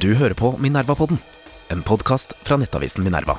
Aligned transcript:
Du 0.00 0.12
hører 0.16 0.34
på 0.38 0.52
Minerva-podden, 0.62 1.18
en 1.72 1.82
podkast 1.84 2.32
fra 2.46 2.56
nettavisen 2.60 3.04
Minerva. 3.04 3.36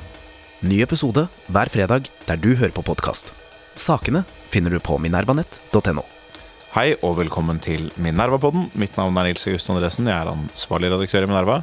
Ny 0.63 0.79
episode 0.85 1.25
hver 1.51 1.71
fredag 1.73 2.09
der 2.27 2.39
du 2.39 2.53
hører 2.55 2.73
på 2.75 2.83
podkast. 2.85 3.31
Sakene 3.79 4.21
finner 4.53 4.73
du 4.75 4.79
på 4.83 4.99
minervanett.no. 5.01 6.03
Hei 6.73 6.93
og 7.05 7.17
velkommen 7.19 7.59
til 7.61 7.89
Minerva-podden. 8.01 8.69
Mitt 8.81 8.95
navn 8.97 9.17
er 9.21 9.29
Nils 9.29 9.45
August 9.49 9.69
Andresen. 9.69 10.07
Jeg 10.09 10.15
er 10.17 10.31
ansvarlig 10.31 10.89
redaktør 10.93 11.25
i 11.27 11.29
Minerva. 11.29 11.59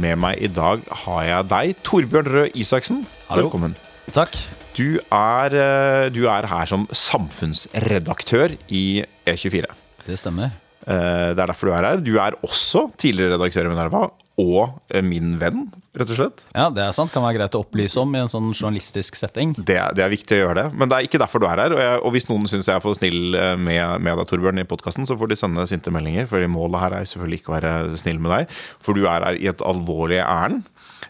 Med 0.00 0.20
meg 0.22 0.40
i 0.44 0.48
dag 0.52 0.84
har 1.04 1.24
jeg 1.28 1.48
deg, 1.52 1.74
Torbjørn 1.84 2.30
Røe 2.32 2.52
Isaksen. 2.56 3.02
Hallo. 3.28 3.48
Velkommen. 3.48 3.76
Takk. 4.14 4.36
Du 4.76 4.98
er, 5.12 5.54
eh, 5.54 6.08
du 6.12 6.24
er 6.28 6.48
her 6.50 6.66
som 6.70 6.86
samfunnsredaktør 6.90 8.56
i 8.68 9.04
E24. 9.26 9.68
Det 10.06 10.18
stemmer. 10.20 10.52
Eh, 10.86 11.32
Det 11.34 11.38
er 11.40 11.46
derfor 11.46 11.66
du 11.68 11.72
er 11.72 11.84
her. 11.84 11.96
Du 12.00 12.14
er 12.18 12.32
også 12.44 12.90
tidligere 12.96 13.36
redaktør 13.38 13.66
i 13.66 13.72
Minerva, 13.74 14.10
og 14.40 14.80
eh, 14.90 15.04
min 15.04 15.36
venn, 15.38 15.68
rett 15.94 16.10
og 16.10 16.18
slett. 16.18 16.42
Ja, 16.56 16.66
det 16.74 16.82
er 16.82 16.94
sant. 16.96 17.12
Kan 17.14 17.22
være 17.22 17.38
greit 17.38 17.54
å 17.54 17.60
opplyse 17.62 18.00
om 18.02 18.14
i 18.16 18.22
en 18.24 18.30
sånn 18.30 18.48
journalistisk 18.50 19.14
setting. 19.18 19.52
Det, 19.58 19.78
det 19.94 20.02
er 20.02 20.10
viktig 20.10 20.36
å 20.36 20.40
gjøre 20.40 20.56
det. 20.58 20.64
Men 20.74 20.90
det 20.90 20.96
er 20.96 21.08
ikke 21.08 21.20
derfor 21.22 21.42
du 21.42 21.46
er 21.46 21.62
her. 21.62 21.74
Og, 21.76 21.82
jeg, 21.84 22.00
og 22.02 22.14
hvis 22.16 22.26
noen 22.30 22.48
syns 22.50 22.66
jeg 22.70 22.74
er 22.74 22.82
for 22.82 22.98
snill 22.98 23.38
eh, 23.38 23.54
med, 23.54 24.02
med 24.02 24.18
deg, 24.18 24.26
Torbjørn, 24.30 24.62
i 24.64 24.66
podkasten, 24.68 25.06
så 25.06 25.16
får 25.20 25.30
de 25.30 25.38
sende 25.38 25.66
sinte 25.70 25.94
meldinger. 25.94 26.26
For 26.30 26.42
målet 26.50 26.82
her 26.82 26.96
er 26.98 27.10
selvfølgelig 27.10 27.42
ikke 27.42 27.52
å 27.52 27.56
være 27.60 27.74
snill 28.00 28.18
med 28.24 28.34
deg, 28.34 28.56
for 28.82 28.98
du 28.98 29.06
er 29.06 29.28
her 29.28 29.38
i 29.38 29.50
et 29.52 29.62
alvorlig 29.64 30.18
ærend. 30.24 30.64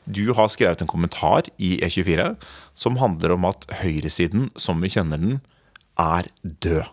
Du 0.04 0.27
har 0.36 0.50
skrevet 0.52 0.82
en 0.84 0.91
kommentar 0.91 1.48
i 1.56 1.78
E24 1.80 2.34
som 2.77 2.98
handler 3.00 3.38
om 3.38 3.48
at 3.48 3.64
høyresiden, 3.80 4.50
som 4.60 4.84
vi 4.84 4.92
kjenner 4.92 5.22
den, 5.22 5.41
er 5.96 6.28
død. 6.42 6.84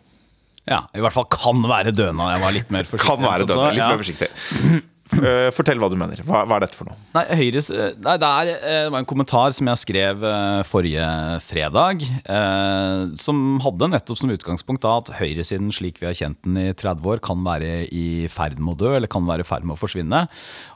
Ja, 0.70 0.84
I 0.95 1.01
hvert 1.03 1.15
fall 1.15 1.27
kan 1.34 1.59
være 1.65 1.91
død 1.91 2.13
nå. 2.15 2.29
Jeg 2.31 2.41
var 2.43 2.55
litt 2.55 2.71
mer 2.71 2.87
forsiktig. 2.87 3.09
Kan 3.09 3.25
være 3.25 3.49
død. 3.49 3.63
Litt 3.75 3.84
mer 3.84 3.99
forsiktig. 3.99 4.87
Eh, 5.20 5.49
Fortell 5.51 5.81
hva 5.81 5.89
du 5.91 5.97
mener. 5.99 6.21
Hva, 6.25 6.43
hva 6.47 6.57
er 6.57 6.65
dette 6.65 6.77
for 6.77 6.88
noe? 6.88 6.97
Nei, 7.15 7.23
Høyres, 7.41 7.67
nei 7.71 8.15
det, 8.21 8.29
er, 8.29 8.51
eh, 8.53 8.77
det 8.85 8.93
var 8.93 9.03
en 9.03 9.09
kommentar 9.09 9.55
som 9.55 9.67
jeg 9.71 9.81
skrev 9.81 10.23
eh, 10.27 10.62
forrige 10.67 11.07
fredag, 11.45 12.05
eh, 12.23 13.04
som 13.20 13.59
hadde 13.65 13.91
nettopp 13.91 14.21
som 14.21 14.34
utgangspunkt 14.34 14.85
da 14.85 14.98
at 15.01 15.13
høyresiden 15.20 15.73
slik 15.76 15.99
vi 16.01 16.09
har 16.09 16.17
kjent 16.17 16.39
den 16.48 16.59
i 16.62 16.70
30 16.71 17.12
år, 17.13 17.23
kan 17.23 17.43
være 17.45 17.85
i 17.91 18.05
ferd 18.32 18.62
med 18.62 18.76
å 18.76 18.79
dø, 18.85 18.93
eller 18.98 19.12
kan 19.12 19.27
være 19.27 19.45
i 19.45 19.49
ferd 19.51 19.67
med 19.67 19.76
å 19.76 19.82
forsvinne. 19.82 20.23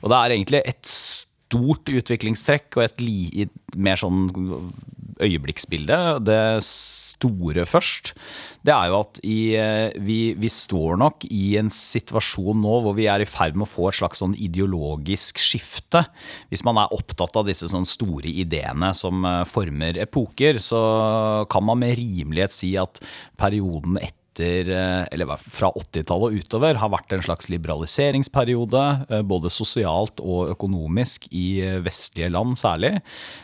Og 0.03 0.11
det 0.11 0.19
er 0.19 0.35
egentlig 0.35 0.63
et 0.65 0.83
stort 0.89 1.93
utviklingstrekk 1.93 2.79
og 2.79 2.87
et 2.87 3.05
li, 3.05 3.47
mer 3.77 3.99
sånn 4.01 4.27
øyeblikksbilde. 5.23 5.97
Det 6.25 6.41
store 6.65 7.65
først, 7.69 8.13
det 8.65 8.73
er 8.73 8.89
jo 8.91 8.99
at 9.03 9.19
i, 9.23 9.37
eh, 9.59 9.95
vi, 10.03 10.33
vi 10.39 10.49
står 10.51 10.99
nok 11.01 11.27
i 11.29 11.55
en 11.59 11.71
situasjon 11.71 12.59
nå 12.61 12.79
hvor 12.83 12.97
vi 12.97 13.07
er 13.11 13.23
i 13.23 13.29
ferd 13.29 13.55
med 13.55 13.67
å 13.67 13.71
få 13.71 13.89
et 13.89 13.99
slags 14.01 14.23
sånn 14.23 14.35
ideologisk 14.35 15.39
skifte. 15.41 16.03
Hvis 16.51 16.65
man 16.67 16.81
er 16.81 16.93
opptatt 16.95 17.37
av 17.39 17.47
disse 17.47 17.69
sånn 17.71 17.87
store 17.87 18.31
ideene 18.31 18.91
som 18.97 19.25
eh, 19.25 19.41
former 19.49 20.01
epoker, 20.03 20.59
så 20.63 20.83
kan 21.51 21.65
man 21.67 21.81
med 21.83 21.97
rimelighet 22.01 22.55
si 22.55 22.75
at 22.81 23.01
perioden 23.39 23.99
etter 24.01 24.24
etter, 24.35 25.07
eller 25.11 25.37
fra 25.39 25.71
80-tallet 25.71 26.33
og 26.33 26.39
utover 26.39 26.79
har 26.79 26.91
vært 26.91 27.13
en 27.15 27.23
slags 27.23 27.47
liberaliseringsperiode, 27.51 28.83
eh, 29.09 29.21
både 29.23 29.51
sosialt 29.53 30.19
og 30.21 30.51
økonomisk 30.51 31.27
i 31.31 31.61
eh, 31.63 31.79
vestlige 31.83 32.31
land 32.33 32.57
særlig. 32.59 33.01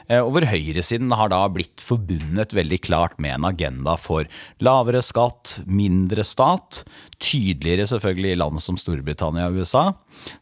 eh, 0.08 0.19
Og 0.19 0.31
hvor 0.36 0.45
høyresiden 0.45 1.12
har 1.12 1.31
da 1.31 1.47
blitt 1.50 1.81
forbundet 1.81 2.53
veldig 2.53 2.81
klart 2.81 3.19
med 3.19 3.36
en 3.38 3.45
agenda 3.45 3.97
for 3.97 4.28
lavere 4.59 5.02
skatt, 5.02 5.62
mindre 5.66 6.23
stat, 6.23 6.84
tydeligere 7.22 7.88
selvfølgelig 7.88 8.34
i 8.34 8.39
land 8.39 8.62
som 8.62 8.78
Storbritannia 8.78 9.47
og 9.50 9.62
USA. 9.62 9.92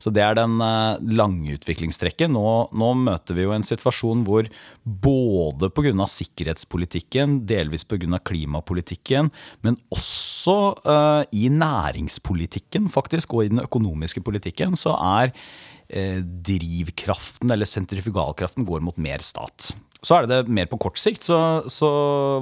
Så 0.02 0.12
det 0.14 0.24
er 0.26 0.38
den 0.38 0.60
eh, 0.64 1.00
lange 1.20 1.56
utviklingstrekket. 1.58 2.32
Nå, 2.32 2.46
nå 2.72 2.92
møter 3.00 3.38
vi 3.38 3.46
jo 3.46 3.56
en 3.56 3.66
situasjon 3.66 4.26
hvor 4.28 4.50
både 4.84 5.72
pga. 5.74 6.08
sikkerhetspolitikken, 6.10 7.42
delvis 7.50 7.86
pga. 7.88 8.20
klimapolitikken, 8.24 9.32
men 9.66 9.78
også 9.94 10.58
uh, 10.86 11.24
i 11.36 11.50
næringspolitikken 11.52 12.90
faktisk, 12.92 13.34
og 13.34 13.46
i 13.46 13.52
den 13.52 13.64
økonomiske 13.64 14.24
politikken, 14.26 14.78
så 14.80 14.96
er 15.22 15.34
eh, 15.90 16.22
drivkraften, 16.22 17.52
eller 17.52 17.70
sentrifugalkraften, 17.70 18.68
går 18.68 18.84
mot 18.86 18.98
mer 18.98 19.24
stat. 19.26 19.74
Så 20.06 20.16
er 20.16 20.24
det 20.24 20.38
det 20.46 20.54
mer 20.56 20.68
på 20.72 20.78
kort 20.80 21.00
sikt, 21.00 21.26
så, 21.28 21.38
så 21.68 21.90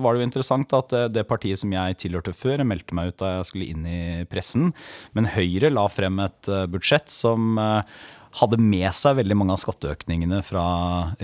var 0.03 0.13
det 0.13 0.21
jo 0.21 0.27
interessant 0.27 0.73
at 0.77 0.91
det, 0.93 1.05
det 1.15 1.23
partiet 1.29 1.57
som 1.57 1.71
jeg 1.73 1.97
tilhørte 2.03 2.35
før, 2.37 2.59
jeg 2.61 2.69
meldte 2.69 2.97
meg 2.97 3.09
ut 3.09 3.17
da 3.23 3.31
jeg 3.39 3.47
skulle 3.49 3.69
inn 3.71 3.87
i 3.89 4.01
pressen, 4.29 4.69
men 5.17 5.29
Høyre 5.33 5.71
la 5.73 5.87
frem 5.89 6.21
et 6.21 6.51
eh, 6.53 6.67
budsjett 6.69 7.09
som 7.09 7.57
eh, 7.61 7.97
hadde 8.41 8.59
med 8.61 8.89
seg 8.95 9.17
veldig 9.21 9.37
mange 9.37 9.55
av 9.55 9.61
skatteøkningene 9.61 10.41
fra 10.45 10.65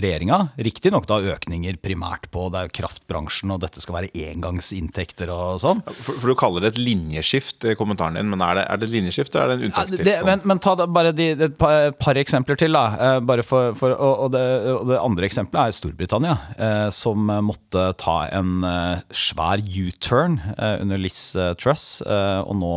regjeringa. 0.00 0.40
Riktignok 0.66 1.08
da 1.10 1.20
økninger 1.34 1.78
primært 1.82 2.30
på 2.34 2.48
det 2.52 2.60
er 2.60 2.70
jo 2.70 2.76
kraftbransjen, 2.80 3.52
og 3.54 3.62
dette 3.64 3.82
skal 3.82 4.00
være 4.00 4.12
engangsinntekter 4.30 5.32
og 5.34 5.60
sånn. 5.62 5.84
For, 5.90 6.14
for 6.16 6.32
Du 6.32 6.38
kaller 6.38 6.64
det 6.64 6.74
et 6.74 6.82
linjeskift 6.82 7.66
i 7.68 7.76
kommentaren 7.78 8.18
din, 8.18 8.30
men 8.32 8.42
er 8.44 8.60
det, 8.60 8.66
er 8.70 8.80
det 8.80 8.88
et 8.88 8.96
linjeskift 8.96 9.34
eller 9.34 9.44
er 9.44 9.52
det 9.52 9.58
en 9.58 9.68
unntakstilstand? 9.70 10.12
Ja, 10.14 10.26
men, 10.28 10.44
men 10.48 10.62
ta 10.64 10.76
bare 10.84 11.14
de, 11.16 11.30
et 11.48 11.58
par, 11.60 11.92
par 12.00 12.18
eksempler 12.20 12.58
til. 12.60 12.74
da 12.74 12.84
Eh, 13.04 13.20
bare 13.20 13.44
for, 13.46 13.74
for, 13.78 13.94
og, 13.94 14.30
det, 14.34 14.44
og 14.72 14.86
det 14.90 15.00
andre 15.00 15.28
eksempelet 15.28 15.70
er 15.70 15.76
Storbritannia, 15.76 16.36
eh, 16.56 16.88
som 16.94 17.30
måtte 17.44 17.86
ta 18.00 18.16
en 18.34 18.64
eh, 18.68 19.04
svær 19.14 19.62
U-turn 19.62 20.40
eh, 20.56 20.76
under 20.82 21.00
Liz 21.00 21.30
eh, 21.36 21.52
Truss, 21.60 22.02
eh, 22.02 22.40
og 22.44 22.58
nå 22.60 22.74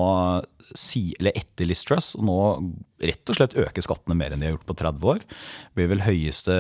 si, 0.76 1.10
eller 1.20 1.38
etter 1.38 1.70
Liz 1.70 1.84
Truss, 1.88 2.14
og 2.18 2.28
nå 2.28 2.40
rett 2.98 3.30
og 3.30 3.38
slett 3.38 3.56
øke 3.60 3.84
skattene 3.86 4.18
mer 4.18 4.34
enn 4.34 4.42
de 4.42 4.50
har 4.50 4.56
gjort 4.56 4.68
på 4.70 4.78
30 4.80 5.10
år. 5.14 5.22
Det 5.22 5.78
blir 5.78 5.92
vel 5.92 6.06
høyeste 6.06 6.58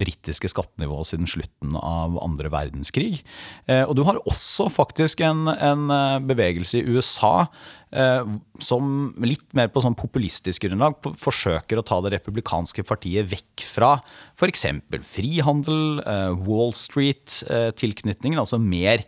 britiske 0.00 0.50
skattenivå 0.52 1.00
siden 1.06 1.30
slutten 1.30 1.76
av 1.80 2.18
andre 2.22 2.52
verdenskrig. 2.52 3.22
Eh, 3.66 3.82
og 3.82 3.96
du 3.98 4.04
har 4.06 4.20
også 4.22 4.68
faktisk 4.72 5.24
en, 5.26 5.48
en 5.50 5.90
eh, 5.94 6.18
bevegelse 6.30 6.80
i 6.80 6.86
USA 6.94 7.48
som 7.90 8.90
litt 9.24 9.48
mer 9.56 9.70
på 9.72 9.82
sånn 9.82 9.96
populistisk 9.98 10.68
grunnlag 10.68 10.94
forsøker 11.18 11.80
å 11.80 11.84
ta 11.86 11.96
det 12.04 12.12
republikanske 12.14 12.84
partiet 12.86 13.26
vekk 13.32 13.64
fra 13.66 13.96
f.eks. 14.38 14.66
frihandel, 15.06 16.00
eh, 16.04 16.30
Wall 16.46 16.72
Street-tilknytningen, 16.76 18.38
altså 18.40 18.60
mer 18.62 19.02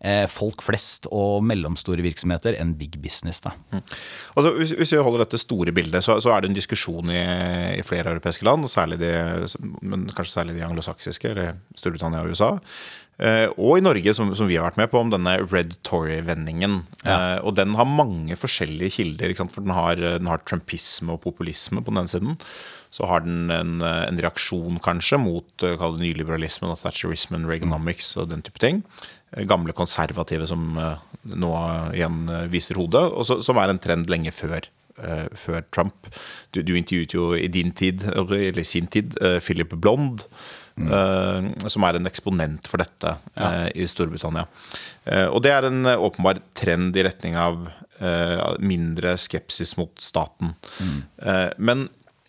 eh, 0.00 0.24
folk 0.30 0.62
flest 0.64 1.08
og 1.10 1.42
mellomstore 1.48 2.04
virksomheter 2.04 2.56
enn 2.60 2.76
big 2.78 2.98
business. 3.02 3.42
Da. 3.44 3.54
Altså, 3.74 4.54
hvis, 4.60 4.76
hvis 4.78 4.94
vi 4.94 5.02
holder 5.02 5.24
dette 5.24 5.42
store 5.42 5.74
bildet, 5.74 6.04
så, 6.06 6.18
så 6.22 6.34
er 6.34 6.44
det 6.44 6.52
en 6.52 6.58
diskusjon 6.58 7.12
i, 7.12 7.24
i 7.78 7.84
flere 7.86 8.14
europeiske 8.14 8.46
land, 8.48 8.68
særlig 8.70 9.00
de, 9.02 9.12
men 9.82 10.08
kanskje 10.14 10.38
særlig 10.38 10.58
de 10.58 10.66
anglosaksiske, 10.68 11.34
eller 11.34 11.58
Storbritannia 11.78 12.24
og 12.24 12.32
USA. 12.32 12.54
Eh, 13.18 13.50
og 13.58 13.78
i 13.78 13.84
Norge, 13.84 14.14
som, 14.14 14.30
som 14.38 14.46
vi 14.50 14.56
har 14.58 14.68
vært 14.68 14.78
med 14.78 14.90
på, 14.92 15.02
om 15.02 15.10
denne 15.10 15.36
Red 15.42 15.76
Tory-vendingen. 15.86 16.80
Eh, 17.02 17.38
og 17.42 17.56
den 17.58 17.74
har 17.78 17.88
mange 17.90 18.38
forskjellige 18.38 18.96
kilder. 19.00 19.32
Ikke 19.32 19.42
sant? 19.44 19.54
For 19.56 19.66
den 19.66 19.74
har, 19.74 19.98
den 19.98 20.30
har 20.30 20.44
trumpisme 20.46 21.16
og 21.16 21.24
populisme 21.26 21.82
på 21.82 21.94
den 21.94 22.04
ene 22.04 22.14
siden. 22.14 22.38
Så 22.94 23.04
har 23.10 23.20
den 23.26 23.50
en, 23.52 23.82
en 23.84 24.20
reaksjon 24.22 24.78
kanskje 24.80 25.18
mot 25.20 25.64
uh, 25.66 25.82
nyliberalismen 26.00 26.72
og 26.72 26.78
thatcherismen, 26.80 27.44
Reaganomics 27.44 28.14
og 28.16 28.30
den 28.30 28.40
type 28.46 28.62
ting. 28.62 28.80
Eh, 29.34 29.44
Gamle 29.48 29.74
konservative 29.76 30.48
som 30.48 30.78
eh, 30.80 30.96
nå 31.28 31.52
igjen 31.96 32.28
eh, 32.32 32.46
viser 32.52 32.80
hodet, 32.80 33.04
og 33.12 33.28
så, 33.28 33.40
som 33.44 33.60
er 33.60 33.72
en 33.72 33.80
trend 33.82 34.08
lenge 34.10 34.32
før 34.32 34.56
eh, 34.62 35.26
før 35.36 35.66
Trump. 35.74 36.08
Du, 36.52 36.62
du 36.62 36.74
intervjuet 36.78 37.16
jo 37.16 37.32
i 37.36 37.50
din 37.52 37.74
tid, 37.76 38.06
eller 38.14 38.64
sin 38.64 38.88
tid, 38.88 39.18
eh, 39.20 39.38
Philip 39.44 39.76
Blond, 39.76 40.24
eh, 40.78 41.68
som 41.72 41.86
er 41.86 41.98
en 41.98 42.08
eksponent 42.10 42.68
for 42.70 42.82
dette 42.82 43.14
ja. 43.34 43.50
i 43.74 43.86
Storbritannia. 43.90 44.46
Eh, 45.04 45.26
og 45.26 45.42
det 45.44 45.52
er 45.54 45.68
en 45.68 45.84
eh, 45.88 45.98
åpenbar 45.98 46.40
trend 46.58 46.96
i 46.96 47.04
retning 47.06 47.38
av 47.38 47.66
eh, 48.00 48.44
mindre 48.60 49.16
skepsis 49.20 49.76
mot 49.80 49.94
staten. 50.02 50.54
Mm. 50.78 50.98
men 51.58 51.88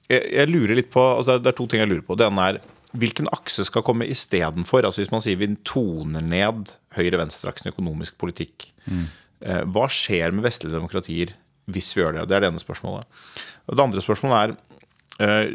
jeg, 0.10 0.26
jeg 0.34 0.50
lurer 0.50 0.78
litt 0.78 0.92
på 0.94 1.02
altså 1.20 1.38
det, 1.38 1.52
er, 1.52 1.58
to 1.58 1.68
ting 1.70 1.84
jeg 1.84 1.92
lurer 1.92 2.06
på. 2.06 2.18
Det 2.18 2.26
ene 2.26 2.48
er 2.50 2.62
hvilken 2.98 3.30
akse 3.30 3.62
skal 3.68 3.84
komme 3.86 4.08
istedenfor? 4.10 4.82
Altså 4.88 5.04
hvis 5.04 5.12
man 5.14 5.22
sier 5.22 5.38
vi 5.38 5.52
toner 5.68 6.24
ned 6.26 6.72
høyre-venstre-aksen 6.98 7.70
i 7.70 7.74
økonomisk 7.76 8.18
politikk, 8.18 8.72
mm. 8.90 9.04
hva 9.70 9.86
skjer 9.94 10.34
med 10.34 10.48
vestlige 10.48 10.74
demokratier 10.74 11.36
hvis 11.74 11.92
vi 11.94 12.04
gjør 12.04 12.18
det? 12.18 12.26
Det 12.30 12.38
er 12.38 12.44
det 12.44 12.52
ene 12.52 12.62
spørsmålet. 12.62 13.06
Og 13.70 13.78
det 13.78 13.86
andre 13.86 14.04
spørsmålet 14.04 14.40
er 14.40 14.54
eh, 14.54 14.58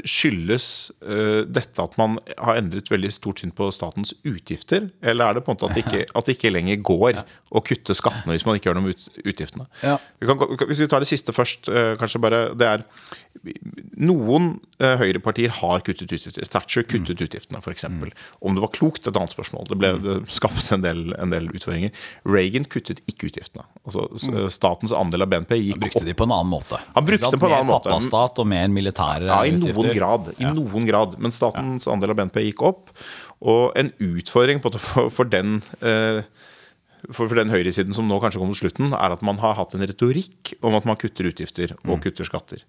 skyldes 0.04 0.64
eh, 1.08 1.40
dette 1.48 1.80
at 1.80 1.94
man 1.96 2.18
har 2.36 2.58
endret 2.60 2.90
veldig 2.92 3.08
stort 3.14 3.40
syn 3.40 3.52
på 3.56 3.70
statens 3.72 4.12
utgifter, 4.28 4.90
eller 5.00 5.24
er 5.30 5.38
det 5.38 5.44
på 5.46 5.52
en 5.52 5.56
måte 5.56 5.70
at 5.70 5.78
det 5.78 5.84
ikke, 5.86 6.02
at 6.12 6.28
det 6.28 6.34
ikke 6.36 6.52
lenger 6.52 6.82
går 6.84 7.22
å 7.54 7.62
kutte 7.64 7.96
skattene 7.96 8.36
hvis 8.36 8.44
man 8.44 8.58
ikke 8.58 8.68
gjør 8.70 8.76
noe 8.80 8.90
med 8.90 9.06
utgiftene? 9.24 9.64
Ja. 9.80 9.96
Vi 10.20 10.28
kan, 10.28 10.42
hvis 10.68 10.82
vi 10.84 10.88
tar 10.92 11.04
det 11.04 11.08
siste 11.08 11.32
først, 11.32 11.70
eh, 11.72 11.94
kanskje 12.00 12.20
bare 12.20 12.42
Det 12.54 12.66
er 12.68 12.84
Noen 14.00 14.58
eh, 14.80 14.94
høyrepartier 15.00 15.52
har 15.60 15.82
kuttet 15.84 16.12
utgifter. 16.12 16.44
Thatcher 16.48 16.84
kuttet 16.88 17.20
utgiftene, 17.24 17.60
f.eks. 17.60 17.84
Om 17.84 18.56
det 18.56 18.62
var 18.64 18.72
klokt, 18.74 19.06
et 19.06 19.16
annet 19.16 19.32
spørsmål. 19.34 19.66
Det, 19.70 19.78
ble, 19.80 19.90
det 20.04 20.14
skapte 20.32 20.64
en 20.76 20.84
del, 20.84 21.02
en 21.20 21.32
del 21.32 21.48
utfordringer. 21.52 21.92
Reagan 22.28 22.64
kuttet 22.70 23.02
ikke 23.10 23.28
utgiftene. 23.30 23.66
Altså 23.84 24.06
Statens 24.52 24.94
andel 24.96 25.26
av 25.26 25.32
BNP 25.32 25.56
gikk 25.60 25.82
Brukte 25.82 26.00
opp. 26.02 26.08
de 26.08 26.16
på 26.16 26.26
en 26.28 26.34
annen 26.36 26.52
måte. 26.52 26.80
Han 26.94 27.06
brukte 27.08 27.30
dem 27.34 27.42
på 27.42 27.50
en 27.50 27.56
annen 27.58 27.68
mer 27.68 27.76
måte. 27.78 27.90
pappastat 27.92 28.40
og 28.42 28.48
mer 28.50 28.72
militære 28.72 29.28
Ja, 29.28 29.40
Noen 29.60 29.94
grad. 29.94 30.32
I 30.38 30.42
Ja. 30.48 30.52
noen 30.56 30.86
grad. 30.88 31.18
Men 31.18 31.30
statens 31.30 31.86
andel 31.90 32.10
av 32.10 32.16
BNP 32.16 32.40
gikk 32.50 32.62
opp. 32.62 32.90
Og 33.44 33.72
en 33.76 33.92
utfordring 34.00 34.60
på, 34.64 34.72
for, 34.78 35.10
for 35.10 35.24
den 35.24 35.62
eh, 35.82 36.22
for, 37.12 37.28
for 37.28 37.36
den 37.36 37.50
høyresiden 37.52 37.92
som 37.92 38.06
nå 38.08 38.16
kanskje 38.16 38.40
kommer 38.40 38.56
til 38.56 38.64
slutten, 38.64 38.94
er 38.96 39.12
at 39.12 39.20
man 39.20 39.36
har 39.42 39.52
hatt 39.58 39.74
en 39.76 39.82
retorikk 39.84 40.54
om 40.64 40.72
at 40.78 40.86
man 40.88 40.96
kutter 40.96 41.26
utgifter 41.28 41.74
og 41.84 41.98
kutter 42.00 42.24
skatter. 42.24 42.62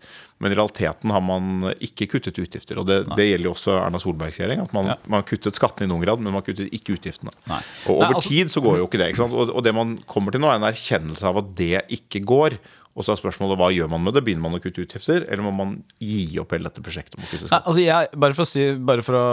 Men 0.43 0.51
i 0.51 0.57
realiteten 0.57 1.13
har 1.15 1.23
man 1.23 1.69
ikke 1.79 2.09
kuttet 2.11 2.35
utgifter. 2.43 2.81
Og 2.81 2.85
det, 2.89 2.97
det 3.15 3.29
gjelder 3.29 3.47
jo 3.47 3.53
også 3.55 3.77
Erna 3.79 4.01
Solbergs 4.03 4.35
regjering. 4.41 4.65
At 4.65 4.73
man, 4.75 4.91
Ja. 4.91 4.97
man 5.07 5.21
har 5.21 5.27
kuttet 5.29 5.55
skattene 5.55 5.87
i 5.87 5.91
noen 5.93 6.03
grad, 6.03 6.19
men 6.19 6.35
man 6.35 6.43
kuttet 6.43 6.67
ikke 6.75 6.97
utgiftene. 6.97 7.31
Nei. 7.47 7.61
Og 7.87 7.93
over 7.95 8.09
Nei, 8.09 8.13
altså- 8.19 8.29
tid 8.35 8.51
så 8.51 8.61
går 8.65 8.81
jo 8.81 8.87
ikke 8.89 8.99
det. 8.99 9.07
Ikke? 9.15 9.29
Og, 9.31 9.55
og 9.55 9.63
det 9.63 9.73
man 9.73 9.95
kommer 10.05 10.35
til 10.35 10.41
nå, 10.43 10.51
er 10.51 10.59
en 10.59 10.67
erkjennelse 10.67 11.23
av 11.31 11.39
at 11.39 11.55
det 11.55 11.85
ikke 11.95 12.25
går. 12.27 12.57
Og 12.95 13.03
så 13.03 13.11
er 13.11 13.19
spørsmålet 13.19 13.59
hva 13.59 13.67
gjør 13.75 13.89
man 13.91 14.05
med 14.05 14.15
det? 14.15 14.21
Begynner 14.23 14.45
man 14.45 14.55
å 14.55 14.61
kutte 14.63 14.85
utgifter, 14.85 15.25
eller 15.27 15.43
må 15.43 15.51
man 15.55 15.73
gi 15.99 16.37
opp 16.39 16.53
hele 16.55 16.69
dette 16.69 16.83
prosjektet 16.83 17.19
Nei, 17.19 17.57
altså 17.57 17.81
jeg, 17.83 18.09
bare, 18.23 18.35
for 18.37 18.47
si, 18.47 18.63
bare 18.87 19.03
for 19.03 19.17
å 19.19 19.25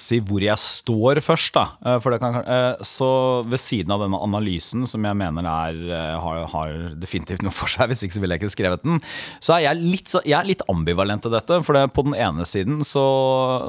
si 0.00 0.22
hvor 0.24 0.40
jeg 0.44 0.56
står 0.60 1.20
først, 1.24 1.52
da. 1.58 1.66
eh, 1.84 2.16
kan, 2.22 2.38
eh, 2.40 2.84
så 2.88 3.10
ved 3.44 3.60
siden 3.60 3.92
av 3.92 4.06
denne 4.06 4.20
analysen, 4.24 4.86
som 4.88 5.04
jeg 5.04 5.18
mener 5.20 5.48
er, 5.50 5.82
eh, 5.98 6.14
har, 6.24 6.40
har 6.54 6.78
definitivt 7.02 7.44
noe 7.44 7.52
for 7.52 7.68
seg, 7.68 7.86
hvis 7.92 8.06
ikke 8.06 8.16
så 8.16 8.24
ville 8.24 8.38
jeg 8.38 8.44
ikke 8.44 8.54
skrevet 8.56 8.86
den, 8.88 9.02
så 9.44 9.58
er 9.58 9.66
jeg 9.66 9.82
litt, 9.82 10.08
så, 10.08 10.22
jeg 10.24 10.38
er 10.40 10.48
litt 10.48 10.64
ambivalent 10.72 11.26
til 11.26 11.36
dette. 11.36 11.60
For 11.66 11.76
det, 11.76 11.90
på 11.92 12.06
den 12.08 12.16
ene 12.16 12.48
siden 12.48 12.80
så, 12.88 13.04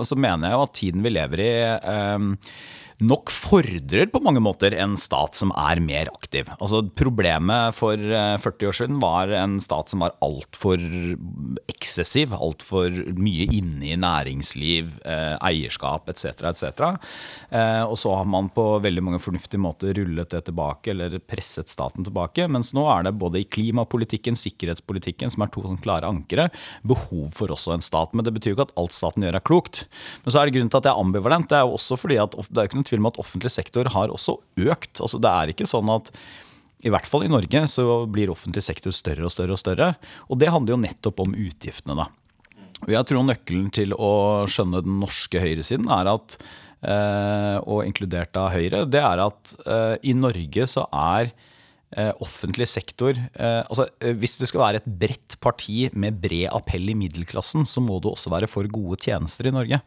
så 0.07 0.15
mener 0.15 0.47
jeg 0.47 0.55
jo 0.55 0.63
at 0.63 0.77
tiden 0.79 1.03
vi 1.03 1.11
lever 1.11 1.43
i 1.43 1.51
eh, 1.75 2.31
nok 3.01 3.31
fordrer 3.33 4.09
på 4.11 4.21
mange 4.23 4.41
måter 4.43 4.75
en 4.77 4.95
stat 4.99 5.37
som 5.37 5.51
er 5.57 5.81
mer 5.83 6.11
aktiv. 6.13 6.49
Altså 6.59 6.83
Problemet 6.97 7.75
for 7.77 7.97
eh, 7.97 8.35
40 8.41 8.69
år 8.69 8.77
siden 8.77 8.99
var 9.01 9.31
en 9.33 9.57
stat 9.63 9.91
som 9.91 10.03
var 10.03 10.15
altfor 10.23 10.81
eksessiv, 11.71 12.33
altfor 12.35 12.93
mye 13.17 13.47
inne 13.53 13.93
i 13.93 13.97
næringsliv, 13.99 14.93
eh, 15.05 15.35
eierskap 15.49 16.09
etc. 16.11 16.45
etc. 16.51 16.83
Eh, 17.49 17.83
og 17.83 17.97
så 17.99 18.13
har 18.17 18.29
man 18.29 18.51
på 18.53 18.65
veldig 18.83 19.03
mange 19.05 19.21
fornuftige 19.23 19.61
måter 19.63 19.95
rullet 19.97 20.31
det 20.33 20.43
tilbake, 20.49 20.93
eller 20.93 21.17
presset 21.19 21.71
staten 21.71 22.05
tilbake. 22.05 22.47
Mens 22.51 22.73
nå 22.75 22.85
er 22.91 23.07
det 23.07 23.15
både 23.19 23.41
i 23.41 23.47
klimapolitikken, 23.47 24.37
sikkerhetspolitikken, 24.39 25.33
som 25.33 25.45
er 25.45 25.53
to 25.53 25.65
sånn 25.65 25.81
klare 25.83 26.09
ankere, 26.09 26.49
behov 26.87 27.33
for 27.37 27.53
også 27.53 27.75
en 27.75 27.85
stat. 27.85 28.13
Men 28.13 28.27
det 28.27 28.35
betyr 28.35 28.53
jo 28.53 28.59
ikke 28.59 28.69
at 28.69 28.77
alt 28.79 28.95
staten 28.95 29.25
gjør 29.25 29.39
er 29.39 29.45
klokt. 29.45 29.83
Men 30.23 30.33
så 30.33 30.41
er 30.41 30.47
det 30.47 30.57
grunnen 30.57 30.71
til 30.73 30.81
at 30.81 30.89
jeg 30.89 30.95
er 30.95 31.03
ambivalent. 31.03 31.49
Det 31.49 31.59
er 31.59 31.67
jo 31.67 31.77
også 31.77 31.97
fordi 31.99 32.19
at 32.21 32.37
det 32.37 32.61
er 32.61 32.69
ikke 32.69 32.82
noen 32.83 32.91
tvil 32.91 33.03
om 33.03 33.11
at 33.11 33.21
offentlig 33.23 33.51
sektor 33.53 33.87
har 33.95 34.11
også 34.13 34.37
økt. 34.67 34.99
Altså 34.99 35.21
Det 35.23 35.31
er 35.31 35.53
ikke 35.53 35.69
sånn 35.69 35.89
at 35.93 36.11
i 36.83 36.91
hvert 36.91 37.07
fall 37.07 37.23
i 37.23 37.31
Norge 37.31 37.63
så 37.71 38.03
blir 38.11 38.31
offentlig 38.33 38.63
sektor 38.65 38.91
større 38.91 39.23
og 39.29 39.31
større 39.31 39.55
og 39.55 39.61
større. 39.61 39.93
Og 40.27 40.39
det 40.41 40.51
handler 40.51 40.75
jo 40.75 40.83
nettopp 40.83 41.23
om 41.23 41.31
utgiftene, 41.31 41.95
da. 41.95 42.09
Og 42.83 42.91
jeg 42.91 43.07
tror 43.07 43.23
nøkkelen 43.23 43.69
til 43.71 43.95
å 43.95 44.11
skjønne 44.51 44.83
den 44.83 44.99
norske 44.99 45.39
høyresiden 45.39 45.87
er 45.93 46.09
at 46.11 46.35
eh, 46.83 47.57
og 47.63 47.85
inkludert 47.87 48.35
av 48.35 48.51
Høyre, 48.51 48.83
det 48.91 48.99
er 48.99 49.23
at 49.23 49.55
eh, 49.63 49.95
i 50.11 50.15
Norge 50.17 50.67
så 50.67 50.83
er 50.91 51.31
eh, 51.95 52.11
offentlig 52.19 52.67
sektor 52.67 53.15
altså 53.39 53.87
Hvis 54.19 54.35
du 54.41 54.43
skal 54.49 54.65
være 54.65 54.81
et 54.81 54.91
bredt 54.99 55.37
parti 55.39 55.87
med 55.95 56.19
bred 56.19 56.49
appell 56.51 56.91
i 56.91 56.97
middelklassen, 57.05 57.63
så 57.63 57.79
må 57.79 58.01
du 58.03 58.11
også 58.11 58.33
være 58.33 58.51
for 58.51 58.67
gode 58.67 58.99
tjenester 59.07 59.47
i 59.47 59.55
Norge. 59.55 59.79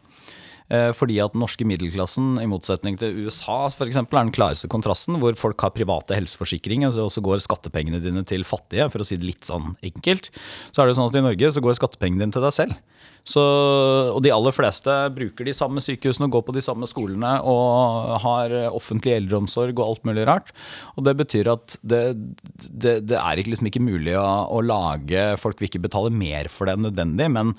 Eh, 0.66 0.90
Fordi 0.96 1.20
at 1.22 1.34
den 1.34 1.42
norske 1.44 1.66
middelklassen, 1.68 2.36
i 2.42 2.48
motsetning 2.50 2.98
til 2.98 3.26
USA 3.26 3.66
eksempel, 3.68 4.18
er 4.18 4.26
den 4.26 4.34
klareste 4.34 4.70
kontrasten, 4.72 5.20
hvor 5.22 5.36
folk 5.38 5.62
har 5.62 5.74
private 5.76 6.16
helseforsikringer, 6.18 6.96
og 7.02 7.12
så 7.12 7.22
går 7.22 7.42
skattepengene 7.44 8.02
dine 8.02 8.24
til 8.26 8.42
fattige, 8.46 8.88
for 8.90 9.02
å 9.02 9.06
si 9.06 9.18
det 9.20 9.28
litt 9.28 9.46
sånn 9.46 9.76
enkelt. 9.86 10.32
Så 10.74 10.82
er 10.82 10.90
det 10.90 10.98
sånn 10.98 11.10
at 11.10 11.18
i 11.18 11.24
Norge 11.24 11.52
så 11.54 11.62
går 11.62 11.78
skattepengene 11.78 12.24
dine 12.24 12.34
til 12.34 12.42
deg 12.42 12.54
selv. 12.56 12.74
Så, 13.26 13.42
og 14.14 14.20
de 14.22 14.30
aller 14.30 14.54
fleste 14.54 14.92
bruker 15.14 15.48
de 15.48 15.54
samme 15.56 15.82
sykehusene 15.82 16.28
og 16.28 16.36
går 16.36 16.44
på 16.46 16.54
de 16.54 16.62
samme 16.62 16.86
skolene 16.86 17.32
og 17.42 18.20
har 18.22 18.54
offentlig 18.70 19.16
eldreomsorg 19.16 19.74
og 19.74 19.86
alt 19.86 20.06
mulig 20.06 20.26
rart. 20.28 20.52
Og 20.94 21.08
det 21.08 21.16
betyr 21.18 21.50
at 21.56 21.74
det, 21.82 22.04
det, 22.70 23.00
det 23.10 23.18
er 23.18 23.42
liksom 23.42 23.66
ikke 23.66 23.82
mulig 23.82 24.14
å, 24.14 24.28
å 24.46 24.62
lage 24.62 25.32
Folk 25.42 25.58
vil 25.58 25.66
ikke 25.66 25.82
betale 25.88 26.14
mer 26.14 26.46
for 26.52 26.70
det 26.70 26.76
enn 26.76 26.86
nødvendig, 26.86 27.26
men 27.34 27.50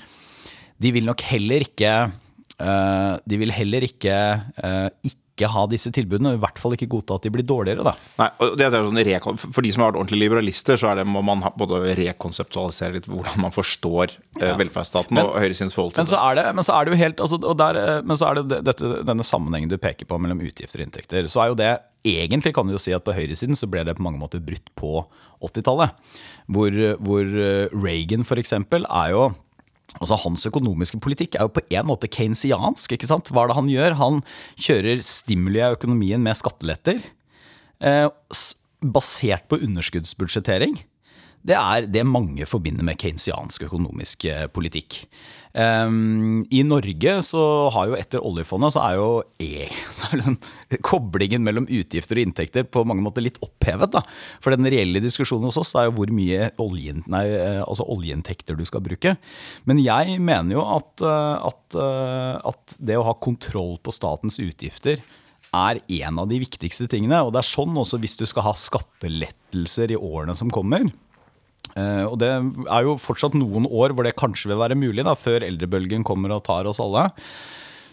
de 0.80 0.94
vil 0.96 1.08
nok 1.10 1.26
heller 1.34 1.68
ikke 1.68 1.92
De 2.58 3.38
vil 3.38 3.52
heller 3.54 3.86
ikke 3.86 4.18
eh, 4.64 5.14
ikke 5.38 5.50
ha 5.54 5.64
disse 5.70 5.92
tilbudene, 5.94 6.32
og 6.34 6.40
i 6.40 6.42
hvert 6.42 6.58
fall 6.60 6.74
ikke 6.74 6.88
godta 6.90 7.18
at 7.18 7.26
de 7.28 7.32
blir 7.34 7.46
dårligere. 7.46 7.86
da. 7.86 7.94
Nei, 8.18 8.28
og 8.42 8.56
det 8.58 8.66
er 8.66 8.74
sånn 8.74 9.02
rekon 9.06 9.38
For 9.38 9.62
de 9.62 9.72
som 9.74 9.84
har 9.84 9.92
vært 9.92 10.00
ordentlige 10.02 10.24
liberalister, 10.24 10.80
så 10.82 10.90
er 10.92 11.02
det, 11.02 11.06
må 11.10 11.22
man 11.26 11.44
både 11.60 11.94
rekonseptualisere 12.00 12.98
litt 12.98 13.10
hvordan 13.10 13.44
man 13.46 13.54
forstår 13.54 14.16
eh, 14.42 14.56
velferdsstaten 14.58 15.22
og 15.22 15.36
høyresidens 15.38 15.78
forhold 15.78 15.94
til 15.94 16.04
Men 16.04 16.12
så 16.12 16.22
er 16.24 16.40
det, 16.40 16.48
men 16.58 16.66
så 16.66 16.78
er 16.78 16.88
det 16.88 16.96
jo 16.96 17.02
helt 17.04 17.24
altså, 17.28 17.42
og 17.44 17.58
der, 17.62 17.82
eh, 17.84 18.02
Men 18.08 18.20
så 18.20 18.32
er 18.32 18.40
det 18.40 18.48
det- 18.50 18.64
dette, 18.72 18.94
denne 19.12 19.28
sammenhengen 19.28 19.70
du 19.70 19.78
peker 19.78 20.10
på 20.10 20.18
mellom 20.22 20.42
utgifter 20.42 20.82
og 20.82 20.88
inntekter. 20.88 21.30
Så 21.30 21.44
er 21.44 21.54
jo 21.54 21.60
det 21.62 21.76
Egentlig 22.08 22.54
kan 22.56 22.66
du 22.66 22.72
jo 22.72 22.80
si 22.80 22.94
at 22.96 23.04
på 23.04 23.12
høyresiden 23.12 23.58
så 23.58 23.68
ble 23.68 23.82
det 23.84 23.98
på 23.98 24.04
mange 24.06 24.20
måter 24.22 24.40
brutt 24.40 24.70
på 24.80 25.02
80-tallet. 25.44 25.92
Hvor, 26.48 26.72
hvor 27.04 27.26
eh, 27.28 27.68
Reagan 27.76 28.24
eksempel 28.24 28.86
er 28.88 29.12
jo 29.12 29.26
Altså 29.96 30.18
Hans 30.20 30.44
økonomiske 30.50 31.00
politikk 31.02 31.38
er 31.38 31.48
jo 31.48 31.54
på 31.56 31.64
en 31.72 31.88
måte 31.88 32.10
keynesiansk. 32.12 32.94
Hva 33.32 33.46
er 33.46 33.52
det 33.52 33.58
han 33.58 33.72
gjør? 33.72 33.98
Han 34.02 34.20
kjører 34.60 35.02
stimuli 35.06 35.64
av 35.64 35.78
økonomien 35.78 36.22
med 36.24 36.38
skatteletter. 36.38 37.00
Eh, 37.80 38.10
basert 38.84 39.48
på 39.50 39.62
underskuddsbudsjettering. 39.64 40.78
Det 41.48 41.56
er 41.56 41.88
det 41.88 42.04
mange 42.08 42.46
forbinder 42.50 42.84
med 42.84 43.00
keynesiansk 43.00 43.70
økonomisk 43.70 44.26
eh, 44.28 44.48
politikk. 44.52 45.06
Um, 45.58 46.44
I 46.54 46.60
Norge 46.68 47.14
så 47.26 47.44
har 47.74 47.88
jo 47.90 47.96
etter 47.98 48.22
oljefondet 48.22 48.76
så 48.76 48.82
er 48.84 48.98
jo 49.00 49.08
e, 49.42 49.66
så 49.96 50.10
er 50.10 50.20
liksom, 50.20 50.36
koblingen 50.86 51.42
mellom 51.46 51.66
utgifter 51.66 52.20
og 52.20 52.28
inntekter 52.28 52.68
på 52.68 52.84
mange 52.86 53.02
måter 53.06 53.26
litt 53.26 53.40
opphevet. 53.42 53.96
da. 53.96 54.04
For 54.44 54.54
den 54.54 54.68
reelle 54.70 55.02
diskusjonen 55.02 55.48
hos 55.50 55.58
oss 55.64 55.74
er 55.80 55.88
jo 55.88 55.96
hvor 55.98 56.12
mye 56.14 56.52
olje, 56.62 56.98
nei, 57.08 57.24
eh, 57.32 57.62
altså 57.64 57.88
oljeinntekter 57.96 58.60
du 58.60 58.66
skal 58.68 58.84
bruke. 58.86 59.16
Men 59.70 59.82
jeg 59.82 60.20
mener 60.20 60.60
jo 60.60 60.68
at, 60.76 61.08
eh, 61.08 61.48
at, 61.48 61.80
at 62.52 62.78
det 62.78 63.00
å 63.00 63.08
ha 63.08 63.16
kontroll 63.24 63.78
på 63.80 63.96
statens 63.96 64.42
utgifter 64.44 65.02
er 65.56 65.80
en 66.04 66.20
av 66.20 66.28
de 66.30 66.44
viktigste 66.44 66.90
tingene. 66.92 67.24
Og 67.24 67.32
det 67.34 67.42
er 67.42 67.50
sånn 67.56 67.76
også 67.80 68.04
hvis 68.04 68.20
du 68.20 68.28
skal 68.30 68.50
ha 68.50 68.56
skattelettelser 68.58 69.96
i 69.96 70.00
årene 70.00 70.36
som 70.38 70.52
kommer. 70.54 70.92
Eh, 71.78 72.06
og 72.08 72.18
det 72.22 72.32
er 72.34 72.88
jo 72.88 72.98
fortsatt 73.02 73.38
noen 73.38 73.68
år 73.70 73.94
hvor 73.94 74.08
det 74.08 74.18
kanskje 74.20 74.52
vil 74.52 74.62
være 74.62 74.80
mulig, 74.80 75.06
da, 75.06 75.14
før 75.18 75.46
eldrebølgen 75.48 76.06
kommer 76.08 76.34
og 76.36 76.46
tar 76.48 76.70
oss 76.70 76.82
alle. 76.84 77.10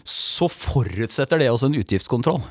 Så 0.05 0.45
forutsetter 0.53 1.39
det 1.41 1.47
også 1.49 1.71
en 1.71 1.77
utgiftskontroll. 1.79 2.43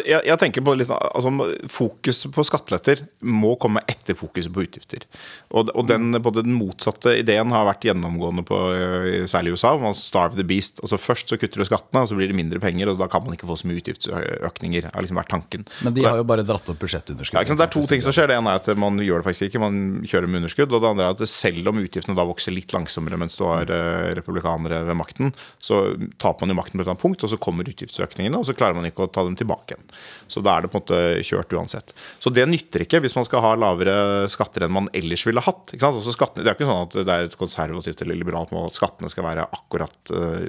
Jeg, 0.00 0.20
jeg 0.24 0.36
tenker 0.40 0.64
på 0.64 0.72
litt, 0.78 0.88
altså, 0.88 1.30
Fokuset 1.68 2.32
på 2.32 2.44
skatteletter 2.48 3.02
må 3.20 3.52
komme 3.60 3.82
etter 3.90 4.16
fokuset 4.16 4.52
på 4.54 4.64
utgifter. 4.64 5.04
Og, 5.52 5.68
og 5.74 5.84
den, 5.90 6.14
både 6.24 6.44
den 6.46 6.56
motsatte 6.56 7.12
ideen 7.20 7.52
har 7.52 7.66
vært 7.68 7.84
gjennomgående 7.84 8.44
på 8.48 8.60
eh, 8.72 9.26
særlig 9.28 9.52
i 9.52 9.58
USA. 9.58 9.74
Man 9.82 9.98
starve 9.98 10.38
the 10.38 10.46
beast. 10.46 10.80
Altså 10.80 10.96
Først 11.00 11.28
så 11.28 11.36
kutter 11.40 11.60
du 11.60 11.68
skattene, 11.68 12.06
og 12.06 12.08
så 12.08 12.16
blir 12.16 12.32
det 12.32 12.38
mindre 12.38 12.62
penger, 12.62 12.88
og 12.92 13.00
da 13.02 13.10
kan 13.12 13.26
man 13.26 13.36
ikke 13.36 13.50
få 13.50 13.58
så 13.60 13.68
mye 13.68 13.82
utgiftsøkninger. 13.82 14.88
har 14.94 15.04
liksom 15.04 15.20
vært 15.20 15.32
tanken. 15.34 15.68
Men 15.84 15.96
de 15.96 16.06
har 16.08 16.16
jo 16.22 16.26
bare 16.32 16.46
dratt 16.48 16.72
opp 16.72 16.80
budsjettunderskudd. 16.80 17.44
ja. 17.44 17.58
Det 17.60 17.66
er 17.66 17.74
to 17.76 17.84
ting 17.92 18.04
som 18.04 18.16
skjer. 18.16 18.32
Det 18.32 18.40
ene 18.40 18.56
er 18.56 18.62
at 18.62 18.72
man 18.80 18.96
gjør 19.04 19.20
det 19.20 19.28
faktisk 19.28 19.50
ikke, 19.50 19.62
man 19.66 19.80
kjører 20.08 20.32
med 20.32 20.42
underskudd. 20.42 20.72
Og 20.72 20.80
det 20.80 20.92
andre 20.94 21.10
er 21.10 21.18
at 21.18 21.28
selv 21.28 21.68
om 21.74 21.84
utgiftene 21.84 22.16
da 22.16 22.28
vokser 22.28 22.56
litt 22.56 22.72
langsommere 22.72 23.20
mens 23.20 23.36
du 23.36 23.44
har 23.48 23.68
eh, 23.68 24.10
republikanere 24.16 24.80
ved 24.88 24.96
makten, 24.96 25.34
så 25.60 25.82
taper 26.16 26.46
man 26.46 26.54
jo 26.54 26.60
makten 26.70 26.78
på 26.78 26.82
et 26.82 26.86
eller 26.86 26.94
annet 26.94 27.02
punkt, 27.02 27.24
og 27.24 27.30
så 27.30 27.38
kommer 27.38 27.68
utgiftsøkningene, 27.68 28.38
og 28.38 28.46
så 28.46 28.54
klarer 28.54 28.74
man 28.74 28.86
ikke 28.86 29.04
å 29.04 29.10
ta 29.10 29.24
dem 29.24 29.36
tilbake 29.36 29.74
igjen. 29.74 29.86
Så 30.28 30.40
da 30.40 30.56
er 30.56 30.62
det 30.62 30.70
på 30.70 30.78
en 30.78 30.84
måte 30.84 31.22
kjørt 31.26 31.52
uansett. 31.52 31.94
Så 32.18 32.30
det 32.30 32.46
nytter 32.48 32.84
ikke 32.84 33.00
hvis 33.00 33.16
man 33.16 33.26
skal 33.26 33.42
ha 33.44 33.54
lavere 33.58 34.28
skatter 34.30 34.64
enn 34.66 34.72
man 34.72 34.88
ellers 34.94 35.26
ville 35.26 35.42
hatt. 35.42 35.74
Skattene, 35.74 36.44
det 36.44 36.50
er 36.50 36.56
ikke 36.58 36.68
sånn 36.68 36.86
at 36.86 36.98
det 37.06 37.14
er 37.16 37.28
et 37.28 37.38
konservativt 37.38 38.02
eller 38.02 38.18
liberalt 38.18 38.52
mål 38.54 38.70
at 38.70 38.78
skattene 38.78 39.10
skal 39.10 39.26
være 39.26 39.46
akkurat 39.50 40.14
eh, 40.14 40.46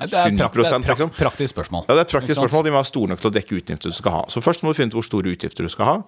Det 0.00 0.04
er, 0.04 0.36
prak, 0.36 0.54
det 0.54 0.68
er 0.76 0.86
liksom. 0.86 1.14
praktisk 1.16 1.54
spørsmål. 1.54 1.86
Ja, 1.88 1.96
det 1.96 2.04
er 2.04 2.08
et 2.08 2.14
praktisk 2.14 2.40
spørsmål. 2.40 2.66
De 2.66 2.74
må 2.74 2.80
være 2.80 2.92
store 2.92 3.14
nok 3.14 3.24
til 3.24 3.32
å 3.32 3.34
dekke 3.34 3.58
utgifter 3.60 3.92
du 3.92 3.96
skal 3.96 4.18
ha. 4.20 4.22
Så 4.32 4.44
først 4.44 4.64
må 4.64 4.72
du 4.72 4.78
finne 4.78 4.92
ut 4.92 5.00
hvor 5.00 5.06
store 5.06 5.34
utgifter 5.34 5.66
du 5.66 5.72
skal 5.72 5.90
ha. 5.90 5.98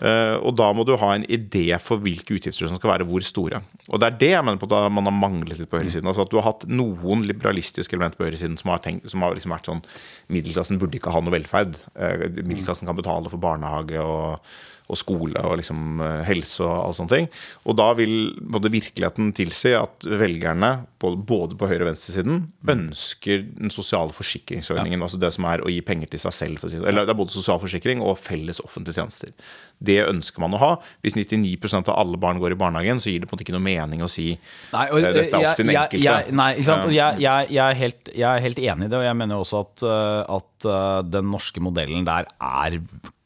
Eh, 0.00 0.36
Og 0.40 0.56
da 0.58 0.70
må 0.76 0.84
du 0.88 0.94
ha 1.00 1.12
en 1.14 1.26
idé 1.28 1.68
for 1.82 2.02
hvilke 2.02 2.36
utgifter 2.38 2.68
som 2.68 2.80
skal 2.80 2.94
være 2.94 3.06
hvor 3.08 3.24
store. 3.26 3.62
Og 3.88 4.00
det 4.00 4.08
er 4.08 4.18
det 4.22 4.32
jeg 4.34 4.46
mener 4.46 4.60
på 4.60 4.68
at 4.70 4.92
man 4.92 5.08
har 5.08 5.16
manglet 5.16 5.60
litt 5.60 5.70
på 5.70 5.80
høyresiden. 5.80 6.08
Altså 6.10 6.24
at 6.26 6.32
du 6.32 6.38
har 6.40 6.48
hatt 6.50 6.66
noen 6.70 7.24
liberalistiske 7.28 7.96
elementer 7.96 8.20
på 8.20 8.28
høyresiden 8.28 8.58
som 8.60 8.72
har, 8.74 8.82
tenkt, 8.84 9.08
som 9.10 9.24
har 9.24 9.36
liksom 9.36 9.54
vært 9.54 9.70
sånn 9.70 9.84
Middelklassen 10.30 10.78
burde 10.80 10.98
ikke 10.98 11.12
ha 11.14 11.22
noe 11.24 11.34
velferd. 11.34 11.78
Eh, 11.98 12.28
Middelklassen 12.40 12.88
kan 12.88 12.98
betale 12.98 13.32
for 13.32 13.42
barnehage 13.42 13.98
og, 14.02 14.52
og 14.90 14.98
skole 14.98 15.42
og 15.46 15.56
liksom 15.60 16.00
eh, 16.04 16.22
helse 16.28 16.62
og 16.66 16.72
alle 16.74 16.98
sånne 16.98 17.14
ting. 17.16 17.28
Og 17.66 17.76
da 17.78 17.88
vil 17.98 18.14
både 18.40 18.72
virkeligheten 18.72 19.32
tilsi 19.36 19.74
at 19.78 20.06
velgerne, 20.06 20.72
både, 21.02 21.20
både 21.26 21.58
på 21.58 21.70
høyre- 21.70 21.86
og 21.86 21.90
venstresiden, 21.92 22.44
ønsker 22.70 23.44
den 23.58 23.74
sosiale 23.74 24.14
forsikringsordningen. 24.16 25.02
Altså 25.02 25.20
det 25.20 25.32
som 25.36 25.46
er 25.50 25.64
å 25.64 25.72
gi 25.72 25.80
penger 25.86 26.12
til 26.14 26.22
seg 26.26 26.36
selv. 26.36 26.62
For 26.62 26.70
å 26.70 26.74
si 26.74 26.80
det. 26.80 26.88
Eller 26.90 27.08
det 27.08 27.14
er 27.14 27.20
både 27.22 27.34
sosial 27.34 27.60
forsikring 27.62 28.02
og 28.04 28.18
felles 28.22 28.62
offentlige 28.62 29.00
tjenester. 29.00 29.34
Det 29.80 29.98
ønsker 30.04 30.42
man 30.42 30.54
å 30.56 30.60
ha. 30.60 30.70
Hvis 31.04 31.16
99% 31.16 31.88
av 31.88 31.96
alle 32.02 32.20
barn 32.20 32.40
går 32.40 32.54
i 32.54 32.58
barnehagen, 32.60 33.00
så 33.00 33.12
gir 33.12 33.22
det 33.22 33.28
på 33.30 33.34
en 33.34 33.38
måte 33.38 33.46
ikke 33.46 33.56
noe 33.56 33.64
mening 33.64 34.04
å 34.04 34.10
si 34.12 34.34
Nei, 34.74 34.86
og, 34.90 34.98
eh, 35.00 35.12
dette 35.16 35.38
er 35.38 35.46
opp 35.50 35.56
til 35.56 35.66
den 35.66 35.74
jeg- 35.74 35.88
enkelte. 35.88 36.04
Jeg, 36.04 36.34
nei, 36.36 36.50
ikke 36.56 36.68
sant? 36.68 36.90
Jeg, 36.92 37.20
jeg, 37.24 37.50
jeg, 37.50 37.64
er 37.64 37.80
helt, 37.80 38.12
jeg 38.12 38.28
er 38.28 38.44
helt 38.44 38.60
enig 38.60 38.84
i 38.84 38.92
det, 38.92 38.98
og 39.00 39.06
jeg 39.08 39.16
mener 39.16 39.40
også 39.40 39.62
at, 39.64 39.86
uh, 39.88 40.36
at 40.36 40.68
den 41.08 41.30
norske 41.32 41.62
modellen 41.64 42.04
der 42.04 42.28
er 42.36 42.76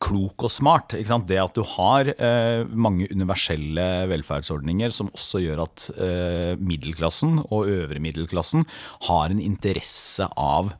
klok 0.04 0.44
og 0.46 0.52
smart. 0.52 0.94
Det 0.94 1.38
at 1.40 1.56
du 1.56 1.64
har 1.66 2.12
mange 2.70 3.08
universelle 3.10 4.06
velferdsordninger 4.06 4.92
som 4.94 5.08
også 5.10 5.40
gjør 5.42 5.64
at 5.64 5.88
middelklassen 6.60 7.40
og 7.48 7.66
øvre 7.72 7.98
middelklassen 7.98 8.62
har 9.08 9.32
en 9.32 9.42
interesse 9.42 10.28
av 10.36 10.70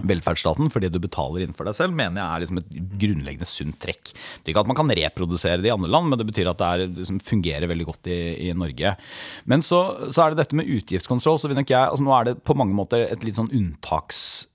velferdsstaten 0.00 0.70
for 0.72 0.80
det 0.80 0.88
du 0.92 0.98
betaler 1.02 1.44
innenfor 1.44 1.68
deg 1.68 1.76
selv, 1.76 1.92
mener 1.96 2.16
jeg 2.16 2.24
er 2.24 2.44
liksom 2.44 2.60
et 2.62 2.70
grunnleggende 3.02 3.48
sunt 3.48 3.76
trekk. 3.82 4.14
Det 4.14 4.48
er 4.48 4.54
ikke 4.54 4.62
at 4.64 4.70
man 4.70 4.78
kan 4.78 4.94
reprodusere 4.96 5.60
det 5.60 5.68
i 5.68 5.74
andre 5.74 5.92
land, 5.92 6.08
men 6.08 6.20
det 6.20 6.28
betyr 6.30 6.52
at 6.52 6.60
det 6.62 6.68
er, 6.68 6.78
liksom, 7.00 7.18
fungerer 7.26 7.70
veldig 7.70 7.88
godt 7.90 8.04
i, 8.12 8.20
i 8.48 8.50
Norge. 8.56 8.90
Men 9.50 9.66
så, 9.66 9.80
så 10.08 10.24
er 10.24 10.28
det 10.32 10.42
dette 10.42 10.58
med 10.58 10.70
utgiftskontroll. 10.78 11.38
så 11.38 11.50
vil 11.50 11.60
nok 11.60 11.74
jeg, 11.74 11.84
altså 11.84 12.06
Nå 12.06 12.12
er 12.16 12.30
det 12.30 12.40
på 12.46 12.56
mange 12.58 12.76
måter 12.76 12.98
et 13.04 13.24
litt 13.26 13.38
sånn 13.38 13.52
unntaksår 13.52 14.48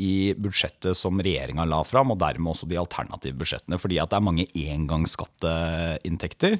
i 0.00 0.14
budsjettet 0.40 0.96
som 0.96 1.20
regjeringa 1.20 1.64
la 1.68 1.82
fram, 1.84 2.12
og 2.12 2.20
dermed 2.20 2.52
også 2.52 2.68
de 2.68 2.80
alternative 2.80 3.36
budsjettene, 3.40 3.80
fordi 3.80 3.96
at 4.00 4.12
det 4.12 4.18
er 4.20 4.28
mange 4.28 4.46
engangsskatteinntekter. 4.52 6.52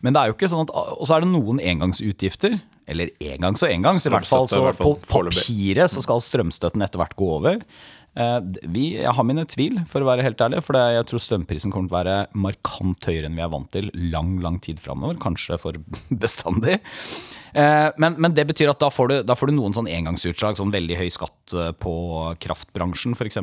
Men 0.00 0.16
det 0.16 0.20
er 0.20 0.32
jo 0.32 0.36
ikke 0.38 0.52
sånn 0.52 0.66
at, 0.66 0.72
Og 0.72 1.04
så 1.04 1.12
er 1.16 1.20
det 1.24 1.32
noen 1.32 1.58
engangsutgifter, 1.60 2.52
eller 2.90 3.10
engangs 3.20 3.62
og 3.64 3.70
engangs, 3.72 4.06
i 4.06 4.12
hvert 4.12 4.26
fall. 4.28 4.48
Så 4.50 4.60
i 4.60 4.64
hvert 4.68 4.80
på 4.80 4.94
fall 4.94 5.02
på 5.08 5.26
papiret 5.32 5.90
så 5.92 6.02
skal 6.04 6.20
strømstøtten 6.24 6.84
etter 6.84 7.00
hvert 7.00 7.14
gå 7.18 7.28
over. 7.38 7.60
Eh, 8.14 8.40
Vi, 8.70 8.84
jeg 9.00 9.10
har 9.16 9.26
mine 9.26 9.42
tvil, 9.50 9.80
for 9.90 10.04
å 10.04 10.08
være 10.10 10.22
helt 10.26 10.40
ærlig. 10.44 10.60
For 10.66 10.76
jeg 10.78 11.06
tror 11.10 11.22
strømprisen 11.24 11.72
kommer 11.74 11.88
til 11.90 11.96
å 11.96 12.00
være 12.02 12.18
markant 12.46 13.08
høyere 13.10 13.26
enn 13.30 13.38
vi 13.40 13.42
er 13.46 13.50
vant 13.54 13.70
til 13.74 13.88
lang 14.12 14.36
lang 14.44 14.60
tid 14.62 14.78
framover. 14.82 15.16
Kanskje 15.22 15.58
for 15.58 15.78
bestandig. 16.24 16.78
Eh, 17.54 17.90
Men, 17.98 18.16
men 18.18 18.34
det 18.34 18.46
betyr 18.50 18.70
at 18.74 18.80
da 18.82 18.90
får, 18.90 19.08
du, 19.10 19.16
da 19.26 19.34
får 19.38 19.50
du 19.50 19.56
noen 19.58 19.74
sånn 19.76 19.90
engangsutslag. 19.90 20.58
Sånn 20.60 20.74
veldig 20.74 20.98
høy 21.00 21.08
skatt 21.14 21.54
eh, 21.58 21.72
på 21.72 21.94
kraftbransjen 22.42 23.16
f.eks. 23.18 23.40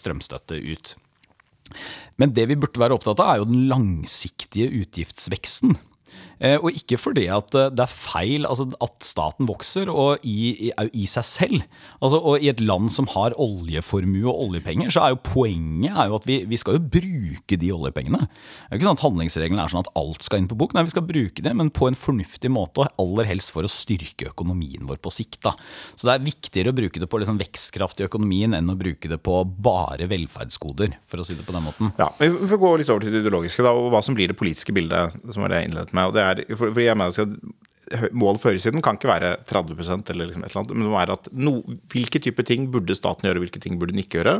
Strømstøtte 0.00 0.58
ut. 0.62 0.94
Men 2.16 2.30
det 2.32 2.46
vi 2.48 2.54
burde 2.56 2.78
være 2.80 2.94
opptatt 2.94 3.18
av, 3.20 3.32
er 3.34 3.40
jo 3.42 3.48
den 3.50 3.66
langsiktige 3.70 4.68
utgiftsveksten. 4.82 5.74
Eh, 6.36 6.58
og 6.60 6.74
ikke 6.76 6.98
fordi 7.00 7.26
at 7.32 7.54
eh, 7.56 7.70
det 7.72 7.84
er 7.86 7.92
feil 7.92 8.44
altså 8.48 8.68
at 8.84 9.06
staten 9.06 9.48
vokser, 9.48 9.88
og 9.92 10.24
i, 10.26 10.68
i, 10.68 10.70
i 10.92 11.06
seg 11.08 11.26
selv. 11.26 11.64
Altså, 12.00 12.20
og 12.20 12.44
i 12.44 12.50
et 12.52 12.60
land 12.60 12.90
som 12.92 13.08
har 13.14 13.36
oljeformue 13.40 14.28
og 14.28 14.48
oljepenger, 14.48 14.92
så 14.92 15.06
er 15.06 15.14
jo 15.14 15.22
poenget 15.24 15.96
er 15.96 16.10
jo 16.10 16.18
at 16.18 16.28
vi, 16.28 16.40
vi 16.48 16.60
skal 16.60 16.78
jo 16.78 16.84
bruke 16.96 17.58
de 17.60 17.72
oljepengene. 17.72 18.20
Det 18.26 18.68
er 18.70 18.80
ikke 18.80 18.88
sånn 18.88 18.98
at 18.98 19.06
Handlingsregelen 19.06 19.62
er 19.62 19.72
sånn 19.72 19.84
at 19.86 19.92
alt 19.98 20.26
skal 20.26 20.42
inn 20.42 20.50
på 20.50 20.58
bok. 20.58 20.76
Nei, 20.76 20.84
vi 20.86 20.94
skal 20.94 21.06
bruke 21.08 21.44
det, 21.44 21.54
men 21.56 21.72
på 21.74 21.88
en 21.88 21.98
fornuftig 21.98 22.52
måte, 22.52 22.84
og 22.84 23.02
aller 23.02 23.30
helst 23.30 23.54
for 23.54 23.66
å 23.66 23.72
styrke 23.72 24.30
økonomien 24.32 24.84
vår 24.88 25.00
på 25.02 25.12
sikt. 25.14 25.40
Da. 25.46 25.54
Så 25.96 26.08
det 26.08 26.16
er 26.16 26.26
viktigere 26.26 26.72
å 26.72 26.76
bruke 26.76 27.00
det 27.00 27.08
på 27.10 27.20
liksom 27.22 27.40
vekstkraft 27.40 28.02
i 28.02 28.08
økonomien 28.08 28.56
enn 28.56 28.72
å 28.72 28.76
bruke 28.78 29.10
det 29.10 29.20
på 29.24 29.40
bare 29.46 30.08
velferdsgoder, 30.10 30.98
for 31.08 31.22
å 31.22 31.26
si 31.26 31.38
det 31.38 31.46
på 31.46 31.54
den 31.56 31.64
måten. 31.64 31.92
Ja, 32.00 32.10
Vi 32.20 32.50
får 32.50 32.60
gå 32.60 32.72
litt 32.80 32.92
over 32.92 33.04
til 33.04 33.14
det 33.14 33.24
ideologiske, 33.24 33.64
da, 33.64 33.72
og 33.76 33.90
hva 33.94 34.02
som 34.04 34.16
blir 34.16 34.30
det 34.30 34.38
politiske 34.38 34.74
bildet. 34.76 35.16
som 35.32 35.44
er 35.44 35.52
det 35.52 35.60
jeg 35.60 35.70
innledet 35.70 35.94
med, 35.96 36.08
og 36.08 36.16
det 36.16 36.25
er, 36.32 36.44
for, 36.56 36.70
for 36.70 36.82
jeg 36.82 36.98
mener 36.98 37.24
at 37.26 37.38
mål 38.16 38.38
for 38.40 38.50
høyresiden 38.50 38.82
kan 38.82 38.96
ikke 38.98 39.08
være 39.08 39.28
30 39.46 39.76
eller 40.10 40.26
liksom 40.26 40.42
et 40.44 40.50
eller 40.50 40.60
annet, 40.60 40.72
men 40.74 40.82
det 40.82 40.90
må 40.90 40.96
være 40.96 41.16
at 41.20 41.28
no, 41.32 41.52
hvilke 41.92 42.18
type 42.22 42.42
ting 42.46 42.66
burde 42.72 42.96
staten 42.98 43.28
gjøre, 43.28 43.42
hvilke 43.44 43.62
ting 43.62 43.78
burde 43.78 43.94
den 43.94 44.02
ikke 44.02 44.18
gjøre? 44.18 44.34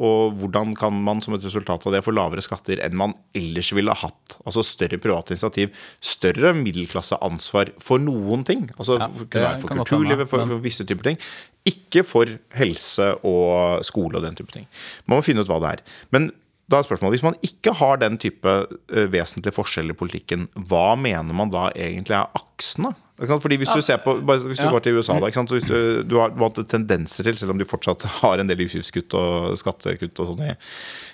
Og 0.00 0.36
hvordan 0.40 0.72
kan 0.78 0.96
man 1.04 1.20
som 1.24 1.36
et 1.36 1.44
resultat 1.44 1.84
av 1.86 1.92
det 1.92 2.02
få 2.06 2.14
lavere 2.16 2.44
skatter 2.44 2.80
enn 2.84 2.96
man 2.96 3.12
ellers 3.36 3.72
ville 3.76 3.92
hatt? 3.92 4.38
Altså 4.46 4.64
større 4.64 5.00
privat 5.02 5.34
initiativ, 5.34 5.76
større 6.00 6.54
middelklasseansvar 6.56 7.74
for 7.84 8.02
noen 8.02 8.46
ting. 8.48 8.70
Altså 8.78 8.96
Ja, 8.96 9.10
for, 9.12 9.28
være 9.34 9.60
for 9.60 9.76
kulturlivet, 9.76 10.30
for, 10.30 10.48
for 10.48 10.64
visse 10.64 10.88
typer 10.88 11.10
ting. 11.10 11.20
Ikke 11.68 12.04
for 12.06 12.32
helse 12.56 13.12
og 13.26 13.84
skole 13.84 14.16
og 14.16 14.24
den 14.24 14.38
type 14.38 14.54
ting. 14.56 14.64
Man 15.04 15.18
må 15.18 15.26
finne 15.26 15.44
ut 15.44 15.52
hva 15.52 15.60
det 15.60 15.76
er. 15.76 15.86
Men 16.16 16.30
da 16.66 16.80
er 16.80 16.86
spørsmålet, 16.86 17.14
Hvis 17.14 17.22
man 17.22 17.36
ikke 17.46 17.72
har 17.78 17.98
den 18.02 18.18
type 18.18 18.52
eh, 18.90 19.06
vesentlige 19.12 19.54
forskjeller 19.54 19.94
i 19.94 19.98
politikken, 19.98 20.48
hva 20.54 20.96
mener 20.98 21.34
man 21.36 21.52
da 21.52 21.68
egentlig 21.70 22.16
er 22.18 22.26
aksen? 22.34 22.88
da? 22.88 22.92
Ikke 23.16 23.30
sant? 23.30 23.42
Fordi 23.42 23.56
Hvis 23.56 23.70
du 23.72 23.82
ser 23.82 24.00
på, 24.02 24.16
hvis 24.18 24.58
du 24.58 24.68
går 24.68 24.82
til 24.84 24.98
USA, 24.98 25.14
da, 25.20 25.30
hvis 25.30 25.68
du, 25.68 26.02
du 26.02 26.18
har 26.18 26.34
hatt 26.36 26.58
tendenser 26.68 27.24
til, 27.24 27.38
selv 27.38 27.54
om 27.54 27.58
de 27.58 27.68
fortsatt 27.68 28.02
har 28.20 28.42
en 28.42 28.50
del 28.50 28.66
utgiftskutt 28.66 29.14
og 29.16 29.54
skattekutt 29.56 30.20
og 30.20 30.32
sånn 30.32 30.48
i, 30.50 30.56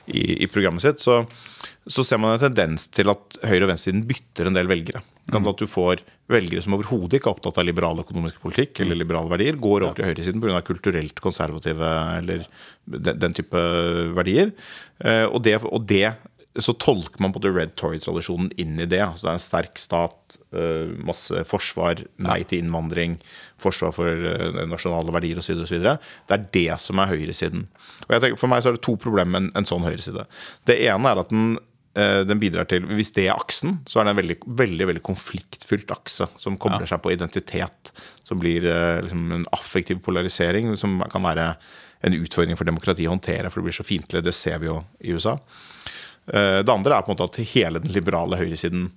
i, 0.09 0.25
i 0.43 0.49
programmet 0.51 0.83
sitt, 0.83 1.05
så, 1.05 1.21
så 1.87 2.05
ser 2.07 2.21
man 2.23 2.37
en 2.37 2.43
tendens 2.43 2.87
til 2.95 3.11
at 3.11 3.39
høyre- 3.43 3.67
og 3.67 3.73
venstresiden 3.73 4.05
bytter 4.07 4.49
en 4.49 4.59
del 4.59 4.71
velgere. 4.71 5.03
Ikke? 5.27 5.41
At 5.51 5.63
du 5.63 5.67
får 5.71 6.03
velgere 6.31 6.63
som 6.63 6.75
overhodet 6.77 7.19
ikke 7.19 7.31
er 7.31 7.37
opptatt 7.37 7.59
av 7.59 7.67
liberal 7.67 8.03
økonomisk 8.03 8.43
politikk 8.43 8.83
eller 8.83 8.99
liberale 8.99 9.31
verdier, 9.31 9.59
går 9.61 9.87
over 9.87 9.99
til 9.99 10.09
høyresiden 10.11 10.43
pga. 10.43 10.61
kulturelt 10.67 11.21
konservative 11.23 11.93
eller 12.19 12.45
den, 12.87 13.19
den 13.19 13.35
type 13.35 13.63
verdier. 14.15 14.53
Eh, 15.03 15.27
Og 15.27 15.43
det, 15.43 15.59
og 15.65 15.87
det 15.87 16.15
så 16.61 16.75
tolker 16.77 17.21
man 17.23 17.33
på 17.33 17.41
The 17.41 17.49
Red 17.49 17.77
Tory-tradisjonen 17.81 18.51
inn 18.61 18.77
i 18.81 18.85
det. 18.85 19.01
Altså 19.01 19.25
det 19.25 19.31
er 19.31 19.39
en 19.39 19.45
sterk 19.47 19.81
stat, 19.81 20.37
eh, 20.53 20.91
masse 21.01 21.45
forsvar, 21.49 22.03
nei 22.21 22.43
til 22.45 22.61
innvandring, 22.61 23.17
forsvar 23.63 23.95
for 23.97 24.29
eh, 24.29 24.61
nasjonale 24.69 25.15
verdier 25.17 25.41
osv. 25.41 25.63
Det 25.65 26.37
er 26.37 26.47
det 26.53 26.69
som 26.83 27.01
er 27.01 27.15
høyresiden. 27.15 27.65
Og 28.05 28.17
jeg 28.17 28.25
tenker, 28.27 28.41
For 28.43 28.53
meg 28.53 28.63
så 28.63 28.73
er 28.73 28.77
det 28.77 28.85
to 28.85 28.99
problemer 29.01 29.33
med 29.33 29.43
en, 29.47 29.53
en 29.63 29.69
sånn 29.69 29.87
høyreside. 29.87 30.27
Det 30.69 30.77
ene 30.85 31.15
er 31.15 31.23
at 31.25 31.33
den 31.33 31.55
den 31.95 32.39
bidrar 32.41 32.65
til, 32.65 32.87
Hvis 32.89 33.11
det 33.13 33.27
er 33.29 33.35
aksen, 33.37 33.81
så 33.87 34.01
er 34.01 34.05
det 34.07 34.11
en 34.15 34.21
veldig 34.23 34.37
veldig, 34.47 34.87
veldig 34.89 35.03
konfliktfylt 35.05 35.91
akse 35.93 36.25
som 36.41 36.57
kobler 36.57 36.87
seg 36.89 37.03
på 37.05 37.13
identitet. 37.13 37.93
Som 38.25 38.41
blir 38.41 38.65
eh, 38.65 39.03
liksom 39.05 39.27
en 39.33 39.45
affektiv 39.53 40.01
polarisering, 40.07 40.73
som 40.81 41.03
kan 41.13 41.23
være 41.23 41.51
en 42.03 42.17
utfordring 42.17 42.57
for 42.57 42.65
demokratiet 42.65 43.11
å 43.11 43.13
håndtere, 43.13 43.51
for 43.51 43.61
det 43.61 43.69
blir 43.69 43.77
så 43.77 43.85
fiendtlig. 43.87 44.25
Det 44.25 44.33
ser 44.35 44.59
vi 44.63 44.67
jo 44.71 44.79
i 45.05 45.13
USA. 45.13 45.37
Eh, 46.33 46.63
Det 46.63 46.73
andre 46.73 46.97
er 46.97 47.03
på 47.05 47.13
en 47.13 47.17
måte 47.19 47.29
at 47.29 47.41
hele 47.55 47.79
den 47.83 47.93
liberale 47.93 48.39
høyresiden 48.41 48.89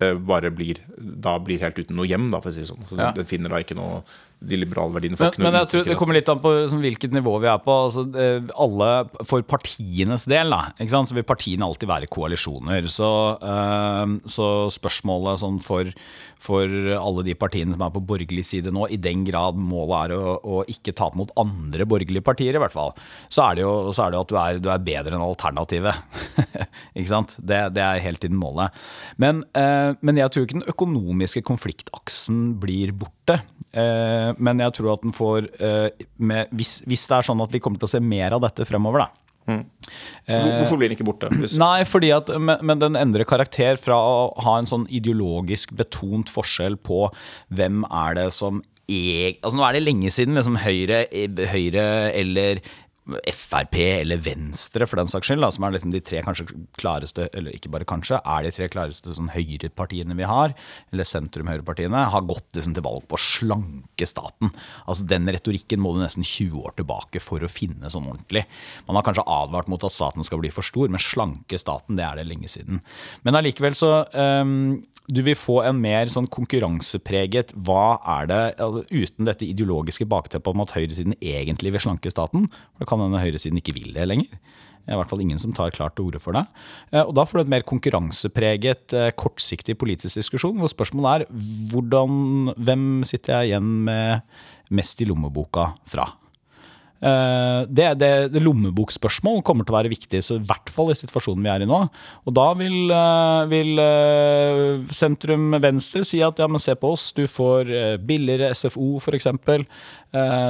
eh, 0.00 0.14
bare 0.14 0.50
blir 0.54 0.78
da 0.98 1.38
blir 1.38 1.60
helt 1.60 1.78
uten 1.78 1.96
noe 1.96 2.06
hjem, 2.06 2.30
da, 2.30 2.40
for 2.40 2.50
å 2.50 2.54
si 2.54 2.60
det 2.62 2.70
sånn. 2.70 2.86
Så 2.88 2.96
Ja. 3.00 3.10
Den 3.12 3.26
finner 3.26 3.50
da 3.50 3.60
ikke 3.62 3.76
noe 3.76 4.02
De 4.48 4.58
liberale 4.58 4.94
verdiene 4.94 5.18
Men, 5.18 5.38
men 5.46 5.58
jeg 5.60 5.70
tror 5.72 5.86
det 5.88 5.96
kommer 6.00 6.16
litt 6.16 6.28
an 6.32 6.40
på 6.42 6.52
liksom, 6.54 6.82
hvilket 6.82 7.14
nivå 7.16 7.36
vi 7.42 7.50
er 7.50 7.62
på. 7.62 7.76
Altså, 7.86 8.04
eh, 8.18 8.50
alle, 8.60 8.90
For 9.28 9.44
partienes 9.46 10.26
del 10.30 10.52
da, 10.52 10.66
så 10.94 11.16
vil 11.16 11.26
partiene 11.26 11.66
alltid 11.66 11.90
være 11.90 12.10
koalisjoner. 12.12 12.88
Så, 12.92 13.10
uh, 13.40 14.04
så 14.30 14.48
spørsmålet 14.72 15.42
sånn 15.42 15.60
for, 15.64 15.90
for 16.42 16.70
alle 16.96 17.24
de 17.26 17.36
partiene 17.38 17.76
som 17.76 17.84
er 17.86 17.94
på 17.94 18.02
borgerlig 18.04 18.44
side 18.48 18.72
nå, 18.74 18.88
i 18.92 19.00
den 19.00 19.24
grad 19.28 19.58
målet 19.60 20.14
er 20.14 20.16
å, 20.18 20.36
å 20.40 20.60
ikke 20.70 20.94
tape 20.96 21.18
mot 21.20 21.32
andre 21.40 21.86
borgerlige 21.88 22.24
partier, 22.24 22.56
i 22.56 22.62
hvert 22.62 22.74
fall, 22.74 22.94
så 23.32 23.48
er 23.48 23.58
det 23.58 23.64
jo, 23.66 23.74
så 23.94 24.06
er 24.06 24.14
det 24.14 24.22
at 24.22 24.32
du 24.32 24.38
er, 24.40 24.60
du 24.62 24.70
er 24.72 24.84
bedre 24.84 25.16
enn 25.16 25.24
alternativet. 25.24 26.20
ikke 26.98 27.10
sant? 27.10 27.36
Det, 27.38 27.60
det 27.76 27.84
er 27.84 28.04
helt 28.04 28.22
tiden 28.24 28.40
målet. 28.40 28.74
Men, 29.20 29.44
uh, 29.56 29.94
men 30.04 30.20
jeg 30.20 30.32
tror 30.32 30.46
ikke 30.46 30.60
den 30.60 30.70
økonomiske 30.74 31.44
konfliktaksen 31.46 32.54
blir 32.62 32.94
borte. 32.96 33.40
Eh, 33.74 34.30
men 34.38 34.62
jeg 34.64 34.76
tror 34.78 34.94
at 34.94 35.04
den 35.04 35.14
får 35.14 35.50
eh, 35.58 36.06
med, 36.16 36.50
hvis, 36.56 36.78
hvis 36.88 37.06
det 37.10 37.18
er 37.18 37.28
sånn 37.28 37.42
at 37.44 37.52
vi 37.54 37.60
kommer 37.62 37.80
til 37.80 37.90
å 37.90 37.94
se 37.96 38.02
mer 38.02 38.36
av 38.36 38.42
dette 38.46 38.66
fremover, 38.68 39.06
da. 39.06 39.20
Mm. 39.44 39.64
Hvorfor 40.24 40.78
blir 40.80 40.88
den 40.88 40.96
ikke 40.96 41.04
borte? 41.04 41.28
Hvis, 41.36 41.58
Nei, 41.60 41.84
fordi 41.84 42.08
at, 42.16 42.30
men, 42.40 42.62
men 42.64 42.80
den 42.80 42.96
endrer 42.96 43.28
karakter 43.28 43.76
fra 43.80 43.98
å 44.00 44.30
ha 44.44 44.54
en 44.56 44.68
sånn 44.70 44.86
ideologisk 44.88 45.74
betont 45.76 46.32
forskjell 46.32 46.78
på 46.80 47.06
hvem 47.52 47.84
er 47.90 48.16
det 48.22 48.30
som 48.36 48.62
er, 48.84 49.38
altså 49.40 49.56
Nå 49.56 49.64
er 49.64 49.76
det 49.76 49.84
lenge 49.84 50.10
siden 50.12 50.36
liksom 50.36 50.58
Høyre, 50.60 51.04
Høyre 51.52 51.84
eller 52.12 52.60
Frp 53.04 53.76
eller 54.00 54.20
Venstre, 54.24 54.86
for 54.88 54.96
den 54.96 55.10
saks 55.10 55.28
skyld, 55.28 55.42
da, 55.44 55.50
som 55.52 55.66
er 55.66 55.74
liksom 55.74 55.92
de 55.92 56.00
tre 56.04 56.22
kanskje 56.24 56.46
klareste, 56.80 57.26
eller 57.36 57.52
ikke 57.52 57.72
bare 57.74 57.88
kanskje, 57.88 58.16
er 58.20 58.46
de 58.46 58.52
tre 58.56 58.68
klareste 58.72 59.12
sånn 59.16 59.28
høyrepartiene 59.34 60.16
vi 60.16 60.28
har, 60.28 60.54
eller 60.92 61.08
sentrum-høyrepartiene, 61.08 62.06
har 62.14 62.24
gått 62.28 62.56
liksom 62.56 62.76
til 62.76 62.86
valg 62.86 63.04
på 63.10 63.18
å 63.18 63.24
slanke 63.24 64.08
staten. 64.08 64.54
Altså 64.88 65.04
Den 65.10 65.28
retorikken 65.28 65.82
må 65.84 65.92
du 65.92 66.00
nesten 66.00 66.24
20 66.24 66.64
år 66.64 66.78
tilbake 66.80 67.20
for 67.20 67.44
å 67.44 67.52
finne 67.52 67.92
sånn 67.92 68.08
ordentlig. 68.08 68.46
Man 68.88 68.96
har 68.96 69.06
kanskje 69.06 69.26
advart 69.28 69.68
mot 69.68 69.84
at 69.84 69.94
staten 69.94 70.24
skal 70.24 70.40
bli 70.40 70.52
for 70.54 70.64
stor, 70.64 70.88
men 70.88 71.02
slanke 71.02 71.60
staten, 71.60 72.00
det 72.00 72.08
er 72.08 72.20
det 72.20 72.28
lenge 72.30 72.48
siden. 72.50 72.80
Men 73.26 73.36
allikevel 73.36 73.76
så 73.76 73.92
um, 74.16 74.80
du 75.04 75.20
vil 75.24 75.36
få 75.36 75.58
en 75.68 75.76
mer 75.82 76.08
sånn 76.12 76.26
konkurransepreget 76.32 77.52
Hva 77.66 77.98
er 78.16 78.28
det, 78.30 78.40
altså, 78.62 78.84
uten 78.88 79.28
dette 79.28 79.44
ideologiske 79.44 80.06
bakteppet 80.08 80.54
om 80.54 80.62
at 80.64 80.72
høyresiden 80.76 81.16
egentlig 81.20 81.74
vil 81.74 81.84
slanke 81.84 82.12
staten? 82.12 82.46
For 82.48 82.84
det 82.84 82.88
kan 82.88 82.93
hende 83.02 83.20
høyresiden 83.22 83.58
ikke 83.58 83.74
vil 83.74 83.92
det 83.96 84.06
lenger. 84.06 84.38
Det 84.84 84.92
er 84.92 84.98
i 84.98 85.00
hvert 85.00 85.08
fall 85.08 85.22
ingen 85.24 85.40
som 85.40 85.52
tar 85.56 85.72
klart 85.72 85.94
til 85.96 86.04
orde 86.10 86.20
for 86.20 86.36
det. 86.36 86.44
Eh, 86.92 87.00
Og 87.00 87.14
da 87.16 87.24
får 87.24 87.38
du 87.38 87.42
et 87.44 87.52
mer 87.54 87.62
konkurransepreget, 87.62 88.92
eh, 88.92 89.10
kortsiktig 89.16 89.78
politisk 89.80 90.20
diskusjon, 90.20 90.58
hvor 90.58 90.68
spørsmålet 90.68 91.24
er 91.24 91.26
hvordan, 91.72 92.54
hvem 92.56 93.02
sitter 93.04 93.40
jeg 93.40 93.54
igjen 93.54 93.84
med 93.84 94.20
mest 94.70 95.00
i 95.00 95.08
lommeboka 95.08 95.72
fra? 95.88 96.12
Eh, 97.04 97.62
det, 97.68 97.90
det, 98.00 98.10
det 98.32 98.40
Lommebokspørsmål 98.40 99.42
kommer 99.44 99.66
til 99.66 99.74
å 99.74 99.76
være 99.76 99.92
viktig, 99.92 100.22
så 100.24 100.38
i 100.38 100.44
hvert 100.48 100.70
fall 100.72 100.92
i 100.92 100.96
situasjonen 100.96 101.44
vi 101.44 101.52
er 101.52 101.64
i 101.64 101.68
nå. 101.68 101.80
Og 102.24 102.36
da 102.36 102.46
vil, 102.56 102.78
eh, 102.94 103.40
vil 103.50 103.82
eh, 103.82 104.86
sentrum 104.94 105.52
venstre 105.60 106.04
si 106.06 106.22
at 106.24 106.40
ja, 106.40 106.48
men 106.48 106.62
se 106.62 106.76
på 106.78 106.94
oss, 106.96 107.10
du 107.16 107.26
får 107.28 107.72
billigere 108.08 108.54
SFO 108.56 108.96
f.eks. 109.02 109.28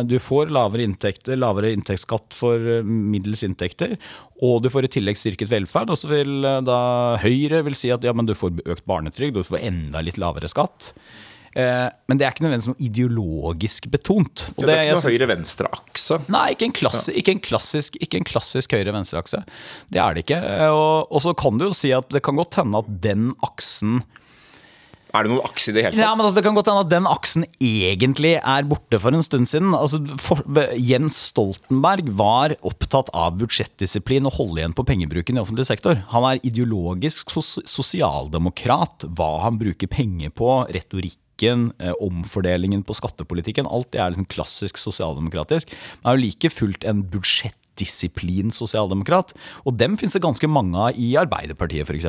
Du 0.05 0.19
får 0.21 0.51
lavere, 0.53 0.85
inntekt, 0.85 1.31
lavere 1.41 1.71
inntektsskatt 1.73 2.37
for 2.37 2.61
middels 2.85 3.43
inntekter, 3.47 3.95
og 4.45 4.59
du 4.63 4.69
får 4.71 4.87
i 4.87 4.91
tillegg 4.99 5.19
styrket 5.19 5.49
velferd. 5.49 5.93
Og 5.95 5.99
så 5.99 6.11
vil 6.11 6.45
da 6.67 6.81
Høyre 7.23 7.63
vil 7.65 7.79
si 7.79 7.91
at 7.95 8.05
ja, 8.05 8.13
men 8.13 8.29
du 8.29 8.35
får 8.37 8.61
økt 8.61 8.85
barnetrygd, 8.91 9.41
du 9.41 9.49
får 9.49 9.65
enda 9.65 10.05
litt 10.05 10.21
lavere 10.21 10.51
skatt. 10.53 10.93
Eh, 11.55 11.87
men 12.11 12.19
det 12.19 12.27
er 12.27 12.35
ikke 12.35 12.45
nødvendigvis 12.47 12.73
noe 12.73 12.83
ideologisk 12.83 13.87
betont. 13.93 14.49
Og 14.57 14.67
det, 14.67 14.75
er 14.75 14.89
ikke 14.89 14.99
noe 14.99 15.15
høyre-venstre-akse? 15.15 16.19
Nei, 16.35 16.49
ikke 16.57 16.69
en, 16.69 16.75
klassi, 16.75 17.15
ikke 17.21 17.37
en 17.37 17.45
klassisk, 17.45 18.01
klassisk 18.31 18.75
høyre-venstre-akse. 18.75 19.45
Det 19.93 20.03
er 20.03 20.17
det 20.17 20.27
ikke. 20.27 20.43
Eh, 20.43 20.67
og, 20.69 21.07
og, 21.11 21.23
så 21.23 21.37
kan 21.39 21.61
du 21.61 21.69
jo 21.69 21.73
si 21.77 21.95
at 21.95 22.11
det 22.15 22.25
kan 22.27 22.39
godt 22.41 22.59
hende 22.61 22.83
at 22.83 22.93
den 23.05 23.33
aksen 23.47 24.03
er 25.15 25.23
det 25.23 25.31
noen 25.31 25.47
akse 25.47 25.71
i 25.71 25.75
det 25.77 25.85
hele 25.85 25.95
tatt? 25.95 26.03
Ja, 26.03 26.11
men 26.17 26.25
altså, 26.25 26.41
det 26.41 26.43
kan 26.43 26.57
godt 26.57 26.69
hende 26.73 26.83
at 26.83 26.91
den 26.91 27.07
aksen 27.07 27.45
egentlig 27.63 28.33
er 28.41 28.67
borte 28.67 28.99
for 28.99 29.15
en 29.15 29.23
stund 29.23 29.47
siden. 29.47 29.71
Altså, 29.79 30.01
for, 30.19 30.43
Jens 30.75 31.21
Stoltenberg 31.31 32.11
var 32.19 32.57
opptatt 32.67 33.13
av 33.15 33.37
budsjettdisiplin 33.39 34.27
og 34.27 34.35
holde 34.41 34.59
igjen 34.59 34.75
på 34.75 34.87
pengebruken 34.89 35.39
i 35.39 35.45
offentlig 35.45 35.69
sektor. 35.71 36.03
Han 36.11 36.27
er 36.33 36.43
ideologisk 36.43 37.31
sos 37.37 37.61
sosialdemokrat. 37.63 39.07
Hva 39.15 39.31
han 39.45 39.61
bruker 39.61 39.91
penger 39.91 40.35
på, 40.35 40.51
retorikk 40.75 41.21
eh, 41.43 41.93
omfordelingen 42.01 42.85
på 42.87 42.97
skattepolitikken. 42.97 43.67
Alt 43.67 43.93
det 43.93 44.01
er 44.01 44.15
liksom 44.15 44.31
klassisk 44.31 44.79
sosialdemokratisk. 44.79 45.73
Men 46.03 46.11
er 46.11 46.19
jo 46.19 46.25
like 46.27 46.51
fullt 46.55 46.85
en 46.89 47.05
budsjett 47.11 47.59
disiplin 47.81 48.53
sosialdemokrat. 48.55 49.35
Og 49.65 49.77
dem 49.79 49.99
finnes 50.01 50.17
det 50.17 50.23
ganske 50.25 50.49
mange 50.51 50.79
av 50.79 50.99
i 51.01 51.13
Arbeiderpartiet 51.21 51.89
f.eks. 51.89 52.09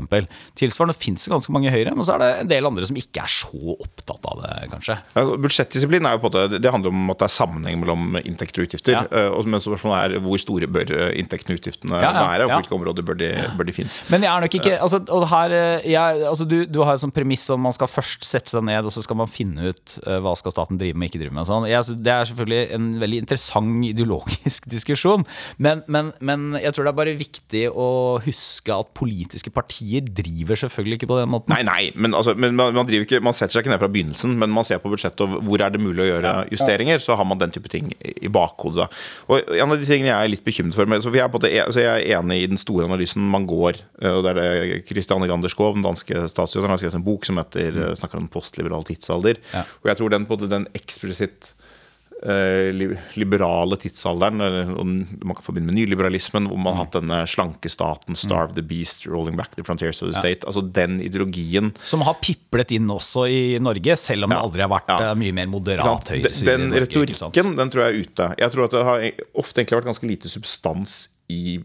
Tilsvarende 0.59 0.95
finnes 0.97 1.25
det 1.25 1.33
ganske 1.33 1.53
mange 1.55 1.69
i 1.69 1.73
Høyre, 1.73 1.95
men 1.95 2.07
så 2.07 2.15
er 2.15 2.23
det 2.23 2.31
en 2.43 2.51
del 2.51 2.69
andre 2.69 2.87
som 2.87 2.99
ikke 2.99 3.23
er 3.25 3.31
så 3.31 3.75
opptatt 3.75 4.29
av 4.31 4.41
det, 4.43 4.53
kanskje. 4.73 4.97
Ja, 5.15 5.25
budsjettdisiplin 5.45 6.07
er 6.07 6.17
jo 6.17 6.23
på 6.25 6.31
det, 6.35 6.61
det 6.63 6.73
handler 6.73 6.93
om 6.93 7.13
at 7.13 7.21
det 7.21 7.29
er 7.29 7.35
sammenheng 7.35 7.79
mellom 7.81 8.19
inntekter 8.21 8.63
og 8.63 8.69
utgifter. 8.69 8.97
Ja. 8.97 9.25
Uh, 9.31 9.41
men 9.45 9.63
spørsmålet 9.63 10.15
er 10.17 10.25
hvor 10.25 10.41
store 10.41 10.69
bør 10.71 10.91
eh, 10.95 11.11
inntektene 11.19 11.55
og 11.55 11.61
utgiftene 11.61 11.99
ja, 12.01 12.11
være, 12.15 12.47
og 12.47 12.51
på 12.53 12.59
hvilke 12.63 12.75
områder 12.77 13.05
bør 13.05 13.17
de, 13.19 13.29
bør 13.57 13.69
de 13.69 13.75
finnes. 13.75 13.97
Men 14.11 14.25
jeg 14.25 14.31
er 14.31 14.45
nok 14.45 14.57
ikke 14.59 14.75
altså, 14.81 15.01
og 15.13 15.27
her, 15.31 15.55
eh, 15.55 15.87
jeg, 15.91 16.21
altså, 16.29 16.47
du, 16.49 16.57
du, 16.69 16.81
har 16.85 16.97
et 16.97 17.03
sånt 17.03 17.15
premiss 17.15 17.45
om 17.53 17.61
man 17.65 17.75
skal 17.75 17.89
først 17.91 18.25
sette 18.27 18.53
seg 18.53 18.65
ned, 18.67 18.87
og 18.87 18.93
så 18.93 19.03
skal 19.05 19.19
man 19.19 19.31
finne 19.31 19.71
ut 19.71 19.97
hva 20.05 20.33
skal 20.37 20.53
staten 20.53 20.79
drive 20.79 20.97
med 20.97 21.09
og 21.09 21.13
ikke 21.13 21.23
drive 21.23 21.35
med. 21.35 21.47
Sånn. 21.49 21.67
Jeg, 21.69 21.97
det 22.05 22.13
er 22.13 22.29
selvfølgelig 22.29 22.77
en 22.77 22.89
veldig 23.01 23.21
interessant 23.23 23.85
ideologisk 23.89 24.67
diskusjon. 24.75 25.25
Men, 25.57 25.83
men, 25.91 26.11
men, 26.19 26.47
jeg 26.59 26.73
tror 26.75 26.87
det 26.87 26.91
er 26.91 26.97
bare 26.97 27.15
viktig 27.17 27.63
å 27.71 27.87
huske 28.25 28.75
at 28.75 28.91
politiske 28.97 29.51
partier 29.55 30.05
driver 30.05 30.59
selvfølgelig 30.59 30.99
ikke 30.99 31.09
på 31.11 31.19
den 31.21 31.31
måten. 31.31 31.53
Nei, 31.55 31.63
nei, 31.67 31.83
men, 31.95 32.15
altså, 32.17 32.35
men 32.39 32.57
man, 32.57 32.75
man, 32.75 32.91
ikke, 32.91 33.21
man, 33.23 33.35
setter 33.35 33.57
seg 33.57 33.65
ikke 33.65 33.73
ned 33.73 33.81
fra 33.83 33.91
begynnelsen, 33.91 34.35
men 34.41 34.53
man 34.53 34.67
ser 34.67 34.81
på 34.83 34.91
budsjettet 34.91 35.23
og 35.25 35.37
hvor 35.47 35.63
er 35.63 35.73
det 35.73 35.81
mulig 35.83 36.05
å 36.05 36.09
gjøre 36.09 36.35
justeringer. 36.53 37.01
Så 37.03 37.17
har 37.17 37.27
man 37.27 37.41
den 37.41 37.53
type 37.55 37.71
ting 37.71 37.91
i 37.99 38.31
bakhodet. 38.31 38.89
Og 39.29 39.53
En 39.55 39.71
av 39.71 39.79
de 39.79 39.87
tingene 39.87 40.11
jeg 40.11 40.17
er 40.17 40.33
litt 40.33 40.45
bekymret 40.45 40.75
for 40.75 40.85
så 41.05 41.11
jeg, 41.15 41.25
er 41.25 41.43
det, 41.43 41.51
altså 41.63 41.83
jeg 41.83 42.03
er 42.03 42.19
enig 42.19 42.41
i 42.43 42.49
den 42.51 42.59
store 42.59 42.87
analysen 42.89 43.23
man 43.31 43.47
går. 43.49 43.81
og 44.11 44.23
Det 44.25 44.33
er 44.33 44.39
det 44.39 44.81
Christiane 44.89 45.29
Ganderskov, 45.29 45.75
den 45.77 45.85
danske 45.85 46.27
statsråden, 46.31 46.71
har 46.71 46.81
skrevet 46.81 46.99
en 46.99 47.05
bok 47.05 47.27
som 47.27 47.39
heter, 47.39 47.75
mm. 47.75 47.99
snakker 48.01 48.21
om 48.21 48.31
postliberal 48.31 48.85
tidsalder. 48.87 49.39
Ja. 49.53 49.65
Og 49.83 49.91
jeg 49.91 50.01
tror 50.01 50.13
den, 50.13 50.27
både 50.29 50.51
den 50.51 50.67
eksplisitt 50.77 51.53
Eh, 51.55 51.64
liberale 53.15 53.77
tidsalderen, 53.77 54.41
eller 54.41 54.65
man 54.65 55.35
kan 55.35 55.43
forbinde 55.43 55.67
med 55.69 55.75
nyliberalismen, 55.75 56.47
hvor 56.49 56.57
man 56.57 56.73
har 56.73 56.85
hatt 56.85 56.95
denne 56.97 57.19
slanke 57.27 57.69
staten, 57.69 58.15
'starve 58.15 58.55
the 58.55 58.63
beast', 58.63 59.05
'rolling 59.05 59.37
back 59.37 59.55
the 59.55 59.63
frontiers 59.63 60.01
of 60.01 60.09
the 60.09 60.19
state'. 60.19 60.41
Ja. 60.41 60.47
Altså 60.47 60.61
den 60.61 61.01
ideologien 61.01 61.73
Som 61.83 62.01
har 62.01 62.15
piplet 62.21 62.71
inn 62.71 62.87
også 62.89 63.27
i 63.29 63.59
Norge, 63.59 63.95
selv 63.95 64.25
om 64.25 64.31
ja. 64.31 64.37
det 64.37 64.43
aldri 64.43 64.61
har 64.61 64.71
vært 64.71 64.89
ja. 64.89 65.11
Eh, 65.11 65.15
mye 65.15 65.35
mer 65.35 65.51
moderat 65.51 66.09
høyreside. 66.09 66.49
Den, 66.49 66.69
den 66.71 66.85
retorikken 66.85 67.55
den 67.55 67.69
tror 67.69 67.85
jeg 67.85 67.93
er 67.93 68.01
ute. 68.01 68.31
Jeg 68.39 68.51
tror 68.51 68.65
at 68.65 68.71
det 68.71 68.83
har 68.89 69.05
ofte 69.35 69.61
egentlig 69.61 69.81
vært 69.81 69.91
ganske 69.91 70.09
lite 70.09 70.31
substans 70.31 70.97
i 71.29 71.59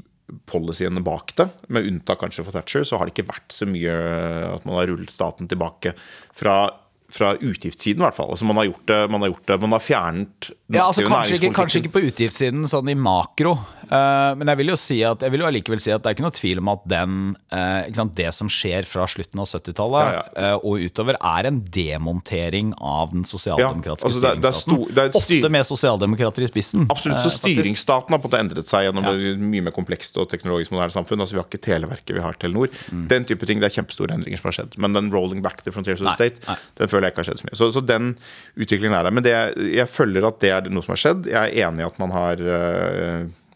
policyene 0.50 1.02
bak 1.02 1.34
det. 1.38 1.48
Med 1.68 1.86
unntak 1.86 2.20
kanskje 2.20 2.44
for 2.44 2.54
Thatcher, 2.54 2.84
så 2.84 2.98
har 2.98 3.06
det 3.06 3.16
ikke 3.16 3.30
vært 3.32 3.54
så 3.54 3.66
mye 3.68 3.96
at 4.50 4.66
man 4.68 4.78
har 4.78 4.90
rullet 4.90 5.10
staten 5.10 5.48
tilbake 5.50 5.94
fra 6.36 6.70
fra 7.14 7.34
utgiftssiden, 7.36 8.00
i 8.00 8.06
hvert 8.06 8.16
fall. 8.16 8.30
Altså 8.34 8.46
man 8.48 8.60
har 8.60 8.68
gjort 8.70 8.86
det, 8.90 9.00
man 9.10 9.24
har, 9.24 9.32
gjort 9.32 9.46
det, 9.50 9.58
man 9.64 9.76
har 9.76 9.84
fjernet 9.84 10.50
ja, 10.70 10.86
altså 10.86 11.04
kanskje 11.08 11.38
ikke, 11.40 11.52
kanskje 11.56 11.82
ikke, 11.82 11.94
på 11.96 12.04
utgiftssiden 12.10 12.68
sånn 12.70 12.92
i 12.92 12.96
makro, 12.98 13.56
uh, 13.90 14.32
men 14.38 14.50
jeg 14.52 14.60
vil 14.60 14.72
jo 14.72 14.76
si 14.78 14.98
at 15.06 15.22
Jeg 15.24 15.32
vil 15.34 15.42
jo 15.42 15.48
allikevel 15.48 15.80
si 15.82 15.92
at 15.94 16.02
det 16.02 16.10
er 16.10 16.16
ikke 16.16 16.26
noe 16.26 16.36
tvil 16.36 16.60
om 16.62 16.70
at 16.72 16.84
den, 16.90 17.16
uh, 17.52 17.82
sant, 17.96 18.14
det 18.18 18.30
som 18.36 18.50
skjer 18.50 18.86
fra 18.88 19.06
slutten 19.10 19.42
av 19.42 19.48
70-tallet 19.50 20.10
ja, 20.14 20.22
ja. 20.24 20.52
uh, 20.56 20.66
og 20.66 20.84
utover, 20.86 21.18
er 21.18 21.48
en 21.50 21.60
demontering 21.74 22.72
av 22.76 23.14
den 23.14 23.26
sosialdemokratiske 23.28 24.08
altså 24.10 24.22
det, 24.22 24.52
styringsstaten. 24.60 25.20
Ofte 25.20 25.52
med 25.52 25.66
sosialdemokrater 25.68 26.46
i 26.46 26.50
spissen. 26.50 26.86
Absolutt, 26.92 27.22
så 27.24 27.32
styringsstaten 27.34 28.14
har 28.14 28.22
på 28.22 28.28
en 28.28 28.32
måte 28.32 28.42
endret 28.44 28.70
seg 28.70 28.86
gjennom 28.86 29.08
ja. 29.10 29.34
mye 29.40 29.66
mer 29.66 29.74
komplekst 29.76 30.18
og 30.20 30.30
teknologisk 30.32 30.74
moderne 30.74 30.94
samfunn. 30.94 31.24
Altså 31.24 31.36
Vi 31.36 31.42
har 31.42 31.48
ikke 31.48 31.62
Televerket, 31.64 32.14
vi 32.16 32.24
har 32.24 32.38
Telenor. 32.40 32.70
Mm. 32.92 33.06
Den 33.10 33.28
type 33.28 33.48
ting, 33.48 33.60
Det 33.60 33.70
er 33.70 33.76
kjempestore 33.80 34.16
endringer 34.16 34.40
som 34.40 34.50
har 34.50 34.58
skjedd. 34.60 34.78
Men 34.80 34.96
den 34.96 35.10
rolling 35.12 35.42
back 35.44 35.64
the 35.66 35.74
frontiers 35.74 36.00
of 36.00 36.08
the 36.08 36.16
state, 36.16 36.42
nei. 36.48 36.56
den 36.80 36.92
føler 36.92 37.08
jeg 37.08 37.16
ikke 37.16 37.24
har 37.24 37.30
skjedd 37.30 37.42
så 37.42 37.50
mye. 37.50 37.58
Så, 37.60 37.70
så 37.76 37.84
den 37.84 38.14
utviklingen 38.56 38.96
er 38.96 39.08
der. 39.08 39.16
Men 39.18 39.26
det, 39.26 39.36
jeg 39.74 39.90
følger 39.90 40.28
at 40.30 40.40
det 40.42 40.54
er 40.56 40.70
noe 40.72 40.86
som 40.86 40.96
har 40.96 41.04
skjedd. 41.04 41.30
Jeg 41.30 41.40
er 41.40 41.68
enig 41.68 41.84
i 41.84 41.88
at 41.90 42.00
man 42.02 42.14
har 42.14 42.44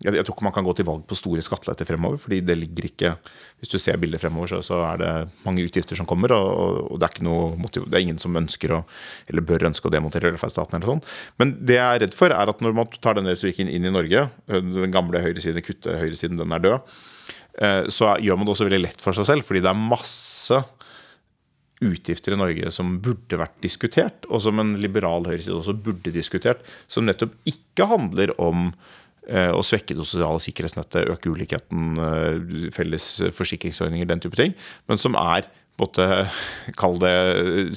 jeg, 0.04 0.18
jeg, 0.18 0.24
tror 0.26 0.36
ikke 0.36 0.46
man 0.46 0.54
kan 0.54 0.66
gå 0.66 0.74
til 0.76 0.86
valg 0.88 1.04
på 1.08 1.16
store 1.16 1.42
skatteletter 1.44 1.88
fremover. 1.88 2.20
fordi 2.20 2.40
det 2.44 2.56
ligger 2.58 2.88
ikke 2.90 3.14
Hvis 3.58 3.72
du 3.72 3.78
ser 3.78 3.96
bildet 3.96 4.20
fremover, 4.20 4.50
så, 4.52 4.60
så 4.62 4.82
er 4.84 5.00
det 5.00 5.12
mange 5.46 5.64
utgifter 5.64 5.96
som 5.96 6.06
kommer. 6.06 6.32
Og, 6.36 6.92
og 6.92 7.00
det, 7.00 7.08
er 7.08 7.24
motiv, 7.56 7.86
det, 7.88 7.96
er 7.96 8.04
ingen 8.04 8.20
som 8.20 8.36
ønsker 8.36 8.76
å, 8.76 8.82
eller 9.30 9.46
bør 9.46 9.68
ønske 9.70 9.88
å 9.88 9.94
demontere 9.94 10.28
velferdsstaten. 10.28 10.76
eller 10.76 10.92
sånn. 10.92 11.02
Men 11.40 11.56
det 11.64 11.78
jeg 11.78 11.88
er 11.88 12.04
redd 12.04 12.16
for, 12.18 12.34
er 12.34 12.52
at 12.52 12.60
når 12.64 12.76
man 12.76 12.92
tar 13.00 13.16
denne 13.16 13.32
retorikken 13.32 13.70
inn 13.70 13.88
i 13.88 13.94
Norge, 13.94 14.28
eh, 14.48 14.60
den 14.60 14.94
gamle 14.94 15.22
høyresiden, 15.24 15.64
kutte 15.64 15.96
høyresiden, 16.02 16.40
den 16.42 16.52
er 16.52 16.64
død, 16.66 16.94
eh, 17.64 17.82
så 17.88 18.14
gjør 18.20 18.40
man 18.40 18.48
det 18.48 18.56
også 18.56 18.68
veldig 18.68 18.84
lett 18.84 19.04
for 19.04 19.16
seg 19.16 19.30
selv. 19.30 19.48
fordi 19.48 19.64
det 19.64 19.72
er 19.72 19.86
masse 19.88 20.64
utgifter 21.84 22.34
i 22.34 22.38
Norge 22.38 22.70
som 22.74 22.98
burde 23.02 23.38
vært 23.40 23.56
diskutert, 23.64 24.28
og 24.28 24.42
som 24.44 24.60
en 24.60 24.74
liberal 24.80 25.26
høyreside 25.28 25.56
også 25.56 25.76
burde 25.84 26.12
diskutert, 26.14 26.62
som 26.88 27.06
nettopp 27.08 27.34
ikke 27.48 27.88
handler 27.90 28.34
om 28.40 28.70
å 29.26 29.62
svekke 29.64 29.96
det 29.96 30.04
sosiale 30.04 30.42
sikkerhetsnettet, 30.42 31.08
øke 31.14 31.32
ulikheten, 31.32 31.94
eh, 31.96 32.68
felles 32.74 33.06
forsikringsordninger, 33.32 34.08
den 34.10 34.20
type 34.20 34.37
ting, 34.37 34.54
men 34.88 35.00
som 35.00 35.16
er 35.16 35.48
både, 35.80 36.28
kall 36.80 37.00
det 37.02 37.16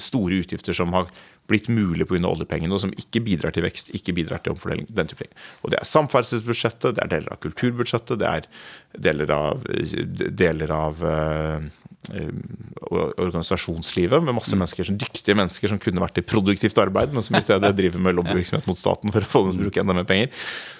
store 0.02 0.42
utgifter 0.42 0.76
som 0.76 0.92
har 0.96 1.08
blitt 1.48 1.70
mulig 1.72 2.04
pga. 2.04 2.28
oljepengene, 2.28 2.74
og 2.76 2.82
som 2.82 2.92
ikke 2.92 3.22
bidrar 3.24 3.54
til 3.56 3.64
vekst, 3.64 3.88
ikke 3.96 4.12
bidrar 4.12 4.42
til 4.44 4.52
omfordeling. 4.52 4.86
den 4.92 5.08
type 5.08 5.24
ting. 5.24 5.32
Og 5.64 5.70
Det 5.70 5.80
er 5.80 5.88
samferdselsbudsjettet, 5.88 6.94
det 6.94 7.02
er 7.02 7.08
deler 7.08 7.32
av 7.32 7.40
kulturbudsjettet, 7.40 8.18
det 8.18 8.28
er 8.28 8.44
deler 8.98 9.30
av, 9.32 9.64
deler 10.36 10.70
av 10.70 11.00
Eh, 11.00 11.60
organisasjonslivet 12.08 14.24
med 14.24 14.36
masse 14.36 14.56
mennesker, 14.56 14.88
som 14.88 14.98
dyktige 15.00 15.36
mennesker 15.38 15.72
som 15.72 15.80
kunne 15.82 16.02
vært 16.02 16.22
i 16.22 16.26
produktivt 16.26 16.80
arbeid, 16.80 17.14
men 17.14 17.26
som 17.26 17.38
i 17.38 17.44
stedet 17.44 17.74
driver 17.76 18.02
med 18.02 18.16
lobbyvirksomhet 18.18 18.68
mot 18.70 18.80
staten 18.80 19.14
for 19.14 19.24
å 19.24 19.28
få 19.28 19.44
dem 19.44 19.54
til 19.54 19.62
å 19.62 19.68
bruke 19.68 19.84
enda 19.84 19.96
mer 19.98 20.08
penger. 20.08 20.32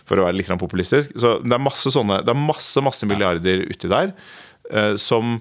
For 0.08 0.20
å 0.20 0.28
være 0.28 0.40
litt 0.40 0.52
populistisk. 0.60 1.14
Så 1.20 1.38
det 1.44 1.54
er 1.54 1.62
masse 1.62 1.92
sånne, 1.92 2.22
det 2.24 2.34
er 2.34 2.40
masse, 2.40 2.82
masse 2.84 3.08
milliarder 3.08 3.66
uti 3.68 3.90
der 3.90 4.14
eh, 4.72 4.94
som 5.00 5.38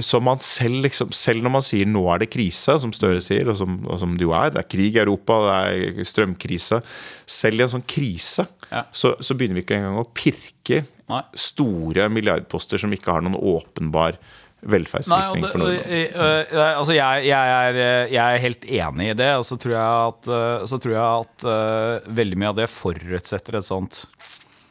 som 0.00 0.24
man 0.24 0.40
selv, 0.40 0.80
liksom, 0.86 1.10
selv 1.12 1.44
når 1.44 1.52
man 1.52 1.64
sier 1.64 1.84
'nå 1.84 2.00
er 2.14 2.22
det 2.22 2.30
krise', 2.32 2.78
som 2.80 2.92
Støre 2.92 3.20
sier, 3.20 3.48
og 3.48 3.58
som, 3.58 3.84
og 3.86 3.98
som, 4.00 4.16
det 4.16 4.24
jo 4.24 4.32
er, 4.32 4.50
det 4.50 4.62
er 4.62 4.68
krig 4.68 4.96
i 4.96 5.02
Europa, 5.02 5.36
det 5.44 6.00
er 6.00 6.04
strømkrise 6.04 6.80
Selv 7.26 7.60
i 7.60 7.62
en 7.62 7.74
sånn 7.74 7.84
krise 7.86 8.46
ja. 8.70 8.86
så, 8.92 9.16
så, 9.20 9.34
begynner 9.34 9.60
vi 9.60 9.66
ikke 9.66 9.76
engang 9.76 10.00
å 10.00 10.08
pirke 10.08 10.84
Nei. 11.10 11.22
store 11.34 12.08
milliardposter 12.08 12.80
som 12.80 12.92
ikke 12.92 13.12
har 13.12 13.20
noen 13.20 13.36
åpenbar 13.36 14.16
velferdsvirkning 14.62 15.46
for 15.48 15.62
Norge. 15.62 16.00
Altså 16.70 16.96
jeg, 16.96 17.26
jeg, 17.30 17.54
er, 17.56 17.80
jeg, 18.12 18.20
er, 18.24 18.44
helt 18.44 18.66
enig 18.66 19.10
i 19.12 19.18
det. 19.22 19.30
Og 19.40 19.46
så 19.48 19.58
tror 19.60 19.76
jeg 19.76 20.10
at, 20.12 20.32
så 20.70 20.80
tror 20.80 20.96
jeg 20.96 21.04
at 21.04 21.48
uh, 21.48 22.12
veldig 22.20 22.40
mye 22.40 22.52
av 22.52 22.60
det 22.60 22.70
forutsetter 22.72 23.60
et 23.60 23.66
sånt 23.66 24.04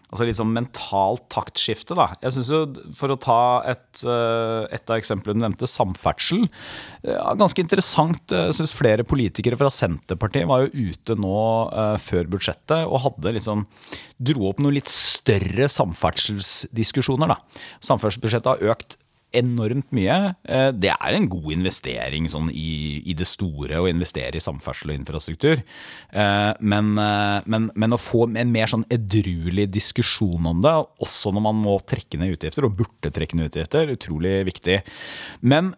altså 0.10 0.26
litt 0.26 0.38
sånn 0.40 0.54
mentalt 0.54 1.26
taktskifte. 1.32 1.96
Da. 1.98 2.08
Jeg 2.24 2.36
synes 2.36 2.50
jo, 2.52 2.60
For 2.98 3.14
å 3.14 3.18
ta 3.22 3.42
et, 3.70 4.02
et 4.02 4.90
av 4.92 4.98
eksemplene 4.98 5.38
du 5.38 5.46
nevnte, 5.46 5.70
samferdsel. 5.70 6.48
Ganske 7.40 7.64
interessant. 7.64 8.24
Jeg 8.34 8.56
synes 8.58 8.76
flere 8.76 9.06
politikere 9.08 9.60
fra 9.60 9.72
Senterpartiet 9.74 10.50
var 10.50 10.66
jo 10.66 10.90
ute 10.90 11.18
nå 11.20 11.36
før 12.02 12.32
budsjettet 12.34 12.88
og 12.88 13.04
hadde 13.06 13.36
liksom 13.38 13.68
dro 14.18 14.50
opp 14.50 14.64
noen 14.64 14.80
litt 14.80 14.90
større 14.92 15.70
samferdselsdiskusjoner. 15.72 17.36
da. 17.36 17.62
Samferdselsbudsjettet 17.86 18.52
har 18.56 18.74
økt 18.74 18.98
enormt 19.36 19.92
mye. 19.96 20.16
Eh, 20.50 20.70
det 20.76 20.92
er 20.94 21.16
en 21.16 21.28
god 21.30 21.52
investering 21.54 22.30
sånn 22.32 22.50
i, 22.54 23.02
i, 23.04 23.16
det 23.18 23.28
store 23.30 23.82
å 23.82 23.90
investere 23.90 24.40
i 24.40 24.44
samferdsel 24.44 24.94
og 24.94 25.00
infrastruktur. 25.00 25.62
Eh, 26.10 26.52
men, 26.60 26.94
eh, 27.02 27.38
men, 27.50 27.70
men, 27.76 27.96
å 27.96 28.02
få 28.02 28.26
en 28.30 28.54
mer 28.54 28.72
sånn 28.72 28.88
edruelig 28.94 29.70
diskusjon 29.76 30.50
om 30.50 30.64
det, 30.66 30.74
også 31.04 31.34
når 31.36 31.48
man 31.50 31.62
må 31.62 31.78
trekke 31.86 32.22
ned 32.22 32.38
utgifter, 32.38 32.66
og 32.66 32.80
burde 32.82 33.14
trekke 33.14 33.38
ned 33.38 33.52
utgifter, 33.52 33.94
utrolig 33.96 34.42
viktig. 34.50 34.82
Men 35.42 35.76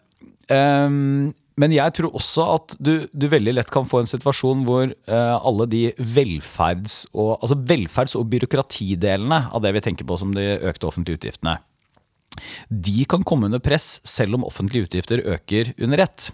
men 0.52 1.72
jeg 1.72 1.94
tror 1.96 2.16
også 2.18 2.44
at 2.58 2.74
du, 2.84 3.06
du, 3.16 3.28
veldig 3.32 3.54
lett 3.54 3.70
kan 3.72 3.86
få 3.88 4.02
en 4.02 4.10
situasjon 4.10 4.66
hvor 4.68 4.90
alle 5.08 5.68
de 5.72 5.82
velferds- 5.96 7.06
og, 7.14 7.38
altså 7.38 7.56
velferds- 7.70 8.18
og 8.20 8.26
byråkratidelene 8.34 9.38
av 9.48 9.64
det 9.64 9.72
vi 9.78 9.84
tenker 9.86 10.10
på 10.10 10.18
som 10.20 10.34
de 10.36 10.44
økte 10.58 10.90
offentlige 10.90 11.22
utgiftene, 11.22 11.56
de 12.70 13.06
kan 13.10 13.24
komme 13.28 13.50
under 13.50 13.62
press 13.63 14.00
selv 14.08 14.38
om 14.38 14.46
offentlige 14.48 14.88
utgifter 14.88 15.24
øker 15.36 15.74
under 15.82 16.06
ett. 16.06 16.30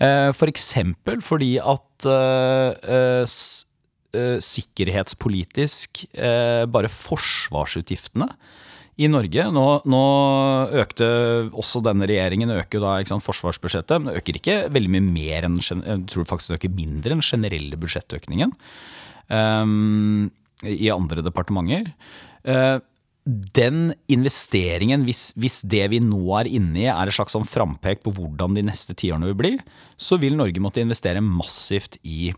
F.eks. 0.00 0.68
For 1.04 1.24
fordi 1.32 1.52
at 1.58 2.08
uh, 2.10 3.24
sikkerhetspolitisk 4.42 6.04
bare 6.74 6.90
forsvarsutgiftene 6.90 8.26
i 9.00 9.08
Norge. 9.10 9.46
Nå, 9.54 9.66
nå, 9.88 10.02
økte 10.82 11.06
også 11.56 11.82
denne 11.84 12.08
regjeringen 12.10 12.52
øker 12.52 12.82
da, 12.82 12.96
sant, 13.08 13.24
forsvarsbudsjettet, 13.24 14.00
men 14.00 14.10
det 14.10 14.20
øker 14.20 14.40
ikke 14.40 14.58
veldig 14.74 14.92
mye 14.96 15.06
mer 15.06 15.48
enn 15.48 15.58
jeg 15.60 16.04
tror 16.12 16.28
faktisk 16.28 16.52
det 16.52 16.60
øker 16.60 16.76
mindre 16.76 17.16
enn 17.16 17.24
generelle 17.24 17.80
budsjettøkningen 17.80 18.52
um, 19.32 20.28
i 20.66 20.90
andre 20.92 21.24
departementer. 21.24 21.92
Uh, 22.44 22.78
den 23.26 23.92
investeringen, 24.10 25.04
hvis, 25.06 25.30
hvis, 25.36 25.60
det 25.68 25.84
vi 25.92 26.00
nå 26.02 26.22
er 26.40 26.48
inne 26.50 26.84
i 26.84 26.86
er 26.90 27.10
et 27.10 27.16
slags 27.16 27.34
sånn 27.36 27.48
frampek 27.48 28.04
på 28.04 28.14
hvordan 28.16 28.56
de 28.56 28.64
neste 28.66 28.96
tiårene 28.96 29.28
vil 29.30 29.38
bli, 29.38 29.52
så 30.00 30.18
vil 30.20 30.38
Norge 30.38 30.62
måtte 30.62 30.82
investere 30.82 31.22
massivt 31.24 31.98
i 32.02 32.32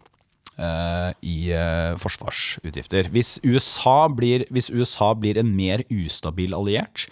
uh, 0.58 1.12
i 1.22 1.52
uh, 1.54 1.94
forsvarsutgifter. 2.02 3.12
Hvis 3.14 3.36
USA, 3.44 4.08
blir, 4.12 4.46
hvis 4.52 4.72
USA, 4.74 5.12
blir, 5.14 5.38
en 5.40 5.54
mer 5.56 5.84
ustabil 5.92 6.56
alliert 6.56 7.06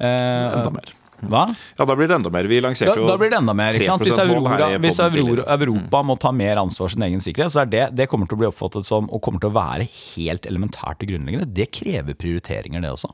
uh, 0.00 0.58
Enda 0.58 0.72
mer. 0.74 0.92
Hva? 1.22 1.44
Ja, 1.78 1.86
da 1.86 1.94
blir 1.94 2.10
det 2.10 2.16
enda 2.18 2.32
mer. 2.34 2.48
Vi 2.50 2.58
lanserte 2.62 2.96
jo 2.98 3.06
da, 3.06 3.12
da 3.14 3.20
blir 3.20 3.30
det 3.30 3.38
enda 3.38 3.54
mer, 3.54 3.78
Hvis, 3.78 4.18
Aurora, 4.18 4.72
hvis 4.82 4.98
Aurora, 5.04 5.46
Europa 5.54 6.02
må 6.02 6.16
ta 6.18 6.32
mer 6.34 6.58
ansvar 6.62 6.90
sin 6.90 7.04
egen 7.06 7.22
sikkerhet, 7.22 7.54
så 7.54 7.62
er 7.62 7.70
det, 7.70 7.84
det 7.98 8.08
kommer 8.10 8.26
til 8.26 8.40
å 8.40 8.42
bli 8.42 8.50
oppfattet 8.50 8.88
som 8.88 9.06
og 9.12 9.22
kommer 9.22 9.42
til 9.42 9.52
å 9.52 9.56
være 9.56 9.86
helt 9.86 10.48
elementært 10.50 11.04
og 11.04 11.12
grunnleggende. 11.12 11.46
Det 11.54 11.68
krever 11.74 12.18
prioriteringer, 12.18 12.82
det 12.82 12.90
også. 12.96 13.12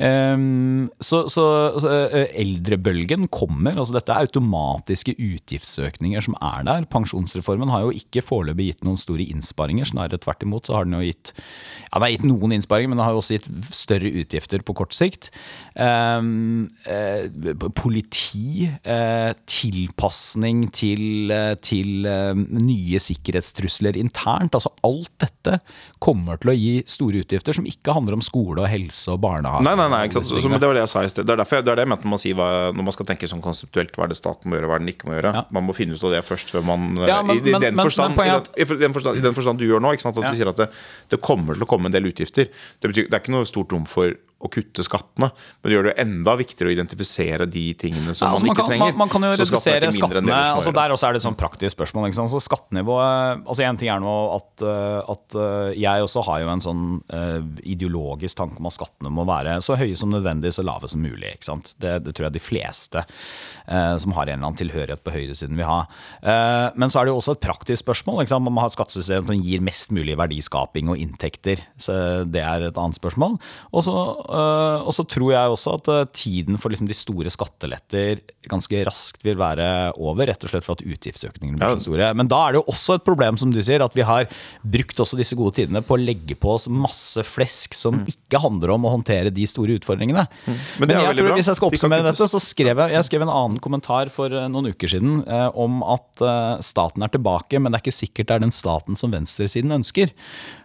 Um, 0.00 0.88
så, 0.96 1.26
så, 1.28 1.44
så, 1.76 1.90
eh, 2.08 2.30
eldrebølgen 2.40 3.26
kommer. 3.28 3.76
altså 3.76 3.98
Dette 3.98 4.14
er 4.14 4.24
automatiske 4.24 5.12
utgiftsøkninger 5.12 6.24
som 6.24 6.36
er 6.40 6.64
der. 6.64 6.86
Pensjonsreformen 6.88 7.68
har 7.68 7.84
jo 7.84 7.92
ikke 7.92 8.24
foreløpig 8.24 8.70
gitt 8.70 8.86
noen 8.86 9.00
store 9.00 9.26
innsparinger. 9.28 9.90
Snarere 9.90 10.20
tvert 10.22 10.46
imot 10.46 10.70
så 10.70 10.78
har 10.78 10.88
den 10.88 10.96
jo 10.96 11.04
gitt 11.04 11.34
ja, 11.34 11.98
den 11.98 12.06
har 12.06 12.14
gitt 12.14 12.24
noen 12.30 12.54
innsparinger, 12.56 12.92
men 12.92 13.00
den 13.00 13.04
har 13.04 13.12
jo 13.12 13.20
også 13.20 13.36
gitt 13.36 13.50
større 13.76 14.12
utgifter 14.22 14.64
på 14.64 14.76
kort 14.78 14.96
sikt. 14.96 15.28
Um, 15.74 16.64
eh, 16.88 17.28
politi, 17.76 18.70
eh, 18.70 19.34
tilpasning 19.50 20.64
til, 20.72 21.34
til 21.60 22.08
nye 22.08 23.02
sikkerhetstrusler 23.04 24.00
internt. 24.00 24.56
altså 24.56 24.72
Alt 24.86 25.12
dette 25.20 25.58
kommer 26.00 26.40
til 26.40 26.54
å 26.54 26.56
gi 26.56 26.74
store 26.88 27.20
utgifter 27.20 27.60
som 27.60 27.68
ikke 27.68 27.92
handler 27.96 28.16
om 28.16 28.24
skole 28.24 28.64
og 28.64 28.70
helse 28.70 29.12
og 29.12 29.20
barnehage. 29.26 29.66
Nei, 29.66 29.76
nei, 29.76 29.89
nei, 29.92 30.00
ikke 30.06 30.18
sant? 30.18 30.28
Så, 30.30 30.40
så, 30.42 30.52
det 30.52 30.70
var 30.70 30.78
det 30.78 30.84
jeg 30.84 30.92
sa 30.92 31.02
i 31.04 31.10
sted. 31.12 31.26
Det 31.28 31.34
er, 31.34 31.40
derfor, 31.42 31.62
det 31.64 31.72
er 31.72 31.80
det 31.80 31.84
jeg 31.84 31.90
mente 31.92 32.06
når 32.06 32.14
man, 32.14 32.22
si 32.22 32.32
hva, 32.36 32.48
når 32.76 32.86
man 32.88 32.96
skal 32.96 33.08
tenke 33.10 33.30
sånn 33.30 33.42
konseptuelt. 33.44 33.92
Hva 33.96 34.06
er 34.06 34.12
det 34.12 34.18
staten 34.18 34.50
må 34.50 34.58
gjøre, 34.58 34.70
hva 34.70 34.78
er 34.78 34.82
det 34.82 34.86
den 34.86 34.94
ikke 34.94 35.10
må 35.10 35.16
gjøre. 35.16 35.34
Ja. 35.36 35.44
Man 35.56 35.66
må 35.68 35.76
finne 35.76 35.98
ut 35.98 36.06
av 36.06 36.14
det 36.16 36.22
først 36.26 36.54
før 36.54 36.66
man 36.70 36.88
ja, 37.02 37.20
men, 37.26 37.40
i, 37.40 37.44
den 37.46 37.66
men, 37.66 37.84
forstand, 37.84 38.16
men, 38.18 38.48
i, 38.54 38.66
den, 38.70 38.96
forstand, 38.96 39.20
i, 39.20 39.24
den 39.26 39.36
forstand, 39.36 39.62
du 39.62 39.68
gjør 39.68 39.84
nå, 39.84 39.94
ikke 39.96 40.06
sant? 40.06 40.18
at 40.20 40.28
ja. 40.28 40.32
du 40.32 40.40
sier 40.40 40.52
at 40.52 40.64
det, 40.64 40.70
det, 41.14 41.20
kommer 41.24 41.58
til 41.58 41.66
å 41.66 41.70
komme 41.70 41.90
en 41.90 41.96
del 41.96 42.10
utgifter. 42.10 42.50
Det, 42.50 42.90
betyr, 42.90 43.10
det 43.10 43.18
er 43.18 43.24
ikke 43.24 43.36
noe 43.36 43.48
stort 43.48 43.74
rom 43.76 43.86
for 43.90 44.14
å 44.40 44.48
kutte 44.48 44.84
skattene. 44.84 45.28
Men 45.60 45.68
det 45.68 45.74
gjør 45.74 45.86
det 45.90 45.94
enda 46.00 46.34
viktigere 46.40 46.70
å 46.70 46.72
identifisere 46.72 47.46
de 47.50 47.64
tingene 47.76 48.14
som 48.16 48.30
ja, 48.30 48.36
altså 48.36 48.46
man, 48.46 48.48
man, 48.48 48.54
ikke 48.54 48.62
kan, 48.62 48.70
trenger. 48.70 48.84
Man, 48.86 49.00
man, 49.02 49.10
kan 49.12 49.26
jo 49.26 49.32
redusere 49.34 49.90
skattene. 49.92 50.38
altså 50.56 50.72
Der 50.76 50.94
også 50.94 51.08
er 51.08 51.16
det 51.16 51.20
et 51.20 51.26
sånn 51.26 51.36
praktisk 51.40 51.76
spørsmål. 51.76 52.08
Ikke 52.08 52.18
sant? 52.22 52.32
Så 52.32 52.40
skattenivået 52.44 53.44
altså 53.44 53.66
En 53.66 53.80
ting 53.80 53.90
er 53.92 54.00
nå 54.00 54.14
at, 54.38 54.64
eh, 54.64 55.12
at, 55.12 55.36
eh, 55.36 55.72
jeg 55.82 56.06
også 56.06 56.24
har 56.30 56.40
jo 56.40 56.50
en 56.54 56.64
sånn 56.64 56.84
uh, 57.12 57.42
ideologisk 57.68 58.38
tanke 58.40 58.60
om 58.60 58.68
at 58.70 58.76
skattene 58.78 59.12
må 59.12 59.26
være 59.28 59.58
så 59.64 59.76
høye 59.78 59.98
som 59.98 60.12
nødvendig, 60.12 60.54
så 60.56 60.64
lave 60.64 60.88
som 60.90 61.04
mulig. 61.04 61.34
Ikke 61.36 61.50
sant? 61.50 61.74
Det, 61.82 61.98
det 62.06 62.16
tror 62.16 62.30
jeg 62.30 62.38
de 62.38 62.42
fleste 62.42 63.04
uh, 63.04 63.96
som 64.00 64.16
har 64.16 64.24
en 64.24 64.38
eller 64.38 64.48
annen 64.48 64.60
tilhørighet 64.60 65.04
på 65.04 65.14
høyresiden 65.14 65.60
vil 65.60 65.68
ha. 65.68 65.82
Uh, 66.24 66.72
men 66.80 66.88
så 66.88 67.02
er 67.02 67.08
det 67.08 67.14
jo 67.14 67.20
også 67.20 67.36
et 67.36 67.44
praktisk 67.44 67.84
spørsmål. 67.84 68.24
Ikke 68.24 68.32
sant? 68.32 68.48
Man 68.48 68.56
må 68.56 68.64
ha 68.64 68.72
et 68.72 68.78
skattesystem 68.78 69.28
som 69.28 69.44
gir 69.44 69.64
mest 69.68 69.92
mulig 69.92 70.16
verdiskaping 70.20 70.88
og 70.94 71.04
inntekter. 71.04 71.60
Så 71.76 72.00
Det 72.24 72.40
er 72.40 72.70
et 72.70 72.80
annet 72.80 72.96
spørsmål. 72.96 73.36
Og 73.76 73.84
så 73.84 73.94
og 74.30 74.94
så 74.94 75.04
tror 75.10 75.32
jeg 75.32 75.52
også 75.54 75.72
at 75.78 75.88
uh, 75.90 76.00
tiden 76.14 76.58
for 76.60 76.72
liksom, 76.72 76.86
de 76.86 76.96
store 76.96 77.30
skatteletter 77.32 78.20
ganske 78.50 78.82
raskt 78.86 79.24
vil 79.26 79.38
være 79.40 79.90
over. 79.98 80.28
Rett 80.30 80.44
og 80.46 80.52
slett 80.52 80.66
for 80.66 80.78
at 80.78 80.84
utgiftsøkningene 80.84 81.58
blir 81.58 81.74
så 81.78 81.88
store. 81.88 82.10
Men 82.16 82.30
da 82.30 82.38
er 82.44 82.54
det 82.54 82.60
jo 82.60 82.72
også 82.72 82.98
et 82.98 83.06
problem, 83.06 83.38
som 83.40 83.52
du 83.52 83.60
sier, 83.64 83.82
at 83.84 83.96
vi 83.96 84.06
har 84.06 84.28
brukt 84.62 85.02
også 85.02 85.18
disse 85.18 85.38
gode 85.38 85.56
tidene 85.58 85.82
på 85.84 85.96
å 85.96 86.00
legge 86.00 86.36
på 86.38 86.54
oss 86.54 86.68
masse 86.70 87.24
flesk 87.26 87.74
som 87.76 88.00
mm. 88.00 88.06
ikke 88.14 88.42
handler 88.42 88.74
om 88.76 88.86
å 88.86 88.94
håndtere 88.94 89.34
de 89.34 89.48
store 89.50 89.76
utfordringene. 89.80 90.26
Mm. 90.46 90.54
Men, 90.54 90.86
Men 90.86 90.94
jeg 91.08 91.18
tror, 91.20 91.32
hvis 91.38 91.50
jeg 91.50 91.60
skal 91.60 91.72
oppsummere 91.72 92.06
dette, 92.06 92.30
så 92.30 92.42
skrev 92.42 92.84
jeg, 92.84 92.96
jeg 92.96 93.08
skrev 93.10 93.26
en 93.26 93.34
annen 93.34 93.60
kommentar 93.62 94.12
for 94.14 94.32
uh, 94.32 94.46
noen 94.52 94.70
uker 94.72 94.94
siden 94.94 95.20
om 95.60 95.82
at 95.86 96.22
staten 96.64 97.02
er 97.04 97.10
tilbake, 97.12 97.58
men 97.58 97.72
det 97.72 97.78
er 97.78 97.84
ikke 97.84 97.94
sikkert 97.94 98.28
det 98.30 98.36
er 98.36 98.42
den 98.44 98.54
staten 98.54 98.98
som 98.98 99.12
venstresiden 99.12 99.72
ønsker. 99.74 100.12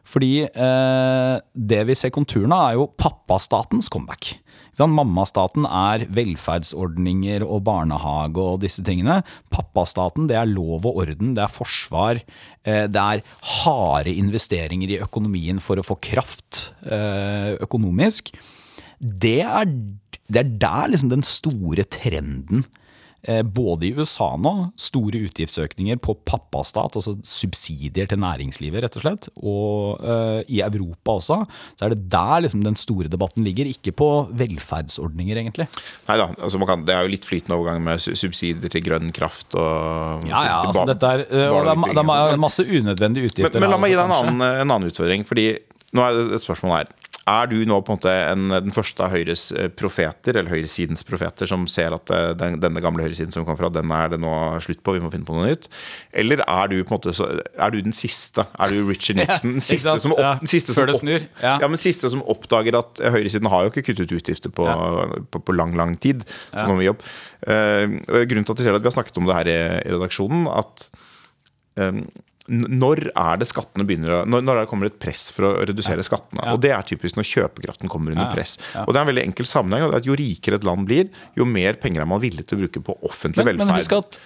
Fordi 0.06 0.46
eh, 0.46 1.36
det 1.54 1.82
vi 1.90 1.96
ser 1.98 2.14
konturene 2.14 2.56
av, 2.56 2.70
er 2.70 2.80
jo 2.80 2.90
pappastatens 3.02 3.90
comeback. 3.92 4.36
Mammastaten 4.76 5.64
er 5.66 6.04
velferdsordninger 6.14 7.46
og 7.46 7.64
barnehage 7.66 8.44
og 8.44 8.60
disse 8.62 8.84
tingene. 8.86 9.22
Pappastaten 9.54 10.28
det 10.30 10.38
er 10.38 10.52
lov 10.52 10.86
og 10.86 11.00
orden, 11.06 11.34
det 11.38 11.46
er 11.46 11.54
forsvar. 11.54 12.20
Eh, 12.68 12.86
det 12.92 13.02
er 13.02 13.24
harde 13.64 14.14
investeringer 14.14 14.94
i 14.94 15.02
økonomien 15.06 15.64
for 15.64 15.80
å 15.80 15.88
få 15.88 15.98
kraft 16.04 16.70
eh, 16.84 17.56
økonomisk. 17.66 18.34
Det 19.00 19.40
er, 19.42 19.70
det 20.28 20.44
er 20.44 20.58
der 20.68 20.92
liksom 20.92 21.14
den 21.16 21.26
store 21.26 21.88
trenden 21.88 22.66
både 23.44 23.88
i 23.88 23.94
USA 23.98 24.28
nå, 24.38 24.54
store 24.80 25.24
utgiftsøkninger 25.28 25.98
på 26.04 26.14
pappastat, 26.28 26.98
altså 27.00 27.16
subsidier 27.26 28.10
til 28.10 28.22
næringslivet, 28.22 28.84
rett 28.86 28.98
og 29.00 29.06
slett. 29.06 29.30
Og 29.42 30.04
uh, 30.04 30.42
i 30.46 30.62
Europa 30.66 31.18
også. 31.20 31.40
Så 31.76 31.88
er 31.88 31.96
det 31.96 32.10
der 32.14 32.44
liksom 32.46 32.64
den 32.66 32.78
store 32.80 33.10
debatten 33.12 33.46
ligger, 33.46 33.70
ikke 33.70 33.96
på 33.98 34.10
velferdsordninger, 34.38 35.42
egentlig. 35.42 35.68
Nei 36.10 36.20
da, 36.22 36.30
altså 36.38 36.62
det 36.86 36.96
er 36.96 37.06
jo 37.06 37.14
litt 37.16 37.28
flytende 37.28 37.58
overgang 37.58 37.84
med 37.86 38.04
subsidier 38.06 38.72
til 38.72 38.86
grønn 38.86 39.14
kraft 39.16 39.56
og 39.58 40.26
Ja, 40.30 40.44
ja, 40.46 40.58
altså 40.64 40.86
dette 40.90 41.14
er, 41.16 41.26
uh, 41.30 41.48
og 41.56 41.66
det 41.66 41.76
er, 41.76 42.02
det 42.02 42.36
er 42.36 42.44
masse 42.46 42.66
unødvendige 42.66 43.32
utgifter. 43.32 43.60
Men, 43.60 43.70
men 43.70 43.76
la 43.76 43.82
meg 43.82 43.94
gi 43.94 44.00
deg 44.00 44.06
en 44.06 44.20
annen, 44.20 44.46
en 44.52 44.70
annen 44.70 44.92
utfordring. 44.92 45.26
fordi 45.28 45.50
nå 45.96 46.04
er 46.04 46.18
det 46.18 46.38
et 46.38 46.44
spørsmål 46.44 46.80
her. 46.80 46.94
Er 47.26 47.48
du 47.50 47.56
nå 47.66 47.80
på 47.82 47.90
en 47.90 47.98
måte 47.98 48.12
en, 48.14 48.52
den 48.54 48.74
første 48.74 49.02
av 49.02 49.10
Høyres 49.10 49.48
eh, 49.58 49.70
profeter, 49.74 50.38
eller 50.38 50.52
høyresidens 50.52 51.02
profeter, 51.08 51.50
som 51.50 51.64
ser 51.66 51.96
at 51.96 52.12
eh, 52.14 52.28
den, 52.38 52.60
denne 52.62 52.84
gamle 52.84 53.02
høyresiden 53.02 53.34
som 53.34 53.48
kom 53.48 53.58
fra, 53.58 53.72
den 53.74 53.90
er 53.90 54.12
det 54.14 54.20
nå 54.22 54.34
slutt 54.62 54.84
på, 54.86 54.94
vi 54.94 55.02
må 55.02 55.10
finne 55.14 55.26
på 55.26 55.34
noe 55.34 55.48
nytt? 55.50 55.66
Eller 56.14 56.44
er 56.46 56.70
du 56.70 56.76
på 56.84 56.94
en 56.94 57.00
måte 57.00 57.16
er 57.16 57.74
du 57.74 57.80
den 57.82 57.98
siste? 57.98 58.46
Er 58.62 58.70
du 58.70 58.84
Richard 58.86 59.18
Nixon? 59.22 59.56
Den 59.56 59.66
siste, 59.66 59.96
som, 60.04 60.14
opp, 60.14 60.44
den 60.44 60.52
siste, 60.54 60.76
som, 60.78 60.86
opp, 60.86 61.26
ja. 61.42 61.56
Men 61.66 61.82
siste 61.82 62.14
som 62.14 62.22
oppdager 62.30 62.78
at 62.78 63.02
høyresiden 63.02 63.50
har 63.50 63.66
jo 63.66 63.74
ikke 63.74 63.88
kuttet 63.90 64.14
utgifter 64.20 64.54
på, 64.54 64.70
på, 65.34 65.42
på 65.50 65.58
lang, 65.58 65.74
lang 65.80 65.98
tid. 65.98 66.28
Så 66.54 66.68
nå 66.68 66.76
må 66.76 66.84
vi 66.84 66.92
opp. 66.94 67.02
Uh, 67.46 67.90
grunnen 68.30 68.46
til 68.46 68.54
at 68.54 68.62
vi 68.62 68.70
ser 68.70 68.78
at 68.78 68.86
vi 68.86 68.92
har 68.92 68.98
snakket 69.00 69.18
om 69.18 69.26
det 69.26 69.40
her 69.40 69.50
i, 69.50 69.60
i 69.82 69.98
redaksjonen, 69.98 70.46
at 70.54 70.86
um, 71.82 72.06
når 72.46 73.08
er 73.10 73.40
det 73.42 73.48
skattene 73.50 73.88
begynner 73.90 74.28
når, 74.30 74.44
når 74.46 74.60
det 74.60 74.70
kommer 74.70 74.90
et 74.90 75.00
press 75.02 75.32
for 75.34 75.48
å 75.48 75.52
redusere 75.66 76.04
ja. 76.04 76.06
skattene? 76.06 76.44
Ja. 76.44 76.54
Og 76.54 76.62
Det 76.62 76.72
er 76.76 76.86
typisk 76.86 77.18
når 77.18 77.30
kjøpekraften 77.32 77.92
kommer 77.92 78.14
under 78.14 78.28
ja. 78.28 78.36
press. 78.36 78.58
Og 78.86 78.94
Det 78.94 79.00
er 79.00 79.06
en 79.06 79.12
veldig 79.12 79.26
enkel 79.32 79.50
sammenheng. 79.50 79.96
at 79.98 80.06
Jo 80.06 80.18
rikere 80.20 80.60
et 80.60 80.68
land 80.68 80.86
blir, 80.86 81.10
jo 81.38 81.48
mer 81.50 81.80
penger 81.82 82.06
er 82.06 82.10
man 82.10 82.22
villig 82.22 82.46
til 82.46 82.60
å 82.60 82.66
bruke 82.66 82.84
på 82.86 82.98
offentlig 83.02 83.42
men, 83.42 83.56
velferd. 83.56 83.90
Men 83.90 84.04
at... 84.04 84.20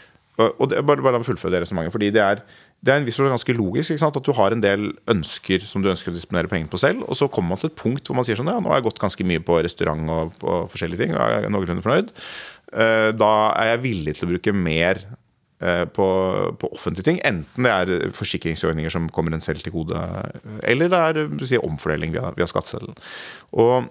og 0.49 0.65
det, 0.71 0.84
bare, 0.88 1.05
bare 1.05 1.23
fullføre 1.23 1.55
det 1.55 1.63
resonnementet. 1.63 1.95
fordi 1.95 2.12
det 2.15 2.25
er, 2.25 2.43
det 2.84 2.93
er 2.93 3.01
en 3.01 3.08
viss 3.08 3.19
ganske 3.23 3.55
logisk 3.55 4.03
at 4.08 4.19
du 4.23 4.32
har 4.36 4.55
en 4.55 4.63
del 4.63 4.91
ønsker 5.12 5.63
som 5.67 5.84
du 5.84 5.89
ønsker 5.91 6.12
å 6.12 6.15
disponere 6.15 6.51
penger 6.51 6.67
på 6.71 6.79
selv. 6.79 7.08
Og 7.08 7.15
så 7.15 7.32
kommer 7.32 7.55
man 7.55 7.63
til 7.63 7.71
et 7.71 7.79
punkt 7.79 8.08
hvor 8.08 8.19
man 8.19 8.27
sier 8.27 8.39
sånn 8.39 8.51
ja, 8.51 8.60
nå 8.60 8.71
har 8.71 8.82
jeg 8.82 8.89
gått 8.91 9.03
ganske 9.03 9.27
mye 9.32 9.43
på 9.43 9.63
restaurant 9.63 10.15
og 10.15 10.43
og 10.43 10.67
forskjellige 10.75 11.05
ting. 11.05 11.15
og 11.15 11.23
jeg 11.23 11.47
er 11.47 11.55
noenlunde 11.55 11.88
fornøyd. 11.88 12.13
Eh, 12.69 13.10
da 13.17 13.34
er 13.58 13.73
jeg 13.73 13.84
villig 13.88 14.17
til 14.17 14.27
å 14.27 14.34
bruke 14.34 14.53
mer 14.53 15.01
på, 15.60 16.08
på, 16.56 16.72
offentlige 16.72 17.08
ting. 17.10 17.22
Enten 17.28 17.67
det 17.67 17.72
er 17.76 18.15
forsikringsordninger 18.15 18.93
som 18.93 19.10
kommer 19.12 19.36
en 19.36 19.43
selv 19.43 19.60
til 19.63 19.76
gode, 19.76 20.00
eller 20.63 20.91
det 20.91 21.00
er 21.00 21.48
si, 21.50 21.60
omfordeling 21.60 22.13
via, 22.15 22.32
via 22.38 22.48
skatteseddelen. 22.48 22.95
Og 23.60 23.89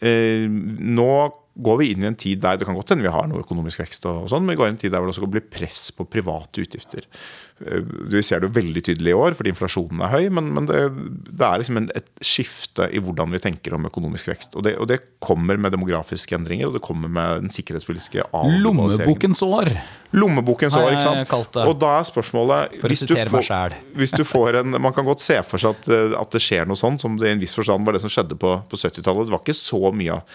eh, 0.00 0.46
nå 0.48 1.10
går 1.54 1.76
vi 1.78 1.90
inn 1.92 2.02
i 2.02 2.08
en 2.10 2.18
tid 2.18 2.40
der 2.42 2.58
det 2.58 2.66
kan 2.66 2.76
godt 2.76 2.90
hende 2.90 3.06
vi 3.06 3.12
har 3.14 3.28
noe 3.30 3.44
økonomisk 3.44 3.84
vekst, 3.84 4.08
og, 4.10 4.24
og 4.24 4.32
sånn, 4.32 4.46
men 4.46 4.54
vi 4.54 4.60
går 4.60 4.70
inn 4.70 4.74
i 4.74 4.78
en 4.78 4.82
tid 4.86 4.94
der 4.94 5.04
det 5.04 5.14
også 5.14 5.30
blir 5.30 5.44
press 5.46 5.86
på 5.94 6.06
private 6.10 6.64
utgifter. 6.64 7.06
Eh, 7.62 7.84
Vi 8.10 8.22
ser 8.26 8.40
det 8.42 8.48
jo 8.48 8.54
veldig 8.56 8.82
tydelig 8.82 9.12
i 9.12 9.14
år 9.14 9.36
fordi 9.38 9.52
inflasjonen 9.52 10.00
er 10.02 10.10
høy, 10.10 10.24
men, 10.34 10.48
men 10.56 10.66
det, 10.66 10.80
det 11.30 11.44
er 11.46 11.60
liksom 11.62 11.76
en, 11.78 11.86
et 11.94 12.08
skifte 12.24 12.88
i 12.90 12.98
hvordan 12.98 13.30
vi 13.30 13.38
tenker 13.44 13.76
om 13.76 13.86
økonomisk 13.86 14.26
vekst. 14.32 14.56
Og 14.58 14.64
det, 14.66 14.72
og 14.82 14.88
det 14.90 14.98
kommer 15.22 15.56
med 15.60 15.70
demografiske 15.76 16.34
endringer, 16.34 16.66
og 16.66 16.74
det 16.78 16.82
kommer 16.82 17.08
med 17.14 17.44
den 17.46 17.54
sikkerhetspolitiske. 17.54 18.26
Lommebokens 18.64 19.42
år. 19.46 19.70
Lommebokens 20.18 20.74
år, 20.78 20.96
ikke 20.96 21.06
sant. 21.06 21.60
Og 21.64 21.78
da 21.82 21.92
er 22.00 22.08
spørsmålet 22.10 22.76
For 22.82 22.90
å 22.90 22.98
sitere 22.98 23.28
får- 23.30 23.38
meg 23.38 23.48
sjæl. 23.52 23.78
hvis 24.02 24.16
du 24.18 24.24
får 24.26 24.60
en, 24.64 24.74
Man 24.82 24.92
kan 24.96 25.06
godt 25.06 25.22
se 25.22 25.38
for 25.46 25.62
seg 25.62 25.78
at, 25.78 25.88
at 26.20 26.34
det 26.34 26.42
skjer 26.42 26.66
noe 26.66 26.78
sånn, 26.80 26.98
som 27.02 27.16
det 27.20 27.30
i 27.30 27.36
en 27.38 27.42
viss 27.42 27.54
forstand 27.56 27.86
var 27.86 27.94
det 27.96 28.02
som 28.04 28.10
skjedde 28.12 28.36
på, 28.38 28.56
på 28.68 28.76
70-tallet. 28.82 29.30
Det 29.30 29.34
var 29.38 29.42
ikke 29.46 29.56
så 29.62 29.80
mye 29.94 30.18
av 30.18 30.26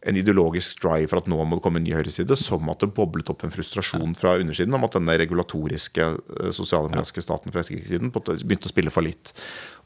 en 0.00 0.16
ideologisk 0.16 0.80
drive 0.80 1.10
for 1.10 1.20
at 1.20 1.28
nå 1.28 1.36
må 1.44 1.58
det 1.58 1.64
komme 1.64 1.80
en 1.80 1.84
ny 1.84 1.92
høyreside, 1.92 2.36
som 2.38 2.70
at 2.72 2.80
det 2.80 2.92
boblet 2.96 3.28
opp 3.32 3.44
en 3.44 3.52
frustrasjon 3.52 4.14
fra 4.16 4.38
undersiden 4.40 4.76
om 4.76 4.86
at 4.86 4.96
denne 4.96 5.16
regulatoriske 5.20 6.06
eh, 6.06 6.52
sosialdemokratiske 6.56 7.24
staten 7.24 7.52
fra 7.52 7.60
etterkrigstiden 7.64 8.12
begynte 8.14 8.70
å 8.70 8.72
spille 8.72 8.94
fallitt. 8.94 9.34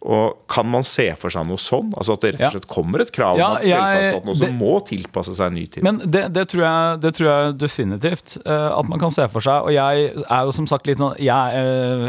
Og 0.05 0.37
Kan 0.51 0.67
man 0.69 0.83
se 0.85 1.07
for 1.17 1.33
seg 1.33 1.47
noe 1.49 1.61
sånn? 1.61 1.93
Altså 1.97 2.17
At 2.17 2.25
det 2.25 2.33
rett 2.35 2.43
og 2.49 2.57
slett 2.59 2.67
kommer 2.69 3.01
et 3.05 3.13
krav 3.15 3.39
Ja, 3.39 3.53
om 3.53 3.57
at 3.57 3.65
velferdsstaten 3.65 4.33
også 4.35 4.45
det- 4.45 4.59
må 4.59 4.73
tilpasse 4.89 5.35
seg 5.39 5.47
en 5.47 5.55
ny 5.55 5.67
tid? 5.67 5.83
Men 5.87 5.99
det, 6.05 6.25
det, 6.35 6.45
tror 6.53 6.65
jeg, 6.65 7.01
det 7.01 7.13
tror 7.17 7.29
jeg 7.31 7.55
definitivt 7.63 8.35
eh, 8.45 8.69
at 8.79 8.89
man 8.91 8.99
kan 9.01 9.11
se 9.15 9.27
for 9.33 9.41
seg. 9.41 9.65
Og 9.65 9.73
jeg 9.73 10.11
er 10.29 10.45
jo 10.45 10.53
som 10.53 10.67
sagt 10.67 10.87
litt 10.87 10.99
sånn 11.01 11.17
jeg, 11.19 11.65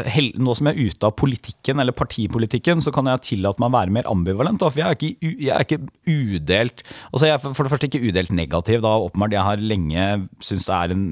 eh, 0.06 0.20
Nå 0.36 0.54
som 0.56 0.66
jeg 0.68 0.76
er 0.76 0.90
ute 0.92 1.08
av 1.08 1.16
politikken, 1.16 1.80
eller 1.80 1.96
partipolitikken, 1.96 2.82
så 2.84 2.92
kan 2.92 3.06
jeg 3.06 3.24
tillate 3.30 3.60
meg 3.62 3.70
å 3.72 3.76
være 3.78 3.90
mer 3.96 4.10
ambivalent. 4.12 4.60
Da, 4.60 4.68
for 4.68 4.82
jeg 4.82 4.88
er, 4.90 5.00
ikke, 5.00 5.32
jeg 5.40 5.54
er 5.56 5.64
ikke 5.64 5.80
udelt 6.06 6.82
Altså 7.12 7.26
jeg 7.30 7.34
er 7.34 7.42
for 7.42 7.64
det 7.64 7.72
første 7.72 7.88
ikke 7.90 8.04
udelt 8.10 8.32
negativ. 8.32 8.82
Da 8.84 8.92
åpenbart 9.00 9.32
Jeg 9.32 9.42
har 9.42 9.56
lenge 9.56 10.28
syntes 10.40 10.66
det 10.68 10.76
er 10.76 10.92
en 10.94 11.06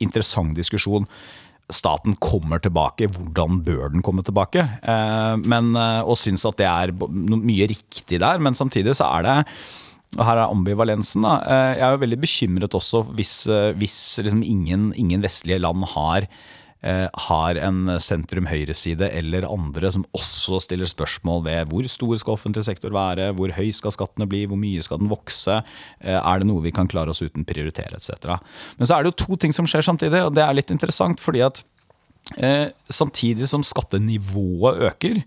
interessant 0.00 0.54
diskusjon 0.56 1.06
staten 1.74 2.16
kommer 2.20 2.62
tilbake, 2.62 3.08
hvordan 3.14 3.60
bør 3.66 3.92
den 3.94 4.04
komme 4.06 4.24
tilbake? 4.26 4.64
Eh, 4.82 5.36
men, 5.42 5.74
eh, 5.76 6.00
og 6.02 6.18
syns 6.20 6.46
at 6.48 6.58
det 6.60 6.68
er 6.68 6.94
mye 6.94 7.68
riktig 7.70 8.20
der, 8.20 8.42
men 8.42 8.58
samtidig 8.58 8.96
så 8.98 9.08
er 9.18 9.26
det 9.26 9.38
og 10.18 10.24
her 10.26 10.40
er 10.42 10.50
ambivalensen. 10.50 11.22
Da. 11.22 11.36
Eh, 11.46 11.74
Jeg 11.78 11.86
er 11.86 11.92
jo 11.94 12.02
veldig 12.02 12.20
bekymret 12.20 12.74
også 12.74 13.04
hvis, 13.14 13.34
hvis 13.78 13.98
liksom 14.18 14.42
ingen, 14.42 14.88
ingen 14.98 15.22
vestlige 15.22 15.60
land 15.62 15.84
har, 15.92 16.26
har 16.80 17.58
en 17.60 17.90
sentrum-høyreside 18.00 19.10
eller 19.12 19.44
andre 19.48 19.90
som 19.92 20.06
også 20.16 20.62
stiller 20.64 20.88
spørsmål 20.88 21.42
ved 21.44 21.72
hvor 21.72 21.88
stor 21.92 22.14
skal 22.20 22.36
offentlig 22.38 22.64
sektor 22.64 22.94
være, 22.94 23.30
hvor 23.36 23.52
høy 23.56 23.68
skal 23.76 23.92
skattene 23.92 24.28
bli, 24.30 24.46
hvor 24.48 24.60
mye 24.60 24.84
skal 24.84 25.02
den 25.02 25.10
vokse, 25.12 25.60
eh, 26.00 26.16
er 26.16 26.40
det 26.40 26.48
noe 26.48 26.64
vi 26.64 26.72
kan 26.74 26.88
klare 26.88 27.12
oss 27.12 27.20
uten 27.20 27.44
prioritere 27.48 27.98
etc. 27.98 28.38
Men 28.78 28.88
så 28.88 28.96
er 28.96 29.04
det 29.04 29.12
jo 29.12 29.26
to 29.26 29.40
ting 29.40 29.52
som 29.56 29.68
skjer 29.68 29.84
samtidig, 29.86 30.24
og 30.24 30.32
det 30.36 30.46
er 30.46 30.56
litt 30.56 30.72
interessant 30.72 31.20
fordi 31.20 31.44
at 31.44 31.60
eh, 32.40 32.72
samtidig 32.88 33.50
som 33.50 33.66
skattenivået 33.66 34.88
øker, 34.90 35.22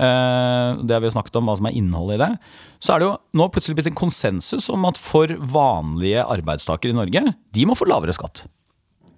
Eh, 0.00 0.78
det 0.86 0.94
har 0.94 1.02
vi 1.02 1.10
snakket 1.12 1.34
om 1.40 1.48
hva 1.50 1.56
som 1.58 1.66
er 1.68 1.76
innholdet 1.76 2.16
i 2.16 2.22
det. 2.22 2.30
Så 2.80 2.94
er 2.94 3.02
det 3.02 3.08
jo 3.08 3.16
nå 3.36 3.48
plutselig 3.52 3.80
blitt 3.80 3.90
en 3.90 3.98
konsensus 3.98 4.70
om 4.72 4.86
at 4.88 5.00
for 5.00 5.32
vanlige 5.52 6.22
arbeidstakere 6.24 6.94
i 6.94 6.96
Norge, 6.96 7.24
de 7.34 7.66
må 7.68 7.76
få 7.76 7.88
lavere 7.90 8.14
skatt. 8.16 8.46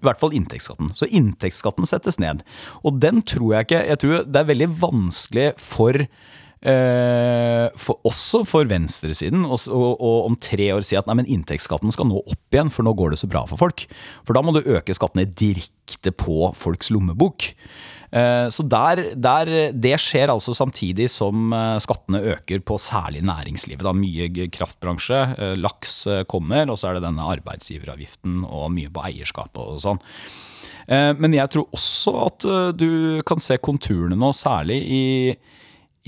I 0.02 0.08
hvert 0.08 0.20
fall 0.20 0.34
inntektsskatten. 0.34 0.92
Så 0.98 1.06
inntektsskatten 1.06 1.86
settes 1.88 2.18
ned. 2.22 2.42
Og 2.82 2.98
den 3.02 3.22
tror 3.22 3.54
jeg 3.54 3.68
ikke 3.68 3.82
Jeg 3.86 4.02
tror 4.02 4.24
det 4.26 4.40
er 4.40 4.48
veldig 4.50 4.70
vanskelig 4.82 5.48
for 5.62 5.98
eh, 6.02 7.66
for, 7.78 8.00
også 8.08 8.42
for 8.48 8.68
venstresiden 8.70 9.46
å 9.46 10.12
om 10.26 10.36
tre 10.42 10.72
år 10.74 10.82
si 10.86 10.98
at 10.98 11.08
nei, 11.08 11.20
men 11.22 11.30
inntektsskatten 11.30 11.94
skal 11.94 12.10
nå 12.10 12.22
opp 12.22 12.54
igjen, 12.54 12.72
for 12.72 12.86
nå 12.86 12.94
går 12.98 13.14
det 13.14 13.22
så 13.22 13.30
bra 13.30 13.44
for 13.50 13.60
folk. 13.60 13.86
For 14.26 14.36
da 14.36 14.44
må 14.44 14.54
du 14.56 14.62
øke 14.64 14.96
skattene 14.96 15.28
direkte 15.28 16.14
på 16.14 16.50
folks 16.58 16.92
lommebok. 16.94 17.52
Eh, 18.12 18.48
Så 18.52 18.62
der, 18.68 19.14
der, 19.16 19.72
Det 19.72 19.96
skjer 20.00 20.30
altså 20.32 20.52
samtidig 20.52 21.08
som 21.10 21.52
eh, 21.56 21.78
skattene 21.80 22.20
øker 22.34 22.60
på 22.60 22.78
særlig 22.78 23.22
næringslivet. 23.24 23.84
Da. 23.86 23.92
Mye 23.96 24.48
kraftbransje, 24.52 25.20
eh, 25.38 25.56
laks 25.56 26.04
kommer, 26.28 26.68
og 26.68 26.78
så 26.78 26.90
er 26.90 26.98
det 26.98 27.06
denne 27.06 27.24
arbeidsgiveravgiften 27.38 28.44
og 28.44 28.70
mye 28.72 28.92
på 28.92 29.04
eierskapet 29.08 29.62
og 29.62 29.80
sånn. 29.82 30.02
Men 30.82 31.30
jeg 31.30 31.46
tror 31.54 31.68
også 31.76 32.12
at 32.24 32.44
du 32.74 33.22
kan 33.24 33.38
se 33.38 33.54
konturene 33.62 34.16
nå, 34.18 34.32
særlig 34.34 34.80
i, 34.82 35.04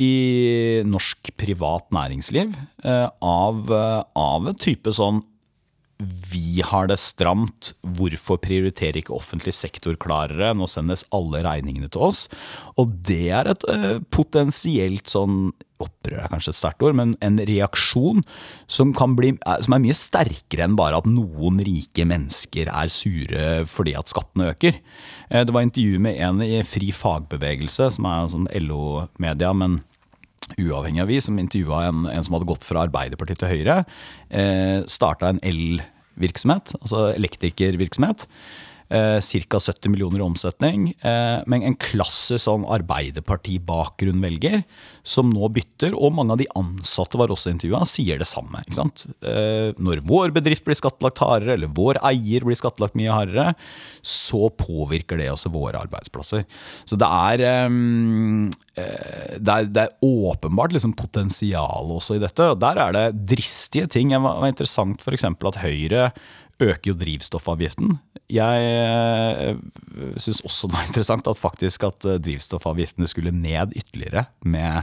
i 0.03 0.83
norsk 0.83 1.31
privat 1.39 1.87
næringsliv, 1.95 2.51
av, 2.83 3.71
av 3.71 4.49
en 4.51 4.59
type 4.59 4.91
sånn 4.93 5.23
vi 6.03 6.63
har 6.65 6.89
det 6.91 6.97
stramt, 6.99 7.73
hvorfor 7.97 8.41
prioriterer 8.43 8.99
ikke 9.01 9.15
offentlig 9.15 9.55
sektor 9.55 9.95
klarere? 10.01 10.51
Nå 10.57 10.67
sendes 10.71 11.05
alle 11.15 11.45
regningene 11.47 11.91
til 11.93 12.09
oss. 12.09 12.25
Og 12.81 12.91
det 13.07 13.29
er 13.37 13.53
et 13.53 13.69
eh, 13.71 14.01
potensielt 14.15 15.11
sånn 15.11 15.53
opprør 15.85 16.23
er 16.23 16.31
kanskje 16.31 16.53
et 16.53 16.59
sterkt 16.59 16.85
ord, 16.87 16.97
men 16.99 17.15
en 17.25 17.39
reaksjon 17.49 18.23
som, 18.71 18.93
bli, 19.19 19.35
eh, 19.37 19.63
som 19.65 19.77
er 19.77 19.85
mye 19.87 19.97
sterkere 19.99 20.67
enn 20.67 20.77
bare 20.79 21.01
at 21.01 21.09
noen 21.11 21.63
rike 21.67 22.07
mennesker 22.09 22.71
er 22.73 22.93
sure 22.93 23.49
fordi 23.71 23.97
at 23.99 24.11
skattene 24.11 24.51
øker. 24.53 24.79
Eh, 25.31 25.47
det 25.47 25.55
var 25.55 25.67
intervju 25.67 26.03
med 26.03 26.21
en 26.27 26.43
i 26.45 26.63
Fri 26.67 26.91
fagbevegelse, 26.95 27.91
som 27.99 28.11
er 28.11 28.31
sånn 28.35 28.51
LO-media, 28.67 29.55
men 29.57 29.83
uavhengig 30.59 31.03
av 31.05 31.11
vi, 31.11 31.21
som 31.25 31.39
intervjua 31.41 31.87
en, 31.89 32.05
en 32.11 32.27
som 32.27 32.37
hadde 32.37 32.49
gått 32.49 32.67
fra 32.67 32.85
Arbeiderpartiet 32.87 33.41
til 33.43 33.53
Høyre. 33.53 33.81
Eh, 34.31 34.81
Starta 34.91 35.33
en 35.33 35.43
elvirksomhet, 35.45 36.77
altså 36.81 37.09
elektrikervirksomhet. 37.15 38.29
Eh, 38.95 39.19
Ca. 39.21 39.59
70 39.59 39.91
millioner 39.91 40.21
i 40.21 40.23
omsetning. 40.23 40.89
Eh, 41.01 41.43
men 41.51 41.63
en 41.67 41.75
klasse 41.81 42.39
sånn 42.39 42.67
Arbeiderparti-bakgrunn-velger 42.77 44.63
som 45.03 45.31
nå 45.33 45.49
bytter. 45.55 45.97
Og 45.99 46.15
mange 46.15 46.37
av 46.37 46.41
de 46.41 46.47
ansatte 46.59 47.19
var 47.19 47.33
også 47.35 47.51
intervjua, 47.55 47.83
sier 47.89 48.21
det 48.21 48.29
samme. 48.31 48.63
Eh, 48.71 49.73
når 49.83 50.05
vår 50.07 50.35
bedrift 50.37 50.67
blir 50.67 50.79
skattlagt 50.79 51.23
hardere, 51.25 51.57
eller 51.59 51.73
vår 51.75 51.99
eier 52.07 52.47
blir 52.47 52.59
skattlagt 52.59 52.95
mye 52.99 53.15
hardere, 53.15 53.55
så 54.05 54.51
påvirker 54.55 55.19
det 55.19 55.31
også 55.33 55.53
våre 55.55 55.81
arbeidsplasser. 55.83 56.45
Så 56.87 56.99
det 57.01 57.09
er 57.09 57.45
ehm, 57.49 58.53
eh, 58.79 59.35
det 59.41 59.59
er, 59.59 59.71
det 59.75 59.89
er 59.89 59.99
åpenbart 60.05 60.77
liksom 60.77 60.95
potensial 60.99 61.91
også 61.97 62.19
i 62.19 62.23
dette. 62.23 62.53
Og 62.55 62.63
der 62.63 62.81
er 62.87 62.95
det 62.95 63.07
dristige 63.35 63.91
ting. 63.91 64.15
Det 64.15 64.23
var 64.23 64.47
interessant 64.47 65.03
f.eks. 65.03 65.27
at 65.27 65.63
Høyre 65.65 66.11
øker 66.63 66.93
jo 66.93 66.97
drivstoffavgiften. 66.99 67.97
Jeg 68.33 68.69
øh, 69.49 70.15
syns 70.21 70.43
også 70.47 70.71
det 70.71 70.77
var 70.79 70.87
interessant 70.91 71.29
at 71.31 71.41
faktisk 71.41 71.85
at 71.89 72.09
eh, 72.09 72.21
drivstoffavgiftene 72.23 73.09
skulle 73.11 73.35
ned 73.35 73.75
ytterligere 73.77 74.27
med, 74.45 74.83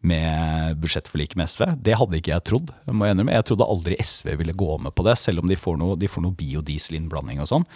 med 0.00 0.80
budsjettforliket 0.82 1.38
med 1.40 1.50
SV. 1.52 1.66
Det 1.84 1.98
hadde 2.00 2.20
ikke 2.20 2.34
jeg 2.34 2.46
trodd. 2.50 2.74
må 2.90 3.08
Jeg, 3.08 3.16
innrømme. 3.16 3.36
jeg 3.36 3.48
trodde 3.50 3.68
aldri 3.68 3.98
SV 4.00 4.34
ville 4.40 4.56
gå 4.56 4.78
med 4.78 4.94
på 4.96 5.06
det, 5.06 5.18
selv 5.20 5.44
om 5.44 5.50
de 5.50 5.60
får 5.60 5.78
noe, 5.80 5.98
de 6.00 6.10
får 6.10 6.24
noe 6.24 6.38
biodieselinnblanding 6.40 7.42
og 7.44 7.50
sånn. 7.52 7.68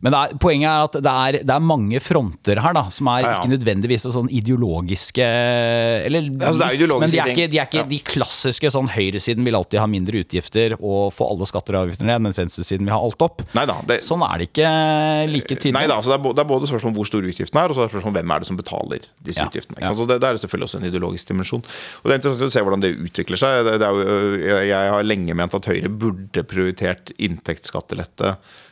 Men 0.00 0.14
er, 0.14 0.34
poenget 0.38 0.68
er 0.70 0.84
at 0.86 0.96
det 1.02 1.12
er, 1.12 1.36
det 1.42 1.54
er 1.54 1.64
mange 1.64 1.98
fronter 2.02 2.60
her 2.62 2.76
da, 2.76 2.84
som 2.94 3.08
er 3.10 3.24
Ja, 3.24 3.30
ja. 3.32 3.38
ikke 3.40 3.50
nødvendigvis 3.56 4.04
sånn 4.14 4.28
ideologiske 4.30 5.24
Eller 6.06 6.28
Altså, 6.38 6.60
litt, 6.62 6.76
ideologiske 6.78 7.00
men 7.02 7.10
de 7.10 7.18
er 7.22 7.32
ikke, 7.32 7.46
de, 7.50 7.58
er 7.58 7.66
ikke 7.66 7.84
de 7.90 7.98
klassiske 8.06 8.70
sånn 8.74 8.90
høyresiden 8.94 9.42
vil 9.46 9.58
alltid 9.58 9.80
ha 9.82 9.88
mindre 9.90 10.20
utgifter 10.22 10.76
og 10.78 11.10
få 11.16 11.26
alle 11.32 11.48
skatter 11.50 11.74
og 11.78 11.86
avgifter 11.88 12.06
ned, 12.08 12.22
mens 12.24 12.38
venstresiden 12.38 12.86
vil 12.86 12.94
ha 12.94 13.00
alt 13.02 13.24
opp. 13.26 13.42
Neida, 13.58 13.78
det- 13.90 14.00
Sånn 14.06 14.22
er 14.24 14.38
det 14.38 14.48
ikke 14.52 14.68
like 15.32 15.56
tydelig. 15.58 15.74
Neida, 15.80 15.96
altså 15.98 16.12
det, 16.14 16.18
er 16.20 16.24
både, 16.28 16.36
det 16.38 16.46
både 16.54 16.70
spørsmål 16.70 16.92
om 16.92 16.96
hvor 17.00 17.08
store 17.10 17.32
utgiftene 17.32 17.64
er, 17.64 17.68
og 17.68 17.76
så 17.76 17.82
er 17.82 17.88
det 17.90 17.94
spørsmål 17.96 18.12
om 18.14 18.18
hvem 18.20 18.34
er 18.36 18.38
det 18.44 18.48
som 18.52 18.60
betaler 18.60 19.08
disse 19.26 19.42
Ja, 19.42 19.48
utgiftene. 19.50 19.82
Ikke 19.82 20.06
det, 20.12 20.20
det 20.22 20.28
er 20.30 20.40
selvfølgelig 20.44 20.68
også 20.70 20.78
en 20.80 20.88
ideologisk 20.92 21.28
dimensjon. 21.32 21.66
Og 21.66 22.04
Det 22.08 22.14
er 22.14 22.20
interessant 22.22 22.46
å 22.48 22.54
se 22.54 22.62
hvordan 22.64 22.84
det 22.86 22.94
utvikler 23.08 23.40
seg. 23.42 23.72
Jo, 23.82 23.92
jeg, 24.46 24.70
jeg 24.70 24.94
har 24.94 25.02
lenge 25.10 25.34
ment 25.42 25.58
at 25.58 25.68
Høyre 25.68 25.90
burde 25.90 26.44
prioritert 26.48 27.10
inntektsskattelette, 27.18 28.36
eh, 28.38 28.66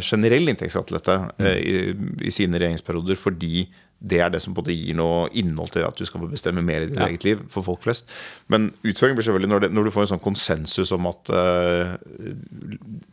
generell 0.00 0.48
inntektsskattelette, 0.48 1.20
eh, 1.38 1.56
i, 1.58 1.94
i 2.22 2.32
sine 2.32 2.60
regjeringsperioder, 2.60 3.18
fordi 3.18 3.68
det 4.00 4.16
er 4.24 4.30
det 4.32 4.38
som 4.40 4.54
både 4.56 4.72
gir 4.72 4.96
noe 4.96 5.26
innhold 5.36 5.74
til 5.74 5.84
at 5.84 5.98
du 5.98 6.06
skal 6.08 6.22
få 6.22 6.28
bestemme 6.30 6.62
mer 6.64 6.86
i 6.86 6.88
ditt 6.88 7.00
eget 7.04 7.24
liv 7.26 7.40
for 7.52 7.66
folk 7.66 7.82
flest. 7.84 8.08
Men 8.48 8.70
utføringen 8.80 9.18
blir 9.18 9.26
selvfølgelig 9.26 9.50
når, 9.52 9.64
det, 9.66 9.68
når 9.76 9.86
du 9.86 9.92
får 9.92 10.06
en 10.06 10.10
sånn 10.14 10.22
konsensus 10.24 10.92
om 10.96 11.08
at 11.10 11.32
uh, 11.34 11.90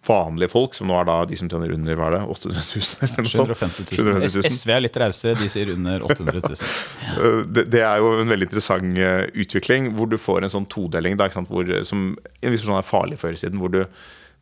vanlige 0.08 0.54
folk, 0.54 0.78
som 0.78 0.88
nå 0.88 0.95
er 0.95 1.10
da 1.10 1.17
de 1.28 1.39
som 1.39 1.50
tjener 1.52 1.73
under 1.76 2.00
hva 2.00 2.08
er 2.08 2.15
det, 2.15 2.21
800 2.38 2.63
000 2.71 3.04
eller 3.04 3.19
noe 3.19 3.34
sånt. 3.34 3.52
750 3.58 4.00
000. 4.00 4.21
000. 4.23 4.54
SV 4.56 4.71
er 4.78 4.86
litt 4.86 5.02
rause, 5.04 5.34
de 5.41 5.50
sier 5.52 5.73
under 5.76 6.08
800 6.08 6.45
000. 6.45 6.71
Ja. 7.04 7.34
det, 7.58 7.65
det 7.73 7.84
er 7.84 8.00
jo 8.00 8.13
en 8.21 8.32
veldig 8.32 8.47
interessant 8.47 9.04
utvikling, 9.43 9.91
hvor 9.97 10.08
du 10.08 10.15
får 10.21 10.47
en 10.47 10.56
sånn 10.56 10.69
todeling 10.71 11.19
da, 11.19 11.28
hvor, 11.52 11.67
som 11.89 12.13
i 12.15 12.47
en 12.47 12.56
viss 12.56 12.63
forstand 12.63 12.80
er 12.80 12.88
farlig 12.88 13.19
for 13.19 13.34
høyresiden. 13.34 13.60
Hvor, 13.60 13.76
du, 13.76 13.84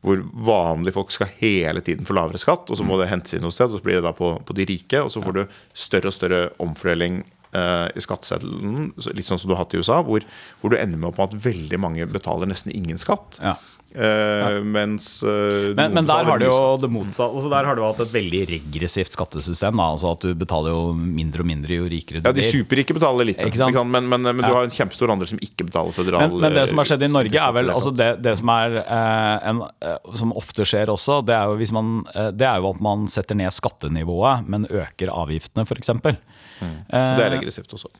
hvor 0.04 0.22
vanlige 0.48 0.94
folk 0.94 1.14
skal 1.14 1.32
hele 1.40 1.82
tiden 1.86 2.06
få 2.06 2.14
lavere 2.18 2.42
skatt, 2.42 2.70
og 2.70 2.78
så 2.78 2.86
må 2.86 3.00
det 3.00 3.10
hentes 3.10 3.38
inn 3.38 3.46
noe 3.46 3.54
sted, 3.56 3.72
og 3.72 3.80
så 3.80 3.86
blir 3.86 4.00
det 4.00 4.06
da 4.06 4.14
på, 4.16 4.36
på 4.46 4.58
de 4.58 4.68
rike. 4.70 5.02
Og 5.02 5.10
så 5.14 5.24
får 5.24 5.38
du 5.38 5.42
større 5.74 6.12
og 6.12 6.16
større 6.16 6.42
omfordeling 6.62 7.24
uh, 7.56 7.88
i 7.90 8.04
skatteseddelen, 8.04 8.92
litt 9.16 9.28
sånn 9.28 9.42
som 9.42 9.50
du 9.50 9.56
har 9.56 9.64
hatt 9.64 9.76
i 9.76 9.82
USA, 9.82 10.02
hvor, 10.06 10.26
hvor 10.62 10.74
du 10.74 10.78
ender 10.78 11.00
med 11.00 11.10
opp 11.10 11.22
med 11.22 11.32
at 11.32 11.48
veldig 11.48 11.80
mange 11.82 12.08
betaler 12.12 12.50
nesten 12.52 12.74
ingen 12.76 13.02
skatt. 13.02 13.40
Ja. 13.42 13.56
Eh, 13.96 14.58
Mens 14.64 15.24
uh, 15.24 15.72
Men, 15.78 15.94
men 15.96 16.08
der 16.08 16.28
har 16.28 16.40
du 16.42 16.46
jo 16.48 16.58
det 16.82 16.90
motsatte. 16.92 17.32
Altså 17.32 17.52
der 17.54 17.68
har 17.70 17.78
du 17.78 17.84
hatt 17.86 18.02
et 18.04 18.12
veldig 18.12 18.42
regressivt 18.50 19.14
skattesystem. 19.16 19.78
Da. 19.80 19.88
Altså 19.96 20.12
at 20.12 20.26
du 20.26 20.34
betaler 20.38 20.74
jo 20.76 20.82
mindre 20.96 21.46
og 21.46 21.50
mindre 21.50 21.78
jo 21.80 21.88
rikere 21.92 22.20
du 22.20 22.26
blir. 22.26 22.32
Ja, 22.32 22.36
De 22.36 22.46
superrike 22.50 22.96
betaler 22.98 23.30
litt, 23.32 23.44
Ikke 23.46 23.62
sant? 23.62 23.80
Men, 23.92 24.10
men, 24.12 24.26
men 24.28 24.44
du 24.44 24.50
Ja. 24.50 24.54
har 24.60 24.68
en 24.68 24.76
kjempestor 24.76 25.14
andel 25.14 25.30
som 25.32 25.40
ikke 25.44 25.68
betaler 25.70 25.96
føderal 25.96 26.28
Men, 26.28 26.42
men 26.44 26.58
det 26.58 26.66
som 26.72 26.82
har 26.82 26.90
skjedd 26.92 27.06
i 27.06 27.10
eh, 27.10 27.14
Norge, 27.16 27.44
er 27.48 27.56
vel 27.56 27.72
altså 27.74 27.94
det, 27.96 28.10
det 28.26 28.36
som 28.42 28.52
er 28.56 28.80
eh, 28.84 29.50
en, 29.52 29.62
eh, 29.82 30.12
Som 30.20 30.34
ofte 30.36 30.68
skjer 30.68 30.92
også, 30.92 31.22
det 31.26 31.36
er, 31.38 31.54
jo 31.54 31.72
man, 31.78 31.94
eh, 32.16 32.32
det 32.36 32.50
er 32.50 32.60
jo 32.64 32.74
at 32.74 32.82
man 32.84 33.08
setter 33.12 33.38
ned 33.40 33.54
skattenivået, 33.56 34.48
men 34.52 34.68
øker 34.70 35.14
avgiftene, 35.14 35.66
f.eks. 35.66 35.94
Mm. 35.96 36.76
Det 36.90 37.24
er 37.26 37.34
regressivt 37.38 37.74
også. 37.76 37.92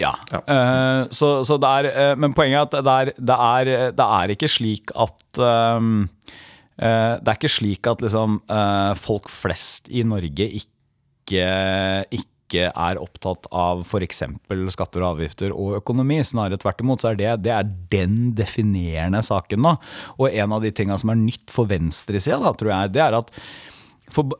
Ja. 0.00 0.12
Ja. 0.32 0.42
Uh, 0.44 1.08
så, 1.14 1.30
så 1.46 1.58
er, 1.68 1.88
uh, 1.90 2.12
men 2.20 2.34
poenget 2.36 2.60
er 2.60 2.68
at 2.68 2.76
det 2.86 2.94
er, 2.94 3.10
det 3.16 3.40
er, 3.48 3.72
det 3.96 4.06
er 4.20 4.36
ikke 4.36 4.50
slik 4.50 4.92
at 4.94 5.42
um, 5.42 6.06
uh, 6.80 7.12
Det 7.20 7.28
er 7.28 7.36
ikke 7.36 7.52
slik 7.52 7.90
at 7.90 8.04
liksom, 8.04 8.40
folk 9.00 9.28
flest 9.32 9.90
i 9.92 10.04
Norge 10.06 10.48
ikke, 10.60 11.44
ikke 12.12 12.66
er 12.70 13.00
opptatt 13.02 13.48
av 13.50 13.82
f.eks. 13.82 14.22
skatter 14.74 15.02
og 15.02 15.16
avgifter 15.16 15.54
og 15.54 15.80
økonomi. 15.80 16.20
Snarere 16.24 16.60
tvert 16.62 16.84
imot 16.84 17.02
så 17.02 17.12
er 17.12 17.20
det, 17.20 17.30
det 17.46 17.54
er 17.54 17.72
den 17.92 18.34
definerende 18.38 19.22
saken 19.26 19.64
nå. 19.64 19.74
Og 20.20 20.28
en 20.30 20.54
av 20.54 20.62
de 20.62 20.70
tinga 20.74 20.98
som 21.00 21.10
er 21.12 21.24
nytt 21.24 21.50
for 21.52 21.68
venstresida, 21.70 22.52
tror 22.54 22.72
jeg, 22.72 22.94
det 22.94 23.02
er 23.02 23.18
at 23.18 23.32
for, 24.12 24.30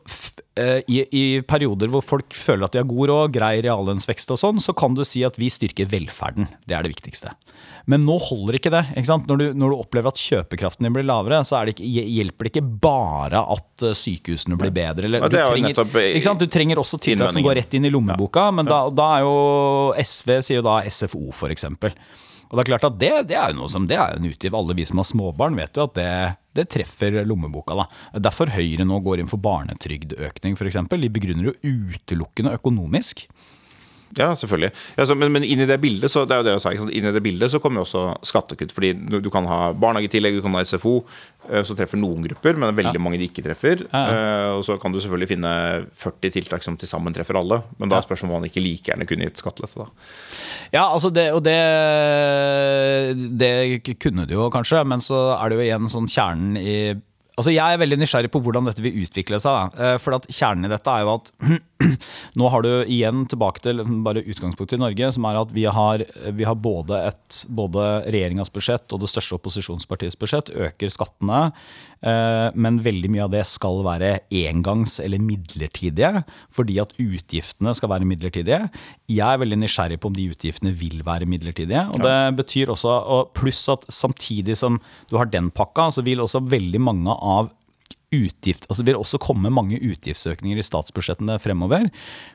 eh, 0.59 0.79
i, 0.87 1.01
I 1.11 1.23
perioder 1.47 1.89
hvor 1.91 2.03
folk 2.05 2.35
føler 2.35 2.67
at 2.67 2.75
de 2.75 2.81
har 2.81 2.87
god 2.87 3.09
råd, 3.11 3.33
grei 3.35 3.53
reallønnsvekst 3.65 4.31
og 4.33 4.39
sånn, 4.39 4.61
så 4.63 4.75
kan 4.77 4.95
du 4.97 5.03
si 5.07 5.23
at 5.27 5.37
vi 5.39 5.49
styrker 5.51 5.89
velferden. 5.91 6.47
Det 6.67 6.77
er 6.77 6.85
det 6.85 6.93
viktigste. 6.95 7.33
Men 7.91 8.05
nå 8.07 8.17
holder 8.29 8.59
ikke 8.59 8.71
det. 8.73 8.83
ikke? 8.99 9.17
Når 9.27 9.41
du, 9.41 9.45
når 9.59 9.73
du 9.73 9.77
opplever 9.77 10.13
at 10.13 10.21
kjøpekraften 10.21 10.87
din 10.87 10.95
blir 10.95 11.07
lavere, 11.07 11.41
så 11.47 11.61
det 11.67 11.75
ikke, 11.75 11.87
hjelper 12.17 12.47
det 12.47 12.53
ikke 12.53 12.65
bare 12.87 13.43
at 13.57 13.87
eh, 13.89 13.97
sykehusene 13.97 14.59
blir 14.59 14.73
bedre. 14.75 15.09
Eller, 15.09 15.27
er 15.27 15.33
du, 15.33 15.39
trenger, 15.41 15.83
eh, 16.03 16.31
du 16.43 16.47
trenger 16.51 16.83
også 16.83 17.01
tiltak 17.03 17.35
som 17.35 17.45
går 17.45 17.59
rett 17.61 17.75
inn 17.77 17.87
i 17.87 17.93
lommeboka, 17.93 18.49
men 18.55 18.69
da, 18.69 18.85
da 18.93 19.11
er 19.17 19.27
jo 19.27 19.35
SV 19.97 20.39
sier 20.39 20.61
jo 20.61 20.67
da 20.67 20.79
SFO, 20.87 21.27
for 21.35 21.53
eksempel. 21.53 21.95
Og 22.47 22.57
det 22.57 22.63
er 22.63 22.69
klart 22.71 22.87
at 22.87 22.99
det, 23.01 23.11
det 23.31 23.37
er 23.37 23.51
jo 23.51 23.61
noe 23.61 23.71
som, 23.71 23.87
det 23.89 23.97
er 23.99 24.15
en 24.15 24.27
utgift. 24.29 24.55
Alle 24.55 24.75
vi 24.77 24.85
som 24.87 25.01
har 25.01 25.07
småbarn 25.09 25.57
vet 25.59 25.77
jo 25.77 25.87
at 25.87 25.97
det, 25.97 26.11
det 26.57 26.67
treffer 26.73 27.19
lommeboka. 27.27 27.75
da. 27.75 27.87
Derfor 28.29 28.53
Høyre 28.55 28.87
nå 28.87 29.01
går 29.05 29.23
inn 29.23 29.31
for 29.31 29.41
barnetrygdøkning 29.43 30.55
f.eks. 30.55 30.79
De 30.93 31.13
begrunner 31.13 31.51
jo 31.51 31.57
utelukkende 31.63 32.55
økonomisk. 32.57 33.27
Ja, 34.15 34.29
selvfølgelig. 34.39 34.71
Ja, 34.97 35.05
så, 35.09 35.15
men, 35.19 35.31
men 35.35 35.43
inn 35.43 35.59
i 35.59 35.67
det 35.67 35.79
bildet 35.83 36.11
så 36.13 36.23
det 36.25 36.35
er 36.37 36.43
jo 36.43 36.45
det 36.47 36.53
jeg 36.55 36.63
sa. 36.63 36.71
Inn 36.87 37.07
i 37.09 37.13
det 37.15 37.23
bildet 37.25 37.51
så 37.51 37.59
kommer 37.63 37.81
jo 37.81 37.87
også 37.87 38.03
skattekutt. 38.25 38.71
Fordi 38.75 38.93
du, 38.95 39.17
du 39.25 39.29
kan 39.33 39.47
ha 39.49 39.73
barnehagetillegg, 39.75 40.37
du 40.39 40.45
kan 40.45 40.55
ha 40.55 40.63
SFO, 40.63 40.93
eh, 41.49 41.63
som 41.67 41.75
treffer 41.79 41.99
noen 41.99 42.23
grupper, 42.23 42.55
men 42.55 42.71
det 42.71 42.79
veldig 42.79 43.01
mange 43.03 43.19
de 43.19 43.27
ikke 43.27 43.43
treffer. 43.45 43.83
Eh, 43.91 44.51
Og 44.55 44.63
så 44.67 44.77
kan 44.81 44.95
du 44.95 45.01
selvfølgelig 45.03 45.31
finne 45.33 45.51
40 45.99 46.33
tiltak 46.37 46.63
som 46.65 46.77
til 46.79 46.89
sammen 46.89 47.15
treffer 47.15 47.39
alle. 47.41 47.59
Men 47.81 47.91
da 47.91 47.99
er 47.99 48.07
spørsmålet 48.07 48.31
om 48.37 48.41
man 48.45 48.49
ikke 48.51 48.63
like 48.63 48.91
gjerne 48.93 49.09
kunne 49.09 49.27
gitt 49.27 49.43
skattelette, 49.43 49.83
da. 49.83 49.89
Ja, 50.77 50.85
altså 50.87 51.11
det, 51.13 51.27
og 51.35 51.43
det, 51.47 51.57
det 53.39 53.53
kunne 54.01 54.25
du 54.27 54.35
jo 54.37 54.49
kanskje, 54.53 54.83
men 54.87 55.03
så 55.03 55.19
er 55.37 55.49
det 55.51 55.59
jo 55.59 55.65
igjen 55.67 55.91
sånn 55.91 56.09
kjernen 56.11 56.57
i 56.59 56.77
Altså 57.37 57.53
Jeg 57.53 57.69
er 57.75 57.77
veldig 57.77 57.99
nysgjerrig 58.01 58.31
på 58.33 58.41
hvordan 58.41 58.65
dette 58.65 58.81
vil 58.81 59.03
utvikle 59.03 59.37
seg. 59.41 59.75
Eh, 59.77 59.95
For 60.01 60.17
at 60.17 60.25
Kjernen 60.33 60.65
i 60.65 60.71
dette 60.73 60.89
er 60.89 61.05
jo 61.05 61.11
at 61.19 61.29
nå 62.39 62.47
har 62.49 62.63
du 62.65 62.69
igjen 62.89 63.25
tilbake 63.29 63.61
til 63.61 63.83
bare 64.05 64.23
utgangspunktet 64.25 64.79
i 64.79 64.81
Norge, 64.81 65.11
som 65.13 65.27
er 65.29 65.37
at 65.43 65.51
vi 65.53 65.67
har, 65.69 66.01
vi 66.33 66.47
har 66.47 66.57
både, 66.57 66.97
et, 67.11 67.41
både 67.53 67.83
regjeringas 68.09 68.49
budsjett 68.53 68.95
og 68.95 69.03
det 69.03 69.11
største 69.11 69.37
opposisjonspartiets 69.37 70.17
budsjett 70.17 70.49
øker 70.55 70.89
skattene, 70.89 71.43
eh, 72.01 72.47
men 72.57 72.79
veldig 72.81 73.11
mye 73.13 73.27
av 73.27 73.35
det 73.35 73.43
skal 73.49 73.83
være 73.85 74.15
engangs- 74.33 74.97
eller 75.03 75.21
midlertidige, 75.21 76.23
fordi 76.49 76.79
at 76.81 76.97
utgiftene 76.97 77.75
skal 77.77 77.93
være 77.93 78.09
midlertidige. 78.09 78.63
Jeg 79.13 79.27
er 79.27 79.43
veldig 79.43 79.61
nysgjerrig 79.61 80.01
på 80.01 80.09
om 80.09 80.17
de 80.17 80.25
utgiftene 80.33 80.73
vil 80.73 81.05
være 81.05 81.29
midlertidige. 81.29 81.85
og 81.93 82.01
det 82.01 82.17
betyr 82.41 82.73
også, 82.73 82.97
og 83.05 83.33
Pluss 83.37 83.61
at 83.69 83.85
samtidig 83.93 84.57
som 84.57 84.81
du 85.11 85.17
har 85.21 85.29
den 85.29 85.51
pakka, 85.53 85.91
så 85.93 86.01
vil 86.01 86.25
også 86.25 86.41
veldig 86.49 86.81
mange 86.81 87.13
av 87.13 87.26
utgift, 88.15 88.63
altså 88.69 88.83
Det 88.83 88.93
vil 88.93 89.01
også 89.01 89.19
komme 89.19 89.51
mange 89.51 89.79
utgiftsøkninger 89.83 90.59
i 90.61 90.63
statsbudsjettene 90.63 91.35
fremover. 91.43 91.89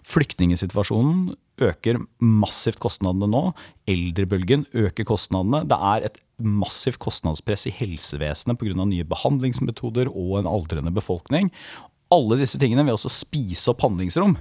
Flyktningsituasjonen 0.05 1.31
øker 1.64 2.02
massivt 2.20 2.81
kostnadene 2.83 3.31
nå. 3.33 3.42
Eldrebølgen 3.88 4.66
øker 4.76 5.09
kostnadene. 5.09 5.62
Det 5.68 5.78
er 5.78 6.09
et 6.11 6.20
massivt 6.42 7.00
kostnadspress 7.00 7.66
i 7.70 7.76
helsevesenet 7.78 8.61
pga. 8.61 8.85
nye 8.85 9.09
behandlingsmetoder 9.09 10.12
og 10.12 10.42
en 10.42 10.50
aldrende 10.50 10.92
befolkning. 10.92 11.48
Alle 12.12 12.37
disse 12.37 12.61
tingene 12.61 12.85
vil 12.85 12.98
også 12.98 13.09
spise 13.09 13.72
opp 13.72 13.81
handlingsrom. 13.87 14.37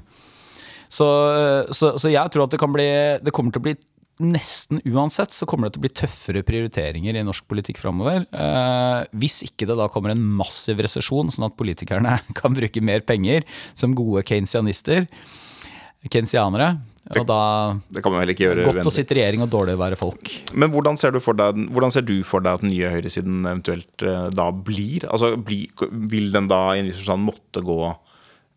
Så, 0.91 1.07
så, 1.71 1.93
så 1.95 2.11
jeg 2.11 2.27
tror 2.33 2.43
at 2.43 2.51
det 2.51 2.67
bli 2.67 2.87
Det 3.23 3.31
kommer 3.31 3.53
til 3.55 3.61
å 3.61 3.67
bli 3.69 3.75
Nesten 4.21 4.81
uansett 4.85 5.33
så 5.33 5.47
kommer 5.49 5.67
det 5.67 5.75
til 5.75 5.81
å 5.81 5.85
bli 5.87 5.93
tøffere 6.01 6.43
prioriteringer 6.45 7.17
i 7.17 7.25
norsk 7.25 7.47
politikk 7.49 7.81
framover. 7.81 8.27
Eh, 8.29 9.01
hvis 9.17 9.41
ikke 9.47 9.67
det 9.69 9.77
da 9.79 9.89
kommer 9.91 10.13
en 10.13 10.21
massiv 10.21 10.83
resesjon, 10.85 11.31
sånn 11.33 11.49
at 11.49 11.57
politikerne 11.59 12.19
kan 12.39 12.57
bruke 12.57 12.83
mer 12.85 13.05
penger 13.07 13.47
som 13.73 13.95
gode 13.97 14.23
keynesianister. 14.27 15.07
Keynesianere. 16.11 16.75
Og 17.17 17.25
da 17.25 17.41
Det 17.89 18.03
kan 18.05 18.13
man 18.13 18.29
ikke 18.29 18.45
gjøre 18.45 18.65
Godt 18.67 18.85
å 18.85 18.93
sitte 18.93 19.15
i 19.15 19.17
regjering 19.17 19.41
og 19.41 19.49
dårlig 19.53 19.73
å 19.73 19.81
være 19.81 19.97
folk. 19.97 20.29
Men 20.53 20.69
hvordan 20.73 20.99
ser, 21.01 21.13
du 21.15 21.21
for 21.23 21.37
deg, 21.37 21.57
hvordan 21.73 21.93
ser 21.93 22.05
du 22.05 22.13
for 22.27 22.45
deg 22.45 22.59
at 22.59 22.63
den 22.63 22.73
nye 22.73 22.91
høyresiden 22.93 23.41
eventuelt 23.41 24.05
eh, 24.05 24.29
da 24.37 24.47
blir? 24.53 25.07
Altså, 25.09 25.33
bli, 25.41 25.63
Vil 26.13 26.29
den 26.33 26.49
da 26.51 26.61
i 26.75 26.83
en 26.83 26.91
viss 26.91 27.01
forstand 27.01 27.25
måtte 27.25 27.65
gå 27.65 27.79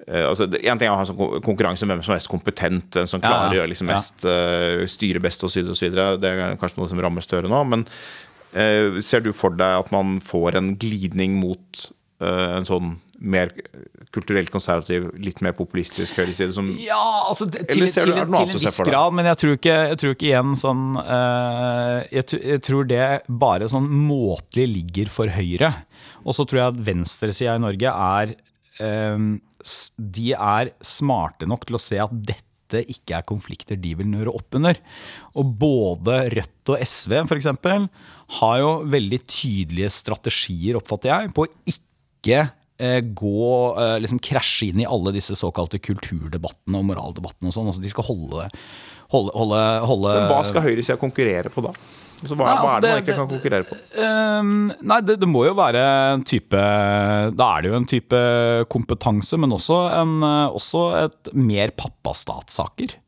eh, 0.06 0.26
altså, 0.28 0.46
En 0.48 0.80
ting 0.80 0.88
er 0.88 0.92
å 0.92 0.98
ha 0.98 1.04
en 1.04 1.10
sånn 1.10 1.40
konkurranse 1.44 1.86
om 1.86 1.92
hvem 1.92 2.02
som 2.04 2.14
er 2.14 2.20
mest 2.20 2.32
kompetent, 2.32 3.00
en 3.00 3.10
som 3.10 3.22
klarer 3.22 3.54
å 3.54 3.60
gjøre 3.60 3.72
liksom 3.72 3.90
mest, 3.92 4.26
eh, 4.28 4.84
styre 4.90 5.22
best 5.24 5.44
osv. 5.46 5.74
Det 5.74 6.30
er 6.30 6.58
kanskje 6.60 6.82
noe 6.82 6.90
som 6.90 7.02
rammer 7.02 7.24
Støre 7.24 7.50
nå. 7.50 7.62
Men 7.70 7.86
uh, 7.86 9.00
ser 9.04 9.24
du 9.24 9.32
for 9.36 9.54
deg 9.56 9.80
at 9.84 9.90
man 9.94 10.18
får 10.24 10.60
en 10.60 10.74
glidning 10.80 11.38
mot 11.40 11.86
uh, 12.22 12.58
en 12.58 12.68
sånn 12.68 12.96
mer 13.24 13.48
kulturelt 14.12 14.50
konservativ, 14.52 15.06
litt 15.22 15.38
mer 15.42 15.54
populistisk 15.56 16.18
høyreside? 16.18 16.52
Som, 16.52 16.68
Ja, 16.82 16.98
altså 17.30 17.46
til, 17.48 17.64
til, 17.70 17.86
til, 17.86 18.12
til 18.12 18.20
en 18.20 18.52
viss 18.52 18.82
grad, 18.84 19.14
men 19.16 19.30
jeg 19.30 19.40
tror 19.40 19.56
ikke, 19.56 19.76
jeg 19.94 20.00
tror 20.02 20.16
ikke 20.16 20.28
igjen 20.28 20.58
sånn 20.60 20.82
jeg, 22.12 22.26
jeg 22.34 22.60
tror 22.66 22.90
det 22.90 23.06
bare 23.30 23.70
sånn 23.70 23.88
måtelig 23.88 24.66
ligger 24.74 25.14
for 25.14 25.32
Høyre. 25.32 25.72
Og 26.26 26.36
så 26.36 26.44
tror 26.44 26.60
jeg 26.60 26.74
at 26.74 26.84
venstresida 26.90 27.56
i 27.56 27.64
Norge 27.64 27.94
er 27.94 28.36
De 29.96 30.32
er 30.34 30.74
smarte 30.84 31.48
nok 31.48 31.66
til 31.68 31.78
å 31.78 31.82
se 31.82 32.00
at 32.02 32.12
dette 32.12 32.82
ikke 32.90 33.18
er 33.18 33.26
konflikter 33.28 33.78
de 33.78 33.92
vil 33.98 34.08
nøre 34.10 34.32
opp 34.34 34.56
under. 34.58 34.78
Og 35.38 35.54
både 35.60 36.18
Rødt 36.34 36.74
og 36.74 36.82
SV 36.82 37.20
for 37.28 37.38
eksempel, 37.38 37.88
har 38.40 38.58
jo 38.62 38.74
veldig 38.90 39.20
tydelige 39.28 39.92
strategier, 39.94 40.78
oppfatter 40.80 41.12
jeg, 41.12 41.32
på 41.36 41.44
å 41.44 41.52
ikke 41.70 42.40
eh, 42.80 43.00
gå, 43.04 43.50
eh, 43.78 43.98
liksom 44.02 44.22
krasje 44.24 44.70
inn 44.72 44.82
i 44.82 44.88
alle 44.88 45.14
disse 45.14 45.36
såkalte 45.38 45.82
kulturdebattene 45.82 46.80
og 46.80 46.88
moraldebattene 46.90 47.52
og 47.52 47.56
sånn. 47.56 47.70
Altså, 47.70 47.84
de 47.84 47.92
skal 47.92 48.08
holde, 48.08 48.48
holde, 49.14 49.36
holde, 49.36 49.62
holde 49.92 50.16
Men 50.18 50.32
hva 50.32 50.42
skal 50.48 50.66
høyresida 50.66 50.98
konkurrere 51.00 51.52
på 51.52 51.64
da? 51.68 51.76
Altså, 52.22 52.36
hva, 52.38 52.46
Nei, 52.46 52.54
hva 52.54 52.62
altså, 52.62 52.76
er 52.76 52.80
det 52.80 52.90
man 52.94 53.04
det- 53.04 53.16
kan 53.18 53.30
konkurrere 53.34 53.68
på? 53.68 53.78
Uh, 53.98 54.42
nei, 54.92 55.00
det, 55.04 55.18
det 55.20 55.28
må 55.28 55.44
jo 55.48 55.54
være 55.58 55.84
en 56.14 56.22
type 56.24 56.60
Da 57.36 57.48
er 57.56 57.64
det 57.64 57.70
jo 57.72 57.78
en 57.80 57.88
type 57.90 58.20
kompetanse, 58.72 59.38
men 59.40 59.52
også, 59.52 59.80
en, 60.02 60.20
også 60.54 60.84
et 61.04 61.32
mer 61.36 61.74
pappastatssaker. 61.76 63.00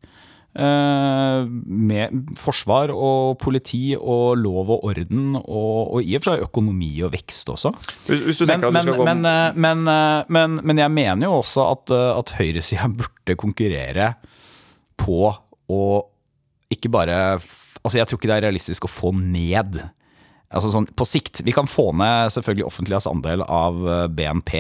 Uh, 0.57 1.45
med 1.69 2.15
forsvar 2.41 2.89
og 2.89 3.35
politi 3.43 3.91
og 3.93 4.39
lov 4.41 4.71
og 4.73 4.87
orden, 4.89 5.35
og, 5.37 5.91
og 5.99 6.01
i 6.01 6.15
og 6.17 6.23
for 6.25 6.33
seg 6.33 6.47
økonomi 6.47 6.89
og 7.05 7.13
vekst 7.13 7.51
også. 7.53 7.75
Hvis, 8.07 8.23
hvis 8.25 8.41
du 8.41 8.47
Men, 8.49 8.65
at 8.65 8.73
du 8.73 8.81
skal 8.87 8.97
gå 9.03 9.05
men, 9.05 9.21
eh, 9.29 9.59
men, 9.67 9.83
eh, 9.93 10.23
men, 10.33 10.57
men 10.65 10.81
jeg 10.81 10.95
mener 10.97 11.29
jo 11.29 11.35
også 11.43 11.67
at, 11.75 11.93
eh, 11.93 12.09
at 12.23 12.33
høyresida 12.39 12.89
burde 12.89 13.37
konkurrere 13.37 14.15
på 14.97 15.29
å 15.29 15.83
ikke 16.73 16.93
bare 16.93 17.39
Altså 17.87 18.01
Jeg 18.01 18.09
tror 18.09 18.19
ikke 18.19 18.31
det 18.31 18.37
er 18.41 18.47
realistisk 18.49 18.87
å 18.89 18.91
få 18.91 19.13
ned 19.15 19.79
Altså 20.47 20.71
sånn 20.71 20.87
på 20.87 21.05
sikt. 21.09 21.41
Vi 21.47 21.55
kan 21.55 21.67
få 21.67 21.91
ned 21.99 22.31
selvfølgelig 22.35 22.69
offentlighets 22.69 23.09
andel 23.11 23.43
av 23.43 23.81
eh, 23.91 24.05
BNP 24.15 24.53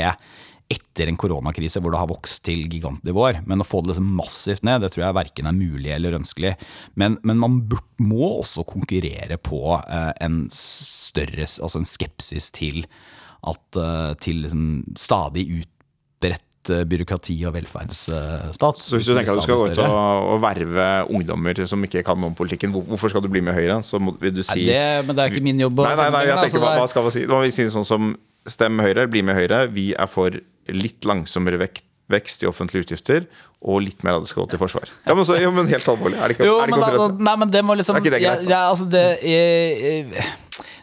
etter 0.66 1.06
en 1.06 1.18
koronakrise 1.18 1.78
hvor 1.78 1.94
det 1.94 2.00
har 2.00 2.10
vokst 2.10 2.42
til 2.48 2.64
gigantnivåer. 2.66 3.44
Men 3.46 3.62
å 3.62 3.66
få 3.66 3.84
det 3.84 3.92
liksom 3.92 4.08
massivt 4.18 4.64
ned, 4.66 4.82
det 4.82 4.90
tror 4.92 5.04
jeg 5.04 5.18
verken 5.20 5.46
er 5.46 5.54
mulig 5.54 5.92
eller 5.94 6.18
ønskelig. 6.18 6.56
Men, 6.98 7.20
men 7.22 7.38
man 7.38 7.60
må 8.02 8.32
også 8.40 8.66
konkurrere 8.66 9.38
på 9.38 9.60
eh, 9.78 10.10
en 10.26 10.42
større 10.52 11.46
altså 11.46 11.80
en 11.80 11.88
skepsis 11.88 12.50
til 12.56 12.82
at 13.46 13.78
eh, 13.78 14.12
til 14.26 14.42
liksom 14.42 14.66
stadig 14.98 15.46
utbredt 15.46 15.72
eh, 16.74 16.84
byråkrati 16.88 17.36
og 17.48 17.54
velferdsstat. 17.56 18.82
Så 18.82 18.98
hvis 18.98 19.08
du 19.10 19.14
tenker 19.16 19.34
at 19.34 19.40
du 19.40 19.46
skal 19.46 19.60
gå 19.60 19.68
ut 19.72 19.80
og, 19.84 20.28
og 20.34 20.42
verve 20.44 20.86
ungdommer 21.12 21.62
som 21.70 21.82
ikke 21.86 22.04
kan 22.06 22.20
noe 22.20 22.32
om 22.32 22.36
politikken, 22.38 22.74
hvorfor 22.76 23.12
skal 23.12 23.24
du 23.24 23.30
bli 23.32 23.42
med 23.44 23.56
Høyre? 23.56 23.80
Så 23.86 24.00
må, 24.02 24.14
vil 24.20 24.34
du 24.36 24.42
si 24.46 24.66
det, 24.68 24.82
men 25.06 25.16
det 25.16 25.24
er 25.24 25.34
ikke 25.34 25.46
min 25.46 25.64
jobb 25.66 25.82
å 25.82 25.88
Nei, 25.88 25.96
nei, 26.02 26.10
nei, 26.14 26.22
jeg 26.28 26.36
altså, 26.36 26.46
tenker, 26.48 26.64
hva, 26.66 26.74
er- 26.74 26.84
hva 26.84 26.92
skal 26.92 27.06
man 27.08 27.16
si? 27.16 27.24
Da 27.26 27.34
må 27.38 27.42
vi 27.46 27.54
si 27.56 27.68
sånn 27.72 27.88
som 27.88 28.14
Stem 28.46 28.78
Høyre, 28.78 29.08
bli 29.10 29.24
med 29.26 29.34
Høyre. 29.38 29.64
Vi 29.74 29.90
er 29.98 30.06
for 30.10 30.36
litt 30.70 31.06
langsommere 31.08 31.58
vekt 31.62 31.82
vekst 32.06 32.44
i 32.44 32.46
offentlige 32.46 32.86
utgifter 32.86 33.24
og 33.66 33.80
litt 33.82 34.04
mer 34.06 34.14
av 34.18 34.22
det 34.22 34.30
skal 34.30 34.44
gå 34.44 34.52
til 34.52 34.60
forsvar. 34.62 34.90
Ja, 35.08 35.14
men, 35.16 35.26
så, 35.26 35.38
ja, 35.42 35.50
men 35.50 35.66
helt 35.66 35.88
alvorlig. 35.90 36.18
Er 36.22 36.30
det 36.30 36.36
ikke, 36.36 36.46
Jo, 36.46 36.58
er 36.62 36.70
det 36.70 36.76
ikke 36.78 36.98
da, 37.00 37.06
nei, 37.28 37.36
men 37.42 37.50
det 37.50 37.62
må 37.66 37.74
liksom 37.78 37.98
det 37.98 38.12
greit, 38.12 38.22
ja, 38.22 38.36
ja, 38.46 38.60
altså 38.70 38.86
det, 38.86 39.02
eh, 39.26 40.28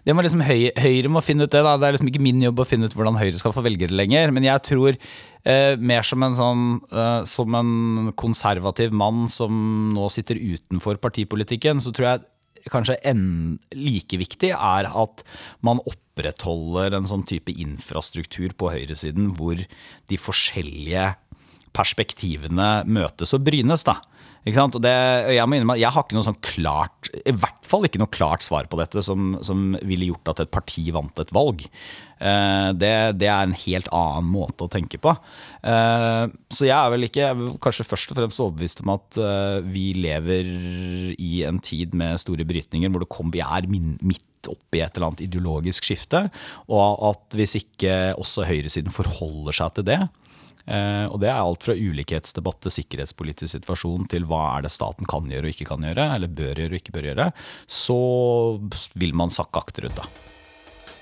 det 0.03 0.15
må 0.15 0.25
liksom 0.25 0.43
Høyre, 0.43 0.73
Høyre 0.84 1.11
må 1.15 1.21
finne 1.23 1.47
ut 1.47 1.53
det. 1.53 1.61
Da. 1.63 1.77
Det 1.79 1.88
er 1.88 1.95
liksom 1.95 2.09
ikke 2.11 2.23
min 2.23 2.41
jobb 2.43 2.59
å 2.59 2.67
finne 2.67 2.89
ut 2.89 2.97
hvordan 2.97 3.19
Høyre 3.21 3.39
skal 3.39 3.55
få 3.55 3.63
velgere 3.63 3.95
lenger. 3.95 4.34
Men 4.36 4.49
jeg 4.49 4.65
tror 4.67 4.99
eh, 5.48 5.74
mer 5.80 6.06
som 6.08 6.24
en 6.26 6.36
sånn 6.38 6.66
eh, 6.91 7.24
Som 7.30 7.56
en 7.58 8.12
konservativ 8.20 8.94
mann 8.96 9.26
som 9.32 9.89
nå 9.94 10.10
sitter 10.14 10.39
utenfor 10.39 11.02
partipolitikken, 11.04 11.82
så 11.84 11.94
tror 11.96 12.10
jeg 12.10 12.72
kanskje 12.72 12.96
enn 13.04 13.58
like 13.76 14.16
viktig 14.20 14.54
er 14.56 14.88
at 14.88 15.24
man 15.66 15.82
opprettholder 15.84 16.96
en 16.96 17.10
sånn 17.10 17.26
type 17.28 17.52
infrastruktur 17.52 18.56
på 18.56 18.72
høyresiden 18.72 19.34
hvor 19.36 19.60
de 19.60 20.20
forskjellige 20.20 21.10
perspektivene 21.74 22.84
møtes 22.86 23.34
og 23.36 23.44
brynes. 23.48 23.84
da. 23.88 23.98
Det, 24.44 24.91
jeg 25.32 25.39
innrømme 25.39 25.78
jeg 25.80 25.91
har 25.96 26.04
ikke 26.04 26.18
noe 26.18 26.28
sånn 26.28 26.41
klart, 26.44 27.10
i 27.24 27.32
hvert 27.32 27.64
fall 27.68 27.88
ikke 27.88 28.02
noe 28.02 28.12
klart 28.12 28.44
svar 28.44 28.68
på 28.68 28.80
dette 28.80 29.02
som, 29.06 29.38
som 29.46 29.72
ville 29.82 30.10
gjort 30.10 30.34
at 30.34 30.44
et 30.44 30.52
parti 30.54 30.84
vant 30.94 31.24
et 31.24 31.32
valg. 31.36 31.64
Eh, 32.24 32.69
det, 32.80 32.93
det 33.19 33.28
er 33.28 33.43
en 33.43 33.55
helt 33.65 33.89
annen 33.91 34.30
måte 34.32 34.65
å 34.65 34.71
tenke 34.71 34.99
på. 35.01 35.13
Eh, 35.67 36.26
så 36.53 36.67
jeg 36.67 36.76
er 36.78 36.93
vel 36.93 37.07
ikke 37.09 37.32
kanskje 37.63 37.88
først 37.88 38.13
og 38.13 38.19
fremst 38.21 38.43
overbevist 38.43 38.84
om 38.84 38.93
at 38.95 39.19
eh, 39.19 39.59
vi 39.67 39.89
lever 39.97 40.51
i 41.19 41.43
en 41.47 41.59
tid 41.63 41.95
med 41.99 42.21
store 42.21 42.47
brytninger 42.47 42.91
hvor 42.93 43.03
det 43.03 43.11
kom, 43.11 43.34
vi 43.34 43.43
er 43.43 43.67
midt 43.69 44.49
opp 44.51 44.76
i 44.76 44.82
et 44.84 44.95
eller 44.95 45.09
annet 45.09 45.24
ideologisk 45.24 45.88
skifte, 45.88 46.26
og 46.67 47.03
at 47.11 47.38
hvis 47.39 47.55
ikke 47.61 47.93
også 48.19 48.43
høyresiden 48.49 48.91
forholder 48.91 49.55
seg 49.55 49.78
til 49.78 49.88
det, 49.88 49.99
og 50.63 51.15
det 51.19 51.28
er 51.28 51.39
alt 51.39 51.63
fra 51.63 51.76
ulikhetsdebatt 51.76 52.61
til 52.63 52.76
sikkerhetspolitisk 52.76 53.51
situasjon 53.53 54.07
til 54.11 54.28
hva 54.28 54.41
er 54.57 54.67
det 54.67 54.74
staten 54.76 55.07
kan 55.07 55.32
gjøre 55.32 55.47
og 55.47 55.55
ikke 55.55 55.69
kan 55.71 55.88
gjøre, 55.88 56.09
eller 56.17 56.32
bør 56.32 56.59
gjøre 56.59 56.76
og 56.76 56.80
ikke 56.80 56.95
bør 56.95 57.09
gjøre, 57.09 57.32
så 57.67 57.99
vil 58.99 59.15
man 59.15 59.32
sakke 59.32 59.63
akterut, 59.63 59.95
da. 59.99 60.32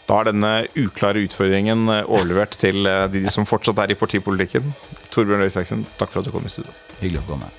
Da 0.10 0.20
er 0.20 0.32
denne 0.32 0.54
uklare 0.80 1.24
utfordringen 1.26 1.88
eh, 1.92 2.06
overlevert 2.08 2.58
til 2.62 2.88
eh, 2.90 3.08
de 3.14 3.26
som 3.34 3.48
fortsatt 3.50 3.80
er 3.84 3.94
i 3.94 4.00
partipolitikken. 4.00 4.72
Torbjørn 5.14 5.46
Røe 5.46 5.52
Isaksen, 5.52 5.86
takk 6.00 6.14
for 6.14 6.22
at 6.22 6.30
du 6.30 6.36
kom 6.36 6.48
i 6.48 6.54
studio. 6.54 6.74
Hyggelig 7.02 7.24
å 7.24 7.30
komme. 7.34 7.52